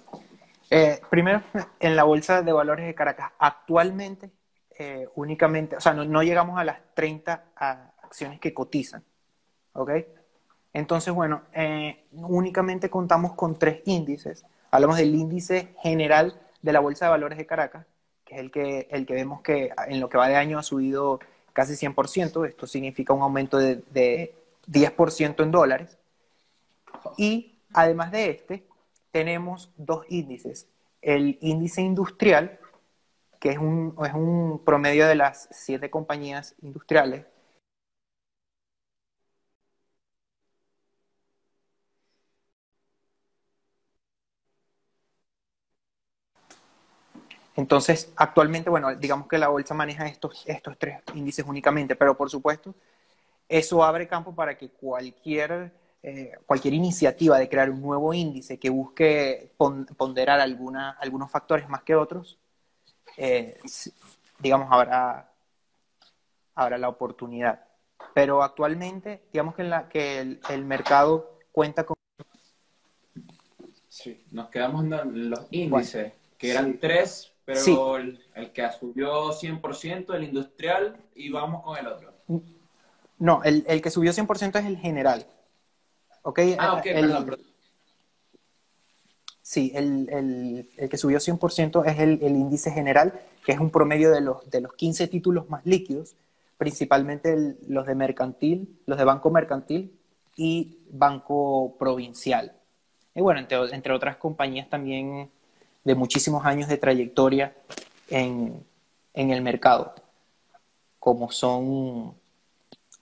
eh, 0.70 1.02
primero, 1.10 1.42
en 1.80 1.96
la 1.96 2.04
Bolsa 2.04 2.42
de 2.42 2.52
Valores 2.52 2.86
de 2.86 2.96
Caracas, 2.96 3.32
actualmente 3.40 4.32
eh, 4.78 5.08
únicamente, 5.16 5.76
o 5.76 5.82
sea, 5.82 5.94
no, 5.94 6.24
llegamos 6.24 6.60
a 6.60 6.64
las 6.64 6.80
30 6.96 7.46
acciones 7.56 8.40
que 8.40 8.54
cotizan, 8.54 9.04
¿ok? 9.74 9.92
Entonces, 10.74 11.14
bueno, 11.14 11.44
eh, 11.54 12.06
únicamente 12.12 12.90
contamos 12.90 13.34
con 13.34 13.60
tres 13.60 13.82
índices. 13.86 14.46
Hablamos 14.72 14.98
del 14.98 15.14
índice 15.14 15.76
general 15.82 16.40
de 16.62 16.74
la 16.74 16.80
Bolsa 16.80 17.06
de 17.06 17.12
Valores 17.12 17.38
de 17.38 17.46
Caracas, 17.46 17.86
que 18.34 18.40
es 18.40 18.40
el 18.40 18.52
que, 18.52 18.88
el 18.92 19.06
que 19.06 19.14
vemos 19.14 19.42
que 19.42 19.72
en 19.88 20.00
lo 20.00 20.10
que 20.10 20.18
va 20.18 20.28
de 20.28 20.36
año 20.36 20.60
ha 20.60 20.64
subido 20.64 21.20
casi 21.54 21.74
100%. 21.74 22.48
Esto 22.48 22.68
significa 22.68 23.14
un 23.14 23.22
aumento 23.22 23.58
de, 23.58 23.84
de 23.92 24.34
10% 24.70 25.44
en 25.44 25.52
dólares. 25.52 25.98
Y 27.18 27.56
además 27.74 28.12
de 28.12 28.30
este, 28.30 28.64
tenemos 29.12 29.72
dos 29.78 30.06
índices. 30.10 30.68
El 31.02 31.38
índice 31.42 31.82
industrial, 31.82 32.60
que 33.40 33.52
es 33.52 33.58
un, 33.58 33.96
es 34.06 34.14
un 34.14 34.62
promedio 34.66 35.08
de 35.08 35.16
las 35.16 35.50
siete 35.52 35.90
compañías 35.90 36.56
industriales. 36.62 37.26
Entonces, 47.56 48.12
actualmente, 48.16 48.70
bueno, 48.70 48.96
digamos 48.96 49.28
que 49.28 49.38
la 49.38 49.50
bolsa 49.50 49.74
maneja 49.74 50.08
estos, 50.08 50.44
estos 50.48 50.78
tres 50.78 51.02
índices 51.14 51.46
únicamente, 51.48 51.96
pero 51.96 52.18
por 52.18 52.30
supuesto, 52.30 52.74
eso 53.48 53.84
abre 53.84 54.08
campo 54.08 54.34
para 54.34 54.58
que 54.58 54.70
cualquier 54.70 55.72
eh, 56.06 56.34
cualquier 56.46 56.74
iniciativa 56.74 57.40
de 57.40 57.48
crear 57.48 57.70
un 57.70 57.82
nuevo 57.82 58.14
índice 58.14 58.60
que 58.60 58.70
busque 58.70 59.54
ponderar 59.56 60.42
alguna, 60.42 60.98
algunos 61.00 61.32
factores 61.32 61.70
más 61.70 61.84
que 61.84 61.96
otros, 61.96 62.38
eh, 63.16 63.58
digamos, 64.40 64.68
habrá, 64.70 65.32
habrá 66.56 66.78
la 66.78 66.90
oportunidad. 66.90 67.64
Pero 68.14 68.44
actualmente, 68.44 69.24
digamos 69.32 69.56
que, 69.56 69.62
en 69.62 69.70
la, 69.70 69.88
que 69.88 70.20
el, 70.20 70.66
mercado 70.66 71.40
cuenta 71.54 71.86
con... 71.86 71.96
Sí, 73.88 74.26
nos 74.32 74.50
quedamos 74.50 74.84
en 74.84 75.30
los 75.30 75.48
índices, 75.52 76.12
que 76.38 76.52
eran 76.52 76.80
tres, 76.80 77.33
pero 77.46 77.98
el, 77.98 78.20
el, 78.36 78.52
que 78.52 78.70
subió 78.72 79.32
100%, 79.32 80.14
el 80.16 80.24
industrial, 80.24 80.98
y 81.16 81.30
vamos 81.30 81.64
con 81.64 81.78
el 81.78 81.88
otro. 81.88 82.14
No, 83.20 83.44
el, 83.44 83.64
el 83.68 83.82
que 83.82 83.90
subió 83.90 84.12
100% 84.12 84.60
es 84.60 84.66
el 84.66 84.78
general. 84.78 85.26
¿ok? 86.24 86.40
Ah, 86.58 86.74
ok, 86.74 86.84
perdón, 86.84 87.38
Sí, 89.42 89.72
el, 89.76 90.70
que 90.90 90.98
subió 90.98 91.20
100% 91.20 91.86
es 91.86 92.00
el, 92.00 92.22
índice 92.22 92.72
general, 92.72 93.22
que 93.46 93.52
es 93.52 93.60
un 93.60 93.70
promedio 93.70 94.10
de 94.10 94.22
los, 94.22 94.50
de 94.50 94.62
los 94.62 94.74
15 94.74 95.08
títulos 95.10 95.50
más 95.50 95.66
líquidos, 95.66 96.16
principalmente 96.58 97.58
los 97.68 97.86
de 97.86 97.94
mercantil, 97.94 98.80
los 98.86 98.98
de 98.98 99.04
banco 99.04 99.30
mercantil 99.30 100.00
y 100.38 100.78
banco 100.90 101.76
provincial. 101.78 102.54
Y 103.14 103.22
bueno, 103.22 103.42
entre, 103.42 103.94
otras 103.94 104.16
compañías 104.16 104.70
también 104.70 105.30
de 105.84 105.96
muchísimos 105.96 106.46
años 106.46 106.70
de 106.70 106.78
trayectoria 106.78 107.56
en, 108.10 108.66
en 109.14 109.32
el 109.32 109.42
mercado, 109.42 109.94
como 111.00 111.32
son 111.32 112.16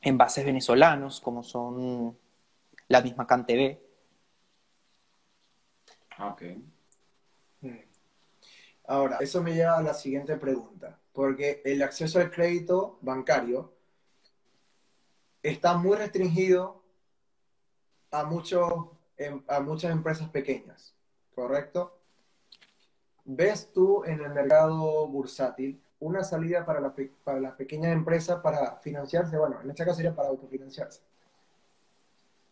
envases 0.02 0.46
venezolanos, 0.46 1.22
como 1.22 1.44
son 1.44 2.18
la 2.88 3.02
misma 3.02 3.28
CanTV. 3.28 3.80
Ah, 6.18 6.28
ok. 6.30 6.42
Hmm. 7.62 7.78
Ahora, 8.88 9.18
eso 9.22 9.42
me 9.42 9.54
lleva 9.54 9.78
a 9.78 9.84
la 9.84 9.94
siguiente 9.94 10.36
pregunta, 10.38 11.00
porque 11.14 11.62
el 11.64 11.82
acceso 11.82 12.20
al 12.20 12.32
crédito 12.32 12.98
bancario 13.02 13.74
está 15.42 15.78
muy 15.78 15.98
restringido 15.98 16.84
a, 18.12 18.26
muchos, 18.26 18.72
em, 19.18 19.44
a 19.48 19.60
muchas 19.62 19.92
empresas 19.92 20.30
pequeñas, 20.30 20.94
¿correcto? 21.34 22.01
¿Ves 23.26 23.72
tú 23.72 24.04
en 24.04 24.22
el 24.22 24.30
mercado 24.32 25.08
bursátil 25.08 25.82
una 26.00 26.24
salida 26.24 26.66
para, 26.66 26.80
la, 26.80 26.94
para 27.24 27.40
las 27.40 27.54
pequeñas 27.54 27.94
empresas 27.94 28.40
para 28.42 28.78
financiarse? 28.78 29.38
Bueno, 29.38 29.62
en 29.62 29.70
este 29.70 29.86
caso 29.86 29.98
sería 29.98 30.16
para 30.16 30.30
autofinanciarse. 30.30 31.02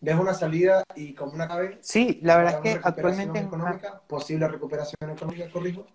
¿Ves 0.01 0.15
una 0.15 0.34
salida 0.34 0.84
y 0.95 1.13
como 1.13 1.34
una 1.34 1.47
cabeza? 1.47 1.78
Sí, 1.82 2.20
la 2.24 2.38
verdad 2.38 2.55
es 2.55 2.59
que 2.61 2.80
actualmente... 2.82 3.39
Económica, 3.39 4.01
¿Posible 4.07 4.47
recuperación 4.47 5.09
económica, 5.09 5.51
corrijo? 5.51 5.86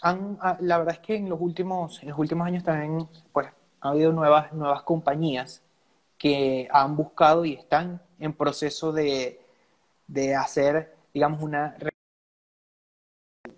Ah, 0.00 0.56
la 0.60 0.78
verdad 0.78 0.94
es 0.94 1.00
que 1.00 1.16
en 1.16 1.28
los 1.28 1.40
últimos, 1.40 2.02
en 2.02 2.10
los 2.10 2.18
últimos 2.18 2.46
años 2.46 2.62
también 2.62 3.08
pues, 3.32 3.48
ha 3.80 3.88
habido 3.88 4.12
nuevas, 4.12 4.52
nuevas 4.52 4.82
compañías 4.82 5.62
que 6.18 6.68
han 6.70 6.96
buscado 6.96 7.44
y 7.44 7.54
están 7.54 8.02
en 8.18 8.32
proceso 8.32 8.92
de, 8.92 9.43
de 10.06 10.34
hacer, 10.34 10.94
digamos, 11.12 11.42
una 11.42 11.76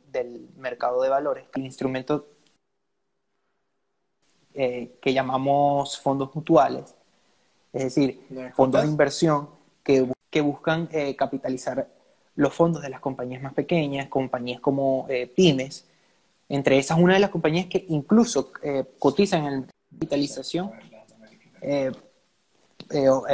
del 0.06 0.48
mercado 0.56 1.02
de 1.02 1.08
valores. 1.08 1.46
El 1.54 1.64
instrumento 1.64 2.26
eh, 4.54 4.96
que 5.02 5.12
llamamos 5.12 6.00
fondos 6.00 6.34
mutuales, 6.34 6.94
es 7.72 7.84
decir, 7.84 8.26
fondos 8.54 8.82
de 8.82 8.88
inversión 8.88 9.50
que, 9.82 10.10
que 10.30 10.40
buscan 10.40 10.88
eh, 10.92 11.14
capitalizar 11.14 11.88
los 12.36 12.54
fondos 12.54 12.82
de 12.82 12.88
las 12.88 13.00
compañías 13.00 13.42
más 13.42 13.54
pequeñas, 13.54 14.08
compañías 14.08 14.60
como 14.60 15.06
eh, 15.08 15.26
pymes, 15.26 15.86
entre 16.48 16.78
esas 16.78 16.98
una 16.98 17.14
de 17.14 17.20
las 17.20 17.30
compañías 17.30 17.66
que 17.66 17.84
incluso 17.88 18.52
cotizan 18.98 19.46
en 19.46 19.66
capitalización, 19.90 20.70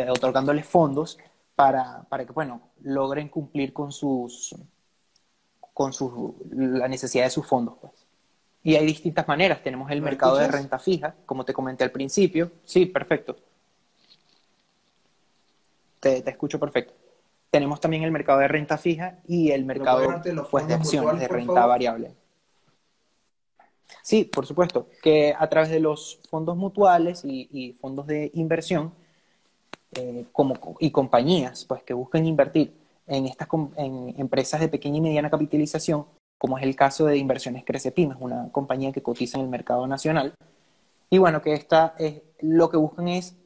otorgándoles 0.08 0.66
fondos 0.66 1.18
para, 1.62 2.02
para, 2.08 2.26
que 2.26 2.32
bueno, 2.32 2.60
logren 2.82 3.28
cumplir 3.28 3.72
con 3.72 3.92
sus 3.92 4.52
con 5.72 5.92
sus, 5.92 6.12
la 6.50 6.88
necesidad 6.88 7.22
de 7.22 7.30
sus 7.30 7.46
fondos. 7.46 7.74
Pues. 7.80 7.92
Y 8.64 8.74
hay 8.74 8.84
distintas 8.84 9.28
maneras. 9.28 9.62
Tenemos 9.62 9.88
el 9.92 10.02
mercado 10.02 10.38
de 10.38 10.48
renta 10.48 10.80
fija, 10.80 11.14
como 11.24 11.44
te 11.44 11.52
comenté 11.52 11.84
al 11.84 11.92
principio. 11.92 12.50
Sí, 12.64 12.86
perfecto. 12.86 13.36
Te, 16.00 16.28
escucho 16.28 16.58
perfecto. 16.58 16.94
Tenemos 17.48 17.80
también 17.80 18.02
el 18.02 18.10
mercado 18.10 18.40
de 18.40 18.48
renta 18.48 18.76
fija 18.76 19.20
y 19.28 19.52
el 19.52 19.64
mercado 19.64 20.20
pues, 20.50 20.66
de 20.66 20.74
acciones, 20.74 21.20
de 21.20 21.28
renta 21.28 21.64
variable. 21.64 22.16
Sí, 24.02 24.24
por 24.24 24.46
supuesto, 24.46 24.88
que 25.00 25.32
a 25.38 25.48
través 25.48 25.70
de 25.70 25.78
los 25.78 26.18
fondos 26.28 26.56
mutuales 26.56 27.22
y, 27.24 27.76
fondos 27.80 28.08
de 28.08 28.32
inversión 28.34 28.92
eh, 29.96 30.26
como, 30.32 30.76
y 30.80 30.90
compañías 30.90 31.64
pues, 31.64 31.82
que 31.82 31.94
busquen 31.94 32.26
invertir 32.26 32.74
en, 33.06 33.26
estas, 33.26 33.48
en 33.76 34.14
empresas 34.18 34.60
de 34.60 34.68
pequeña 34.68 34.98
y 34.98 35.00
mediana 35.02 35.30
capitalización, 35.30 36.06
como 36.38 36.58
es 36.58 36.64
el 36.64 36.74
caso 36.74 37.06
de 37.06 37.18
Inversiones 37.18 37.64
Crece 37.64 37.92
Pymes, 37.92 38.16
una 38.20 38.50
compañía 38.50 38.92
que 38.92 39.02
cotiza 39.02 39.38
en 39.38 39.44
el 39.44 39.50
mercado 39.50 39.86
nacional. 39.86 40.34
Y 41.10 41.18
bueno, 41.18 41.42
que 41.42 41.52
esta, 41.52 41.94
es, 41.98 42.22
lo 42.40 42.70
que 42.70 42.78
buscan 42.78 43.08
es 43.08 43.36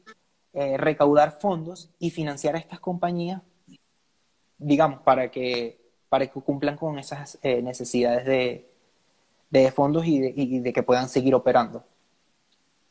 eh, 0.53 0.77
recaudar 0.77 1.33
fondos 1.33 1.91
y 1.99 2.11
financiar 2.11 2.55
a 2.55 2.59
estas 2.59 2.81
compañías, 2.81 3.43
digamos, 4.57 5.01
para 5.01 5.31
que, 5.31 5.79
para 6.09 6.27
que 6.27 6.41
cumplan 6.41 6.77
con 6.77 6.99
esas 6.99 7.39
eh, 7.43 7.61
necesidades 7.61 8.25
de, 8.25 8.71
de 9.51 9.71
fondos 9.73 10.07
y 10.07 10.21
de, 10.21 10.33
y 10.35 10.61
de, 10.61 10.73
que 10.73 10.83
puedan 10.83 11.09
seguir 11.09 11.35
operando. 11.35 11.85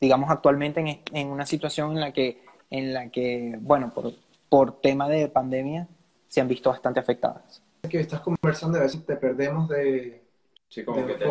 Digamos, 0.00 0.30
actualmente 0.30 0.80
en, 0.80 1.00
en, 1.12 1.28
una 1.28 1.46
situación 1.46 1.92
en 1.92 2.00
la 2.00 2.12
que, 2.12 2.45
en 2.70 2.92
la 2.92 3.10
que 3.10 3.56
bueno, 3.60 3.92
por, 3.94 4.12
por 4.48 4.80
tema 4.80 5.08
de 5.08 5.28
pandemia, 5.28 5.88
se 6.28 6.40
han 6.40 6.48
visto 6.48 6.70
bastante 6.70 7.00
afectadas 7.00 7.62
que 7.88 8.00
estás 8.00 8.20
conversando 8.20 8.78
a 8.78 8.82
veces 8.82 9.04
te 9.04 9.16
perdemos 9.16 9.68
de, 9.68 10.22
sí, 10.68 10.84
como 10.84 11.06
que 11.06 11.14
te, 11.14 11.24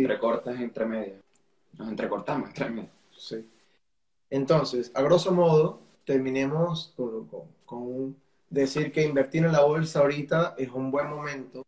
entrecortas 0.00 0.60
entre 0.60 0.86
medio. 0.86 1.14
Nos 1.78 1.88
entrecortamos 1.88 2.48
entre 2.48 2.70
medio. 2.70 2.90
Sí. 3.16 3.48
Entonces, 4.30 4.90
a 4.94 5.02
grosso 5.02 5.32
modo, 5.32 5.80
terminemos 6.04 6.94
con, 6.96 7.28
con, 7.64 8.16
decir 8.48 8.92
que 8.92 9.02
invertir 9.02 9.44
en 9.44 9.52
la 9.52 9.62
bolsa 9.64 10.00
ahorita 10.00 10.54
es 10.56 10.70
un 10.70 10.90
buen 10.90 11.08
momento 11.08 11.62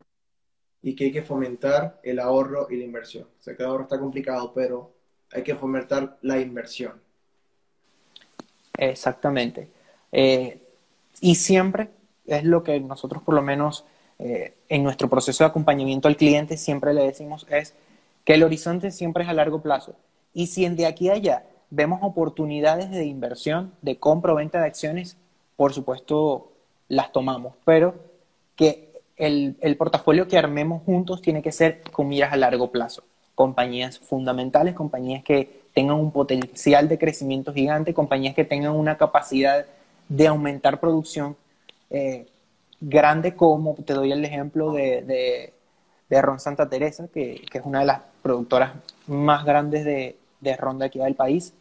y 0.80 0.94
que 0.94 1.04
hay 1.04 1.12
que 1.12 1.22
fomentar 1.22 2.00
el 2.02 2.18
ahorro 2.18 2.68
y 2.70 2.76
la 2.76 2.84
inversión. 2.84 3.26
Sé 3.38 3.56
que 3.56 3.62
el 3.62 3.68
ahorro 3.68 3.82
está 3.84 3.98
complicado, 3.98 4.52
pero 4.54 4.92
hay 5.32 5.42
que 5.42 5.56
fomentar 5.56 6.18
la 6.22 6.38
inversión. 6.40 7.00
Exactamente. 8.78 9.68
Eh, 10.12 10.58
y 11.20 11.34
siempre 11.34 11.90
es 12.26 12.44
lo 12.44 12.62
que 12.62 12.78
nosotros 12.80 13.22
por 13.22 13.34
lo 13.34 13.42
menos 13.42 13.84
eh, 14.18 14.54
en 14.68 14.82
nuestro 14.82 15.10
proceso 15.10 15.44
de 15.44 15.48
acompañamiento 15.48 16.08
al 16.08 16.16
cliente 16.16 16.56
siempre 16.56 16.94
le 16.94 17.04
decimos 17.04 17.46
es 17.50 17.74
que 18.24 18.34
el 18.34 18.42
horizonte 18.42 18.90
siempre 18.90 19.24
es 19.24 19.28
a 19.28 19.32
largo 19.32 19.60
plazo. 19.60 19.94
Y 20.32 20.46
si 20.46 20.64
en 20.64 20.76
de 20.76 20.86
aquí 20.86 21.08
a 21.08 21.14
allá 21.14 21.44
vemos 21.70 22.00
oportunidades 22.02 22.90
de 22.90 23.04
inversión, 23.04 23.72
de 23.82 23.98
compra 23.98 24.32
o 24.32 24.36
venta 24.36 24.60
de 24.60 24.66
acciones, 24.66 25.16
por 25.56 25.72
supuesto 25.72 26.52
las 26.88 27.12
tomamos, 27.12 27.54
pero 27.64 27.94
que 28.54 28.88
el, 29.16 29.56
el 29.60 29.76
portafolio 29.76 30.28
que 30.28 30.38
armemos 30.38 30.82
juntos 30.84 31.20
tiene 31.20 31.42
que 31.42 31.52
ser 31.52 31.82
con 31.90 32.08
miras 32.08 32.32
a 32.32 32.36
largo 32.36 32.70
plazo. 32.70 33.02
Compañías 33.34 33.98
fundamentales, 33.98 34.74
compañías 34.74 35.24
que 35.24 35.57
tengan 35.78 36.00
un 36.00 36.10
potencial 36.10 36.88
de 36.88 36.98
crecimiento 36.98 37.54
gigante, 37.54 37.94
compañías 37.94 38.34
que 38.34 38.44
tengan 38.44 38.72
una 38.72 38.96
capacidad 38.96 39.64
de 40.08 40.26
aumentar 40.26 40.80
producción 40.80 41.36
eh, 41.88 42.26
grande, 42.80 43.36
como 43.36 43.76
te 43.76 43.92
doy 43.94 44.10
el 44.10 44.24
ejemplo 44.24 44.72
de, 44.72 45.52
de, 46.08 46.20
Ron 46.20 46.40
Santa 46.40 46.68
Teresa, 46.68 47.06
que, 47.14 47.44
que, 47.48 47.58
es 47.58 47.64
una 47.64 47.78
de 47.78 47.86
las 47.86 48.00
productoras 48.22 48.72
más 49.06 49.44
grandes 49.44 49.84
de, 49.84 50.16
de 50.40 50.56
ron 50.56 50.80
de 50.80 50.86
aquí 50.86 50.98
del 50.98 51.14
país. 51.14 51.54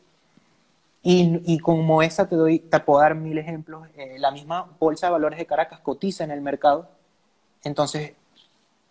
Y, 1.03 1.39
y, 1.45 1.59
como 1.59 2.01
esa 2.01 2.27
te, 2.27 2.35
doy, 2.35 2.57
te 2.57 2.79
puedo 2.79 3.01
dar 3.01 3.13
mil 3.13 3.37
ejemplos. 3.37 3.87
Eh, 3.97 4.15
la 4.17 4.31
misma 4.31 4.67
Bolsa 4.79 5.05
de 5.05 5.11
Valores 5.11 5.37
de 5.37 5.45
Caracas 5.45 5.79
cotiza 5.81 6.23
en 6.23 6.31
el 6.31 6.41
mercado. 6.41 6.89
Entonces, 7.63 8.13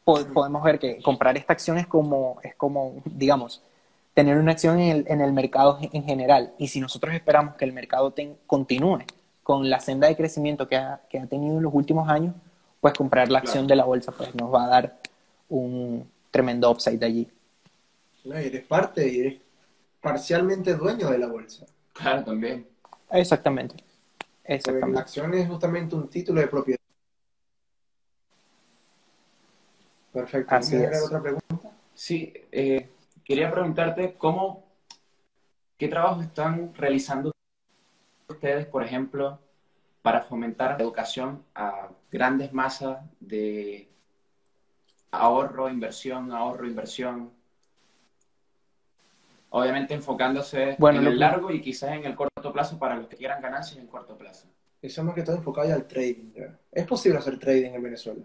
podemos 0.05 0.62
ver 0.62 0.79
que 0.79 1.03
comprar 1.03 1.37
esta 1.37 1.53
acción 1.53 1.83
como, 1.89 2.39
es 2.45 2.55
como 2.55 3.03
digamos, 3.05 3.61
tener 4.16 4.38
una 4.38 4.52
acción 4.52 4.80
en 4.80 4.96
el, 4.96 5.04
en 5.08 5.20
el 5.20 5.34
mercado 5.34 5.78
en 5.78 6.02
general. 6.02 6.54
Y 6.56 6.68
si 6.68 6.80
nosotros 6.80 7.14
esperamos 7.14 7.54
que 7.56 7.66
el 7.66 7.74
mercado 7.74 8.14
continúe 8.46 9.00
con 9.42 9.68
la 9.68 9.78
senda 9.78 10.08
de 10.08 10.16
crecimiento 10.16 10.66
que 10.66 10.76
ha, 10.76 11.02
que 11.10 11.18
ha 11.18 11.26
tenido 11.26 11.58
en 11.58 11.62
los 11.62 11.74
últimos 11.74 12.08
años, 12.08 12.34
pues 12.80 12.94
comprar 12.94 13.30
la 13.30 13.40
acción 13.40 13.66
de 13.66 13.76
la 13.76 13.84
bolsa 13.84 14.12
pues 14.12 14.34
nos 14.34 14.52
va 14.52 14.64
a 14.64 14.68
dar 14.68 14.96
un 15.50 16.10
tremendo 16.30 16.70
upside 16.70 17.04
allí. 17.04 17.30
No, 18.24 18.40
y 18.40 18.46
eres 18.46 18.64
parte, 18.64 19.06
y 19.06 19.20
eres 19.20 19.40
parcialmente 20.00 20.74
dueño 20.74 21.10
de 21.10 21.18
la 21.18 21.26
bolsa. 21.26 21.66
Claro, 21.92 22.24
también. 22.24 22.66
Exactamente. 23.10 23.74
Exactamente. 24.44 24.94
la 24.94 25.00
acción 25.00 25.34
es 25.34 25.46
justamente 25.46 25.94
un 25.94 26.08
título 26.08 26.40
de 26.40 26.46
propiedad. 26.46 26.80
Perfecto. 30.10 30.54
Así 30.54 30.76
es. 30.76 31.04
otra 31.04 31.20
pregunta? 31.20 31.70
Sí, 31.94 32.32
eh, 32.50 32.88
quería 33.27 33.51
preguntarte 33.51 34.14
cómo, 34.16 34.64
qué 35.77 35.89
trabajo 35.89 36.22
están 36.22 36.72
realizando 36.74 37.33
ustedes, 38.29 38.66
por 38.66 38.85
ejemplo, 38.85 39.41
para 40.01 40.20
fomentar 40.20 40.77
la 40.77 40.85
educación 40.85 41.43
a 41.55 41.89
grandes 42.11 42.53
masas 42.53 42.99
de 43.18 43.89
ahorro, 45.11 45.68
inversión, 45.68 46.31
ahorro, 46.31 46.66
inversión? 46.66 47.33
Obviamente 49.51 49.95
enfocándose 49.95 50.77
en 50.79 51.07
el 51.07 51.18
largo 51.18 51.51
y 51.51 51.61
quizás 51.61 51.93
en 51.93 52.05
el 52.05 52.14
corto 52.14 52.53
plazo 52.53 52.79
para 52.79 52.95
los 52.95 53.09
que 53.09 53.16
quieran 53.16 53.43
ganancias 53.43 53.79
en 53.79 53.89
corto 53.89 54.16
plazo. 54.16 54.47
Eso 54.81 55.03
más 55.03 55.14
que 55.16 55.22
todo 55.22 55.35
enfocado 55.35 55.66
ya 55.66 55.74
al 55.74 55.87
trading. 55.89 56.33
¿Es 56.70 56.87
posible 56.87 57.18
hacer 57.18 57.39
trading 57.39 57.72
en 57.72 57.83
Venezuela? 57.83 58.22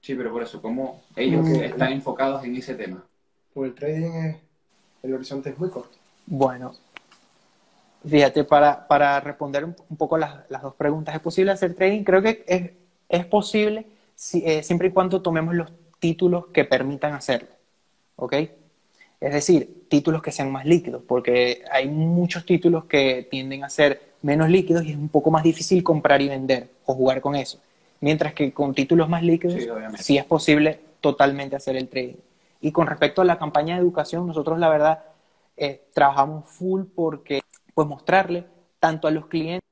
Sí, 0.00 0.16
pero 0.16 0.32
por 0.32 0.42
eso, 0.42 0.60
¿cómo 0.60 1.02
ellos 1.14 1.46
mm. 1.46 1.62
están 1.62 1.92
enfocados 1.92 2.42
en 2.42 2.56
ese 2.56 2.74
tema? 2.74 3.06
Pues 3.54 3.70
el 3.70 3.74
trading 3.74 4.12
es, 4.12 4.36
el 5.02 5.14
horizonte 5.14 5.50
es 5.50 5.58
muy 5.58 5.70
corto. 5.70 5.96
Bueno, 6.26 6.72
Fíjate, 8.04 8.42
para, 8.44 8.88
para 8.88 9.20
responder 9.20 9.64
un, 9.64 9.74
poco 9.96 10.18
las, 10.18 10.50
las, 10.50 10.62
dos 10.62 10.74
preguntas, 10.74 11.14
¿es 11.14 11.20
posible 11.20 11.52
hacer 11.52 11.74
trading? 11.74 12.02
Creo 12.02 12.20
que 12.20 12.44
es, 12.48 12.70
es 13.08 13.26
posible 13.26 13.86
si, 14.14 14.42
eh, 14.44 14.62
siempre 14.62 14.88
y 14.88 14.90
cuando 14.90 15.22
tomemos 15.22 15.54
los 15.54 15.70
títulos 16.00 16.46
que 16.52 16.64
permitan 16.64 17.14
hacerlo. 17.14 17.48
¿Ok? 18.16 18.34
Es 19.20 19.32
decir, 19.32 19.84
títulos 19.88 20.20
que 20.20 20.32
sean 20.32 20.50
más 20.50 20.66
líquidos, 20.66 21.02
porque 21.06 21.62
hay 21.70 21.88
muchos 21.88 22.44
títulos 22.44 22.86
que 22.86 23.28
tienden 23.30 23.62
a 23.62 23.68
ser 23.68 24.14
menos 24.22 24.48
líquidos 24.48 24.84
y 24.84 24.90
es 24.90 24.96
un 24.96 25.08
poco 25.08 25.30
más 25.30 25.44
difícil 25.44 25.84
comprar 25.84 26.20
y 26.20 26.28
vender 26.28 26.70
o 26.86 26.94
jugar 26.94 27.20
con 27.20 27.36
eso. 27.36 27.60
Mientras 28.00 28.34
que 28.34 28.52
con 28.52 28.74
títulos 28.74 29.08
más 29.08 29.22
líquidos 29.22 29.62
sí, 30.00 30.18
es 30.18 30.24
posible 30.24 30.80
totalmente 31.00 31.54
hacer 31.54 31.76
el 31.76 31.88
trading. 31.88 32.16
Y 32.62 32.72
con 32.72 32.86
respecto 32.86 33.20
a 33.20 33.24
la 33.24 33.38
campaña 33.38 33.74
de 33.74 33.82
educación, 33.82 34.26
nosotros 34.26 34.58
la 34.58 34.70
verdad 34.70 35.04
eh, 35.56 35.88
trabajamos 35.92 36.48
full 36.48 36.84
porque 36.94 37.42
pues 37.74 37.86
mostrarle 37.88 38.46
tanto 38.78 39.08
a 39.08 39.10
los 39.10 39.26
clientes 39.26 39.62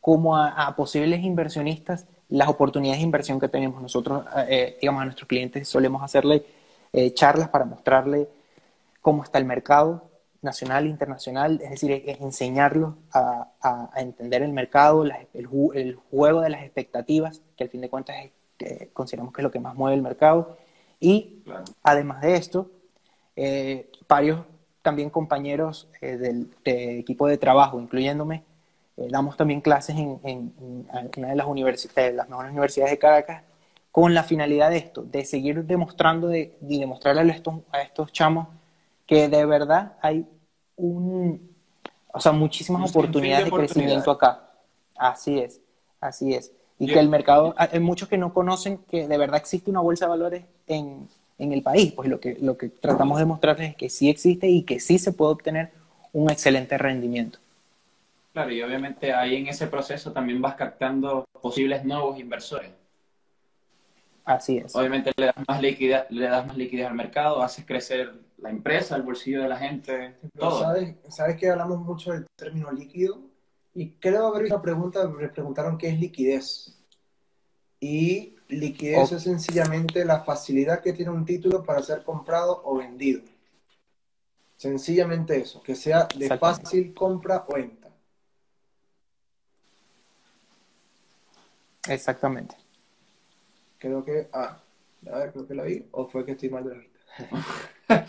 como 0.00 0.36
a, 0.36 0.74
posibles 0.76 1.22
inversionistas 1.22 2.06
las 2.28 2.48
oportunidades 2.48 3.00
de 3.00 3.04
inversión 3.04 3.38
que 3.38 3.48
tenemos. 3.48 3.82
Nosotros, 3.82 4.24
eh, 4.48 4.78
digamos, 4.80 5.02
a 5.02 5.04
nuestros 5.04 5.28
clientes 5.28 5.68
solemos 5.68 6.02
hacerle 6.02 6.44
eh, 6.92 7.12
charlas 7.12 7.48
para 7.50 7.64
mostrarle 7.64 8.28
cómo 9.02 9.22
está 9.24 9.38
el 9.38 9.44
mercado 9.44 10.10
nacional 10.42 10.86
e 10.86 10.88
internacional, 10.88 11.60
es 11.62 11.70
decir, 11.70 11.92
es 12.06 12.20
enseñarlos 12.20 12.94
a, 13.12 13.90
entender 13.96 14.42
el 14.42 14.52
mercado, 14.52 15.04
el, 15.04 15.96
juego 16.10 16.40
de 16.40 16.48
las 16.48 16.62
expectativas, 16.62 17.42
que 17.56 17.64
al 17.64 17.70
fin 17.70 17.82
de 17.82 17.90
cuentas 17.90 18.16
consideramos 18.92 19.32
que 19.32 19.40
es 19.40 19.44
lo 19.44 19.50
que 19.50 19.60
más 19.60 19.74
mueve 19.74 19.96
el 19.96 20.02
mercado. 20.02 20.56
Y 20.98 21.42
además 21.82 22.20
de 22.20 22.36
esto, 22.36 22.70
eh, 23.36 23.90
varios 24.08 24.40
también 24.82 25.10
compañeros 25.10 25.88
eh, 26.00 26.16
del 26.16 26.50
equipo 26.64 27.26
de 27.26 27.38
trabajo, 27.38 27.80
incluyéndome, 27.80 28.44
eh, 28.96 29.08
damos 29.10 29.36
también 29.36 29.60
clases 29.60 29.96
en, 29.96 30.54
una 31.16 31.28
de 31.28 31.34
las, 31.34 31.46
universidades, 31.46 32.14
las 32.14 32.28
mejores 32.28 32.50
universidades 32.50 32.92
de 32.92 32.98
Caracas, 32.98 33.42
con 33.90 34.14
la 34.14 34.22
finalidad 34.22 34.70
de 34.70 34.76
esto, 34.76 35.02
de 35.02 35.24
seguir 35.24 35.64
demostrando 35.64 36.28
de, 36.28 36.56
y 36.68 36.78
demostrarle 36.78 37.22
a 37.22 37.34
estos, 37.34 37.54
a 37.72 37.82
estos 37.82 38.12
chamos 38.12 38.48
que 39.06 39.28
de 39.28 39.44
verdad 39.44 39.94
hay 40.00 40.26
un, 40.76 41.50
o 42.12 42.20
sea, 42.20 42.32
muchísimas 42.32 42.90
oportunidades 42.90 43.46
de, 43.46 43.50
crecimiento 43.50 44.10
acá. 44.10 44.50
Así 44.96 45.38
es, 45.38 45.60
así 46.00 46.34
es. 46.34 46.52
Y 46.80 46.86
que 46.86 46.98
el 46.98 47.10
mercado, 47.10 47.54
hay 47.56 47.78
muchos 47.78 48.08
que 48.08 48.16
no 48.16 48.32
conocen 48.32 48.78
que 48.90 49.06
de 49.06 49.18
verdad 49.18 49.36
existe 49.36 49.70
una 49.70 49.80
bolsa 49.80 50.06
de 50.06 50.08
valores 50.08 50.44
en, 50.66 51.06
en 51.38 51.52
el 51.52 51.62
país. 51.62 51.92
Pues 51.92 52.08
lo 52.08 52.18
que, 52.18 52.38
lo 52.40 52.56
que 52.56 52.70
tratamos 52.70 53.18
de 53.18 53.26
mostrarles 53.26 53.70
es 53.70 53.76
que 53.76 53.90
sí 53.90 54.08
existe 54.08 54.48
y 54.48 54.62
que 54.62 54.80
sí 54.80 54.98
se 54.98 55.12
puede 55.12 55.32
obtener 55.32 55.70
un 56.12 56.30
excelente 56.30 56.78
rendimiento. 56.78 57.38
Claro, 58.32 58.50
y 58.50 58.62
obviamente 58.62 59.12
ahí 59.12 59.36
en 59.36 59.48
ese 59.48 59.66
proceso 59.66 60.12
también 60.12 60.40
vas 60.40 60.54
captando 60.54 61.26
posibles 61.42 61.84
nuevos 61.84 62.18
inversores. 62.18 62.70
Así 64.24 64.58
es. 64.58 64.74
Obviamente 64.74 65.12
le 65.16 65.26
das 65.26 65.34
más 65.46 65.60
liquidez, 65.60 66.04
le 66.10 66.28
das 66.28 66.46
más 66.46 66.56
liquidez 66.56 66.86
al 66.86 66.94
mercado, 66.94 67.42
haces 67.42 67.66
crecer 67.66 68.12
la 68.38 68.48
empresa, 68.48 68.96
el 68.96 69.02
bolsillo 69.02 69.42
de 69.42 69.48
la 69.48 69.58
gente. 69.58 70.14
Todo. 70.38 70.60
¿Sabes, 70.60 70.94
¿Sabes 71.08 71.36
que 71.36 71.50
hablamos 71.50 71.80
mucho 71.80 72.12
del 72.12 72.26
término 72.36 72.70
líquido? 72.70 73.29
Y 73.80 73.92
creo 73.92 74.26
haber 74.26 74.44
una 74.44 74.60
pregunta, 74.60 75.08
me 75.08 75.30
preguntaron 75.30 75.78
qué 75.78 75.88
es 75.88 75.98
liquidez. 75.98 76.76
Y 77.80 78.36
liquidez 78.48 79.10
es 79.12 79.22
sencillamente 79.22 80.04
la 80.04 80.22
facilidad 80.22 80.82
que 80.82 80.92
tiene 80.92 81.10
un 81.10 81.24
título 81.24 81.64
para 81.64 81.82
ser 81.82 82.04
comprado 82.04 82.60
o 82.62 82.76
vendido. 82.76 83.22
Sencillamente 84.58 85.38
eso, 85.38 85.62
que 85.62 85.74
sea 85.74 86.06
de 86.14 86.28
fácil 86.36 86.92
compra 86.92 87.46
o 87.48 87.54
venta. 87.54 87.88
Exactamente. 91.88 92.56
Creo 93.78 94.04
que, 94.04 94.28
ah, 94.34 94.60
a 95.10 95.18
ver, 95.20 95.32
creo 95.32 95.46
que 95.46 95.54
la 95.54 95.62
vi, 95.62 95.88
o 95.92 96.06
fue 96.06 96.26
que 96.26 96.32
estoy 96.32 96.50
mal 96.50 96.64
de 96.64 96.70
la 96.70 96.82
vista. 96.82 97.00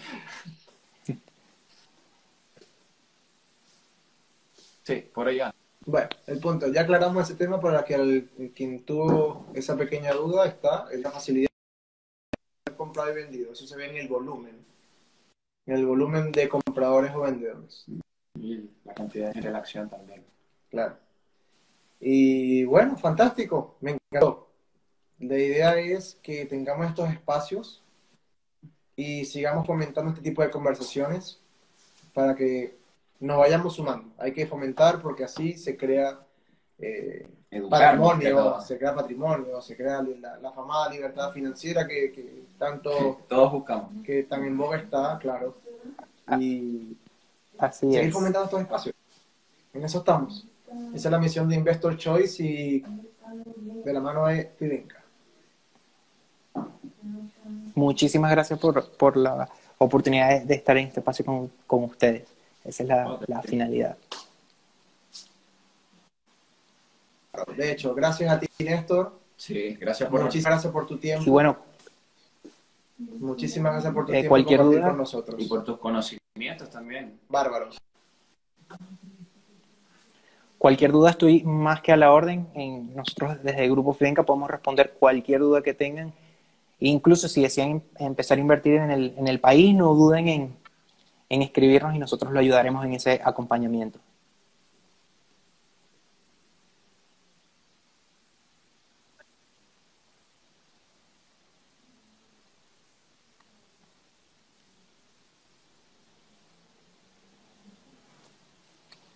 sí, 4.83 5.09
por 5.13 5.29
allá. 5.29 5.55
Bueno, 5.85 6.09
el 6.27 6.39
punto, 6.39 6.67
ya 6.67 6.81
aclaramos 6.81 7.23
ese 7.23 7.37
tema 7.37 7.59
para 7.59 7.83
que 7.83 7.95
al, 7.95 8.29
quien 8.55 8.83
tuvo 8.83 9.47
esa 9.53 9.75
pequeña 9.75 10.13
duda 10.13 10.45
está 10.45 10.85
en 10.91 11.01
la 11.01 11.09
facilidad 11.09 11.49
de 12.67 12.75
comprado 12.75 13.11
y 13.11 13.15
vendido. 13.15 13.51
Eso 13.51 13.65
se 13.65 13.75
ve 13.75 13.89
en 13.89 13.97
el 13.97 14.07
volumen, 14.07 14.63
en 15.65 15.75
el 15.75 15.85
volumen 15.85 16.31
de 16.31 16.47
compradores 16.47 17.11
o 17.15 17.21
vendedores. 17.21 17.85
Y 18.39 18.69
la 18.85 18.93
cantidad 18.93 19.31
de 19.31 19.39
interacción 19.39 19.89
también. 19.89 20.23
Claro. 20.69 20.97
Y 21.99 22.63
bueno, 22.65 22.95
fantástico, 22.97 23.77
me 23.81 23.91
encantó. 23.91 24.49
La 25.19 25.37
idea 25.37 25.79
es 25.79 26.17
que 26.21 26.45
tengamos 26.45 26.87
estos 26.87 27.11
espacios 27.11 27.83
y 28.95 29.25
sigamos 29.25 29.65
fomentando 29.65 30.11
este 30.11 30.21
tipo 30.21 30.41
de 30.41 30.51
conversaciones 30.51 31.39
para 32.13 32.35
que 32.35 32.80
nos 33.21 33.37
vayamos 33.37 33.75
sumando. 33.75 34.09
Hay 34.17 34.33
que 34.33 34.45
fomentar 34.45 35.01
porque 35.01 35.23
así 35.23 35.53
se 35.53 35.77
crea 35.77 36.19
eh, 36.79 37.27
patrimonio, 37.69 38.59
se 38.59 38.77
crea 38.77 38.95
patrimonio, 38.95 39.61
se 39.61 39.77
crea 39.77 40.01
la, 40.19 40.37
la 40.37 40.51
famada 40.51 40.89
libertad 40.89 41.31
financiera 41.31 41.87
que, 41.87 42.43
tanto 42.57 43.21
todos 43.29 43.51
buscamos, 43.51 43.91
que 44.03 44.23
tan 44.23 44.43
en 44.43 44.57
boga 44.57 44.77
está, 44.77 45.17
claro. 45.19 45.55
Y 46.39 46.97
así 47.57 47.91
seguir 47.91 48.11
fomentando 48.11 48.45
estos 48.45 48.61
espacios. 48.61 48.95
En 49.73 49.83
eso 49.83 49.99
estamos. 49.99 50.47
Esa 50.93 51.07
es 51.07 51.11
la 51.11 51.19
misión 51.19 51.47
de 51.47 51.55
Investor 51.55 51.97
Choice 51.97 52.43
y 52.43 52.83
de 53.83 53.93
la 53.93 53.99
mano 53.99 54.25
de 54.25 54.51
Fidenca. 54.57 55.03
Muchísimas 57.75 58.31
gracias 58.31 58.57
por, 58.59 58.89
por 58.91 59.15
la 59.15 59.47
oportunidad 59.77 60.29
de, 60.29 60.45
de, 60.45 60.55
estar 60.55 60.77
en 60.77 60.87
este 60.87 60.99
espacio 61.01 61.23
con, 61.23 61.51
con 61.67 61.83
ustedes. 61.83 62.30
Esa 62.63 62.83
es 62.83 62.89
la, 62.89 63.19
la 63.27 63.41
finalidad. 63.41 63.97
De 67.55 67.71
hecho, 67.71 67.93
gracias 67.95 68.31
a 68.31 68.39
ti, 68.39 68.47
Néstor. 68.63 69.19
Sí, 69.35 69.75
gracias 69.79 70.09
por 70.09 70.21
Muchísimas 70.21 70.51
gracias 70.53 70.73
por 70.73 70.85
tu 70.85 70.97
tiempo. 70.97 71.23
Y 71.25 71.29
bueno, 71.29 71.57
Muchísimas 73.19 73.71
gracias 73.73 73.93
por 73.93 74.05
tu 74.05 74.11
Eh, 74.11 74.15
tiempo 74.15 74.29
cualquier 74.29 74.61
duda. 74.61 74.87
con 74.89 74.97
nosotros. 74.97 75.41
y 75.41 75.47
por 75.47 75.63
tus 75.63 75.79
conocimientos 75.79 76.69
también. 76.69 77.19
Bárbaros. 77.29 77.77
cualquier 80.59 80.91
duda 80.91 81.09
estoy 81.09 81.41
más 81.43 81.81
que 81.81 81.91
a 81.91 81.97
la 81.97 82.11
orden. 82.11 82.47
En, 82.53 82.93
nosotros 82.95 83.41
desde 83.41 83.63
el 83.65 83.71
Grupo 83.71 83.93
Fidenca 83.93 84.21
podemos 84.23 84.49
responder 84.51 84.93
cualquier 84.99 85.39
duda 85.39 85.63
que 85.63 85.73
tengan. 85.73 86.13
Incluso 86.79 87.27
si 87.27 87.41
desean 87.41 87.81
empezar 87.97 88.37
a 88.37 88.41
invertir 88.41 88.75
en 88.75 88.91
el, 88.91 89.13
en 89.17 89.27
el 89.27 89.39
país, 89.39 89.73
no 89.73 89.95
duden 89.95 90.27
en, 90.27 90.55
en 91.31 91.41
escribirnos 91.41 91.95
y 91.95 91.99
nosotros 91.99 92.33
lo 92.33 92.39
ayudaremos 92.41 92.83
en 92.85 92.93
ese 92.93 93.21
acompañamiento. 93.23 93.99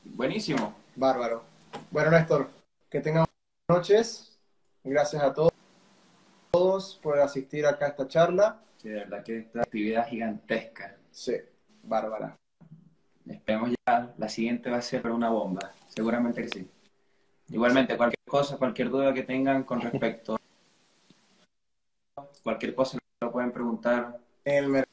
Buenísimo. 0.05 0.73
Bárbaro. 0.95 1.43
Bueno, 1.91 2.11
Néstor, 2.11 2.49
que 2.89 3.01
tengan 3.01 3.25
buenas 3.67 3.83
noches. 3.83 4.39
Gracias 4.85 5.21
a 5.21 5.33
todos, 5.33 5.51
todos 6.51 6.97
por 7.03 7.19
asistir 7.19 7.65
acá 7.65 7.87
a 7.87 7.89
esta 7.89 8.07
charla. 8.07 8.61
Sí, 8.77 8.87
de 8.87 8.99
verdad 8.99 9.21
que 9.21 9.39
esta 9.39 9.63
actividad 9.63 10.07
gigantesca. 10.07 10.95
Sí, 11.11 11.35
bárbara. 11.85 12.37
Esperemos 13.27 13.71
ya, 13.87 14.13
la 14.17 14.29
siguiente 14.29 14.69
va 14.69 14.77
a 14.77 14.81
ser 14.81 15.07
una 15.07 15.29
bomba. 15.29 15.71
Seguramente 15.89 16.41
que 16.43 16.49
sí. 16.49 16.69
Igualmente, 17.49 17.97
cualquier 17.97 18.23
cosa, 18.27 18.57
cualquier 18.57 18.89
duda 18.89 19.13
que 19.13 19.23
tengan 19.23 19.63
con 19.63 19.81
respecto 19.81 20.37
cualquier 22.45 22.75
cosa 22.75 22.97
lo 23.19 23.31
pueden 23.31 23.51
preguntar. 23.51 24.19
En 24.45 24.75
el 24.75 24.85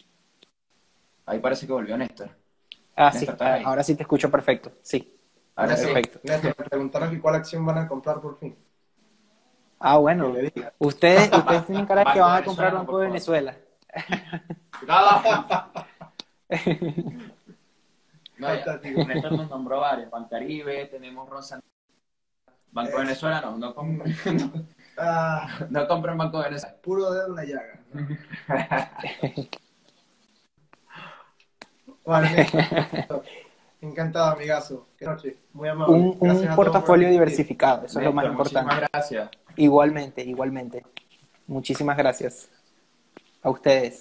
Ahí 1.26 1.38
parece 1.38 1.66
que 1.66 1.72
volvió 1.72 1.96
Néstor. 1.96 2.30
Ah, 2.96 3.12
sí, 3.12 3.18
Néstor, 3.18 3.34
¿estás 3.34 3.48
ahí? 3.48 3.62
ahora 3.64 3.84
sí 3.84 3.94
te 3.94 4.02
escucho 4.02 4.30
perfecto. 4.30 4.72
Sí. 4.82 5.16
Ahora 5.54 5.76
sí. 5.76 5.84
Néstor, 5.84 6.02
perfecto. 6.02 6.20
Néstor, 6.24 6.54
me 6.58 6.64
preguntaron 6.64 7.10
que 7.10 7.20
cuál 7.20 7.34
acción 7.36 7.64
van 7.64 7.78
a 7.78 7.86
comprar 7.86 8.20
por 8.20 8.38
fin. 8.38 8.56
Ah, 9.78 9.98
bueno. 9.98 10.34
Ustedes, 10.78 11.30
ustedes 11.32 11.66
tienen 11.66 11.86
cara 11.86 12.04
de 12.04 12.12
que 12.12 12.20
van 12.20 12.42
a 12.42 12.44
comprar 12.44 12.72
Venezolano, 12.72 12.78
Banco 12.78 12.98
de 12.98 13.06
Venezuela. 13.06 13.56
No. 18.38 18.48
Néstor 18.48 19.32
nos 19.32 19.48
nombró 19.50 19.80
varios. 19.80 20.10
Bancaribe, 20.10 20.86
tenemos 20.86 21.28
Ronza. 21.28 21.60
Banco 22.72 22.98
Venezuela 22.98 23.40
no, 23.42 23.58
no 23.58 23.74
compren, 23.74 24.16
no, 24.38 24.52
Ah, 24.96 25.46
no 25.70 25.86
compren 25.86 26.16
Banco 26.16 26.38
Venezuela. 26.40 26.74
puro 26.82 27.12
dedo 27.12 27.26
en 27.28 27.34
la 27.34 27.44
llaga. 27.44 27.80
Vale. 32.04 32.46
Encantado, 33.80 34.32
amigazo. 34.32 34.88
Qué 34.98 35.04
noche. 35.04 35.36
Muy 35.52 35.68
amable. 35.68 35.94
Un, 35.94 36.16
un 36.20 36.56
portafolio 36.56 37.08
diversificado, 37.10 37.86
eso 37.86 37.98
es 38.00 38.04
lo 38.04 38.12
más 38.12 38.26
importante. 38.26 38.62
Muchísimas 38.64 38.90
gracias. 38.92 39.30
Igualmente, 39.56 40.22
igualmente. 40.22 40.84
Muchísimas 41.46 41.96
gracias. 41.96 42.48
A 43.42 43.50
ustedes. 43.50 44.00